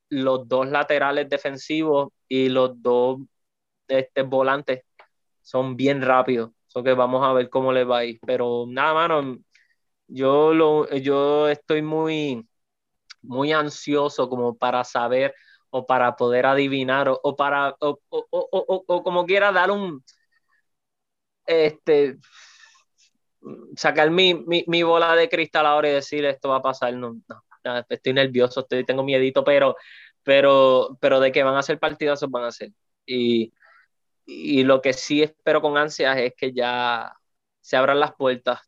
los 0.09 0.47
dos 0.49 0.67
laterales 0.69 1.29
defensivos 1.29 2.09
y 2.27 2.49
los 2.49 2.81
dos 2.81 3.19
este, 3.87 4.21
volantes 4.23 4.83
son 5.41 5.75
bien 5.75 6.01
rápidos 6.01 6.51
que 6.81 6.93
vamos 6.93 7.23
a 7.23 7.33
ver 7.33 7.49
cómo 7.49 7.71
le 7.73 7.83
va 7.83 7.99
a 7.99 8.05
ir. 8.05 8.19
Pero 8.25 8.65
nada, 8.67 8.93
mano, 8.93 9.37
yo, 10.07 10.53
lo, 10.53 10.89
yo 10.95 11.49
estoy 11.49 11.81
muy, 11.81 12.47
muy 13.21 13.51
ansioso 13.51 14.29
como 14.29 14.57
para 14.57 14.83
saber 14.83 15.35
o 15.69 15.85
para 15.85 16.15
poder 16.15 16.45
adivinar 16.45 17.09
o, 17.09 17.35
para, 17.35 17.75
o, 17.79 17.99
o, 18.09 19.03
como 19.03 19.25
quiera 19.25 19.51
dar 19.51 19.71
un, 19.71 20.03
este, 21.45 22.17
sacar 23.75 24.09
mi, 24.11 24.33
mi, 24.35 24.63
mi, 24.67 24.83
bola 24.83 25.15
de 25.15 25.29
cristal 25.29 25.65
ahora 25.65 25.89
y 25.89 25.93
decir 25.93 26.25
esto 26.25 26.49
va 26.49 26.57
a 26.57 26.61
pasar. 26.61 26.93
No, 26.93 27.15
no, 27.65 27.85
estoy 27.89 28.13
nervioso, 28.13 28.61
estoy, 28.61 28.85
tengo 28.85 29.03
miedito, 29.03 29.43
pero, 29.43 29.75
pero, 30.23 30.97
pero 31.01 31.19
de 31.19 31.31
que 31.31 31.43
van 31.43 31.55
a 31.55 31.63
ser 31.63 31.79
partidazos, 31.79 32.29
van 32.29 32.45
a 32.45 32.51
ser. 32.51 32.71
Y, 33.05 33.51
y 34.25 34.63
lo 34.63 34.81
que 34.81 34.93
sí 34.93 35.23
espero 35.23 35.61
con 35.61 35.77
ansias 35.77 36.17
es 36.17 36.33
que 36.35 36.53
ya 36.53 37.13
se 37.61 37.77
abran 37.77 37.99
las 37.99 38.13
puertas 38.15 38.61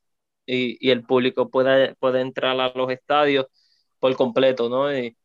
y, 0.46 0.78
y 0.86 0.92
el 0.92 1.04
público 1.06 1.50
pueda, 1.50 1.94
pueda, 1.96 2.22
entrar 2.22 2.60
a 2.60 2.70
los 2.76 2.92
estadios 2.92 3.48
por 4.00 4.16
completo, 4.16 4.70
¿no? 4.70 4.96
Y 4.98 5.18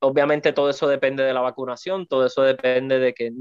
obviamente 0.00 0.52
todo 0.52 0.70
eso 0.70 0.88
depende 0.88 1.24
de 1.24 1.34
la 1.34 1.40
vacunación, 1.40 2.06
todo 2.06 2.26
eso 2.26 2.42
depende 2.42 2.98
de 2.98 3.14
que 3.14 3.32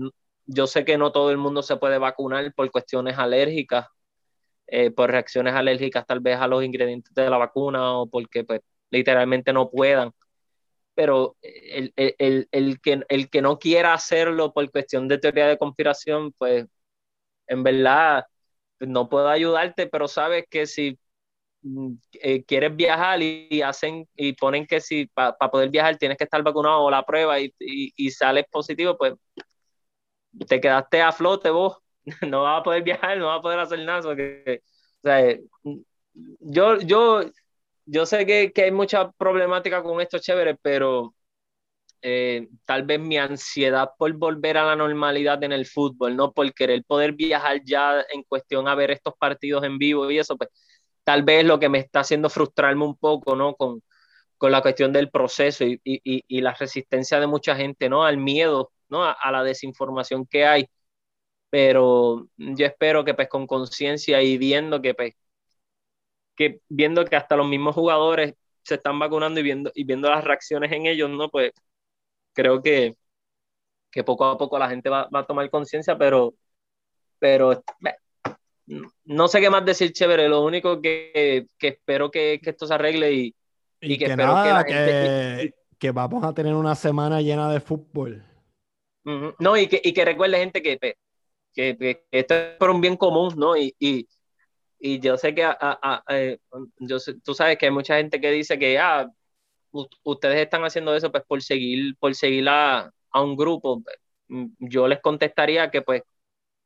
yo 0.45 0.68
sé 0.68 0.86
que 0.86 0.97
no 0.97 1.12
todo 1.12 1.32
el 1.32 1.38
mundo 1.38 1.62
se 1.64 1.78
puede 1.78 1.97
vacunar 1.99 2.53
por 2.55 2.72
cuestiones 2.72 3.18
alérgicas, 3.18 3.88
eh, 4.68 4.91
por 4.91 5.12
reacciones 5.12 5.53
alérgicas 5.55 6.05
tal 6.05 6.20
vez 6.22 6.38
a 6.39 6.47
los 6.47 6.64
ingredientes 6.64 7.14
de 7.14 7.30
la 7.30 7.38
vacuna 7.38 7.93
o 7.99 8.08
porque 8.08 8.43
pues 8.43 8.62
literalmente 8.89 9.53
no 9.53 9.70
puedan 9.70 10.12
pero 10.97 11.37
el, 11.43 11.93
el, 11.95 12.47
el, 12.51 12.81
que, 12.81 13.01
el 13.07 13.29
que 13.29 13.41
no 13.43 13.59
quiera 13.59 13.93
hacerlo 13.93 14.51
por 14.51 14.71
cuestión 14.71 15.07
de 15.07 15.19
teoría 15.19 15.47
de 15.47 15.59
conspiración, 15.59 16.31
pues 16.33 16.65
en 17.47 17.61
verdad 17.61 18.25
no 18.79 19.07
puedo 19.07 19.29
ayudarte, 19.29 19.85
pero 19.85 20.07
sabes 20.07 20.45
que 20.49 20.65
si 20.65 20.97
mm, 21.61 21.93
eh, 22.13 22.43
quieres 22.45 22.75
viajar 22.75 23.21
y, 23.21 23.61
hacen 23.61 24.07
y 24.15 24.33
ponen 24.33 24.65
que 24.65 24.81
si 24.81 25.05
para 25.05 25.37
poder 25.51 25.69
viajar 25.69 25.97
tienes 25.97 26.17
que 26.17 26.23
estar 26.23 26.41
vacunado 26.41 26.81
o 26.81 26.89
la 26.89 27.05
prueba 27.05 27.39
y, 27.39 27.53
y, 27.59 27.93
y, 27.95 28.09
sales 28.09 28.45
positivo, 28.51 28.97
pues 28.97 29.13
te 30.47 30.59
quedaste 30.59 30.99
a 31.03 31.11
flote 31.11 31.51
vos, 31.51 31.77
no 32.27 32.41
vas 32.41 32.61
a 32.61 32.63
poder 32.63 32.81
viajar, 32.81 33.19
no 33.19 33.27
vas 33.27 33.37
a 33.37 33.41
poder 33.43 33.59
hacer 33.59 33.79
nada. 33.85 34.01
Porque, 34.01 34.63
o 35.03 35.07
sea, 35.07 35.37
yo, 36.39 36.79
yo, 36.79 37.21
yo 37.88 38.05
sé 38.05 38.25
que, 38.25 38.51
que, 38.53 38.63
hay 38.65 38.71
mucha 38.71 39.11
problemática 39.13 39.81
con 39.83 40.01
esto, 40.01 40.19
chévere, 40.19 40.55
pero 40.55 41.15
eh, 42.01 42.47
tal 42.65 42.83
vez 42.83 42.99
mi 42.99 43.17
ansiedad 43.17 43.91
por 43.97 44.13
volver 44.13 44.57
a 44.57 44.65
la 44.65 44.75
normalidad 44.75 45.43
en 45.43 45.51
el 45.53 45.65
fútbol, 45.65 46.15
¿no? 46.15 46.31
Por 46.33 46.53
querer 46.53 46.83
poder 46.85 47.13
viajar 47.13 47.61
ya 47.65 48.01
en 48.13 48.23
cuestión 48.23 48.67
a 48.67 48.75
ver 48.75 48.91
estos 48.91 49.15
partidos 49.19 49.63
en 49.63 49.77
vivo 49.77 50.09
y 50.11 50.19
eso, 50.19 50.38
pues 50.38 50.49
tal 51.03 51.23
vez 51.23 51.45
lo 51.45 51.59
que 51.59 51.69
me 51.69 51.79
está 51.79 52.01
haciendo 52.01 52.29
frustrarme 52.29 52.85
un 52.85 52.97
poco, 52.97 53.35
¿no? 53.35 53.55
Con, 53.55 53.81
con 54.38 54.51
la 54.51 54.61
cuestión 54.61 54.93
del 54.93 55.09
proceso 55.11 55.65
y, 55.65 55.81
y, 55.83 56.23
y, 56.27 56.41
la 56.41 56.53
resistencia 56.53 57.19
de 57.19 57.27
mucha 57.27 57.55
gente, 57.55 57.89
¿no? 57.89 58.03
Al 58.05 58.17
miedo, 58.17 58.71
¿no? 58.89 59.03
A, 59.05 59.13
a 59.13 59.31
la 59.31 59.43
desinformación 59.43 60.25
que 60.27 60.45
hay. 60.45 60.67
Pero 61.49 62.27
yo 62.38 62.65
espero 62.65 63.05
que 63.05 63.13
pues 63.13 63.29
con 63.29 63.47
conciencia 63.47 64.21
y 64.21 64.38
viendo 64.38 64.81
que 64.81 64.93
pues 64.93 65.13
que 66.38 66.61
viendo 66.69 67.03
que 67.03 67.15
hasta 67.15 67.35
los 67.35 67.47
mismos 67.47 67.75
jugadores 67.75 68.35
se 68.63 68.75
están 68.75 68.99
vacunando 68.99 69.39
y 69.39 69.43
viendo, 69.43 69.71
y 69.73 69.83
viendo 69.83 70.09
las 70.09 70.23
reacciones 70.23 70.71
en 70.71 70.85
ellos, 70.85 71.09
¿no? 71.09 71.29
Pues 71.29 71.51
creo 72.33 72.61
que, 72.61 72.95
que 73.91 74.03
poco 74.03 74.25
a 74.25 74.38
poco 74.38 74.59
la 74.59 74.69
gente 74.69 74.89
va, 74.89 75.09
va 75.13 75.21
a 75.21 75.25
tomar 75.25 75.49
conciencia, 75.49 75.97
pero, 75.97 76.35
pero 77.17 77.63
no 79.05 79.27
sé 79.27 79.41
qué 79.41 79.49
más 79.49 79.65
decir, 79.65 79.91
chévere. 79.91 80.29
Lo 80.29 80.43
único 80.43 80.81
que, 80.81 81.47
que 81.57 81.67
espero 81.69 82.11
que, 82.11 82.39
que, 82.41 82.51
esto 82.51 82.67
se 82.67 82.73
arregle 82.73 83.11
y, 83.13 83.35
y, 83.81 83.97
que, 83.97 84.05
espero 84.05 84.35
que, 84.43 84.73
gente... 84.73 85.55
que, 85.79 85.91
vamos 85.91 86.23
a 86.23 86.33
tener 86.33 86.53
una 86.53 86.75
semana 86.75 87.21
llena 87.21 87.51
de 87.51 87.59
fútbol. 87.59 88.23
No, 89.39 89.55
y 89.55 89.67
que, 89.67 89.81
y 89.81 89.93
que 89.93 90.03
recuerde, 90.03 90.38
gente, 90.38 90.61
que, 90.61 90.77
que, 91.53 92.05
esto 92.11 92.35
es 92.35 92.57
por 92.57 92.69
un 92.69 92.81
bien 92.81 92.97
común, 92.97 93.33
¿no? 93.38 93.55
Y, 93.55 93.73
y, 93.79 94.05
y 94.80 94.99
yo 94.99 95.17
sé 95.17 95.34
que 95.36 95.43
a, 95.43 95.57
a, 95.59 96.03
eh, 96.09 96.39
yo 96.80 96.97
tú 97.23 97.34
sabes 97.34 97.57
que 97.57 97.67
hay 97.67 97.71
mucha 97.71 97.97
gente 97.97 98.21
que 98.21 98.32
dice 98.32 98.59
que 98.59 98.80
ah, 98.80 99.07
ustedes 100.03 100.39
están 100.41 100.63
haciendo 100.65 100.95
eso 100.95 101.11
pues 101.11 101.23
por 101.28 101.41
seguir, 101.41 101.95
por 101.99 102.15
seguir 102.15 102.47
a, 102.49 102.91
a 103.11 103.21
un 103.21 103.36
grupo. 103.36 103.84
Mm, 104.30 104.47
yo 104.59 104.88
les 104.88 105.01
contestaría 105.01 105.69
que 105.71 105.82
pues 105.82 106.03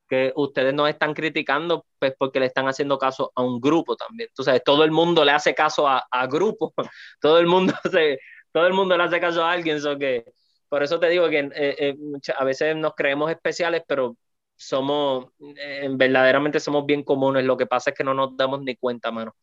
que 0.09 0.34
ustedes 0.36 0.74
nos 0.74 0.89
están 0.89 1.14
criticando 1.14 1.86
pues 1.99 2.14
porque 2.18 2.39
le 2.41 2.47
están 2.47 2.68
haciendo 2.68 2.97
caso 2.99 3.32
a 3.36 3.43
un 3.43 3.62
grupo 3.62 3.95
también. 3.95 4.30
Entonces, 4.30 4.62
todo 4.66 4.84
el 4.84 4.91
mundo 4.91 5.24
le 5.26 5.32
hace 5.32 5.55
caso 5.55 5.88
a, 5.88 6.05
a 6.12 6.28
grupos, 6.28 6.74
todo 7.22 7.39
el 7.39 7.47
mundo 7.47 7.74
todo 8.51 8.68
el 8.68 8.74
mundo 8.74 8.97
le 8.97 9.03
hace 9.03 9.20
caso 9.22 9.43
a 9.43 9.51
alguien, 9.51 9.80
so 9.82 9.97
que 9.97 10.26
por 10.70 10.84
eso 10.84 10.99
te 10.99 11.09
digo 11.09 11.30
que 11.30 11.39
eh, 11.39 11.51
eh, 11.55 11.95
a 12.38 12.43
veces 12.45 12.76
nos 12.76 12.93
creemos 12.95 13.32
especiales, 13.32 13.84
pero 13.88 14.18
somos, 14.62 15.28
eh, 15.57 15.88
verdaderamente 15.91 16.59
somos 16.59 16.86
bien 16.86 17.03
comunes. 17.03 17.43
Lo 17.45 17.57
que 17.57 17.66
pasa 17.66 17.91
es 17.91 17.95
que 17.97 18.03
no 18.03 18.14
nos 18.14 18.36
damos 18.38 18.62
ni 18.62 18.76
cuenta, 18.76 19.12
mano. 19.12 19.36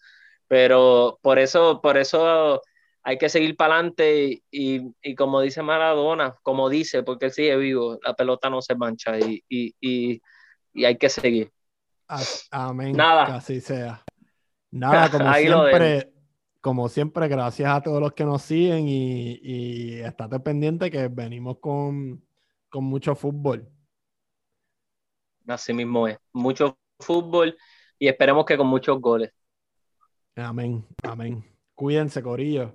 Pero 0.47 1.19
por 1.23 1.39
eso, 1.39 1.81
por 1.83 1.99
eso 1.99 2.63
hay 3.03 3.19
que 3.19 3.29
seguir 3.29 3.57
para 3.57 3.75
adelante 3.75 4.43
y, 4.51 4.83
y, 5.03 5.15
como 5.15 5.41
dice 5.41 5.63
Maradona, 5.63 6.37
como 6.43 6.69
dice, 6.69 7.03
porque 7.03 7.27
él 7.27 7.33
sigue 7.33 7.57
vivo, 7.57 7.99
la 8.05 8.15
pelota 8.15 8.51
no 8.51 8.63
se 8.63 8.75
mancha 8.75 9.19
y, 9.19 9.43
y 9.49 10.23
y 10.79 10.85
hay 10.85 10.97
que 10.97 11.09
seguir. 11.09 11.53
Amén. 12.51 12.97
Nada. 12.97 13.27
Que 13.27 13.33
así 13.33 13.61
sea. 13.61 14.03
Nada, 14.71 15.11
como 15.11 15.35
siempre, 15.35 16.13
como 16.61 16.89
siempre, 16.89 17.29
gracias 17.29 17.71
a 17.71 17.83
todos 17.83 18.01
los 18.01 18.13
que 18.13 18.25
nos 18.25 18.43
siguen 18.43 18.89
y, 18.89 19.41
y 19.43 19.95
estate 20.01 20.41
pendiente 20.41 20.91
que 20.91 21.09
venimos 21.09 21.59
con, 21.59 22.25
con 22.69 22.85
mucho 22.85 23.15
fútbol. 23.15 23.69
Así 25.49 25.73
mismo 25.73 26.07
es. 26.07 26.19
Mucho 26.33 26.79
fútbol 27.01 27.57
y 27.99 28.09
esperemos 28.09 28.45
que 28.45 28.57
con 28.57 28.67
muchos 28.67 29.01
goles. 29.01 29.33
Amén. 30.37 30.87
Amén. 31.03 31.45
Cuídense, 31.75 32.23
Corillo. 32.23 32.75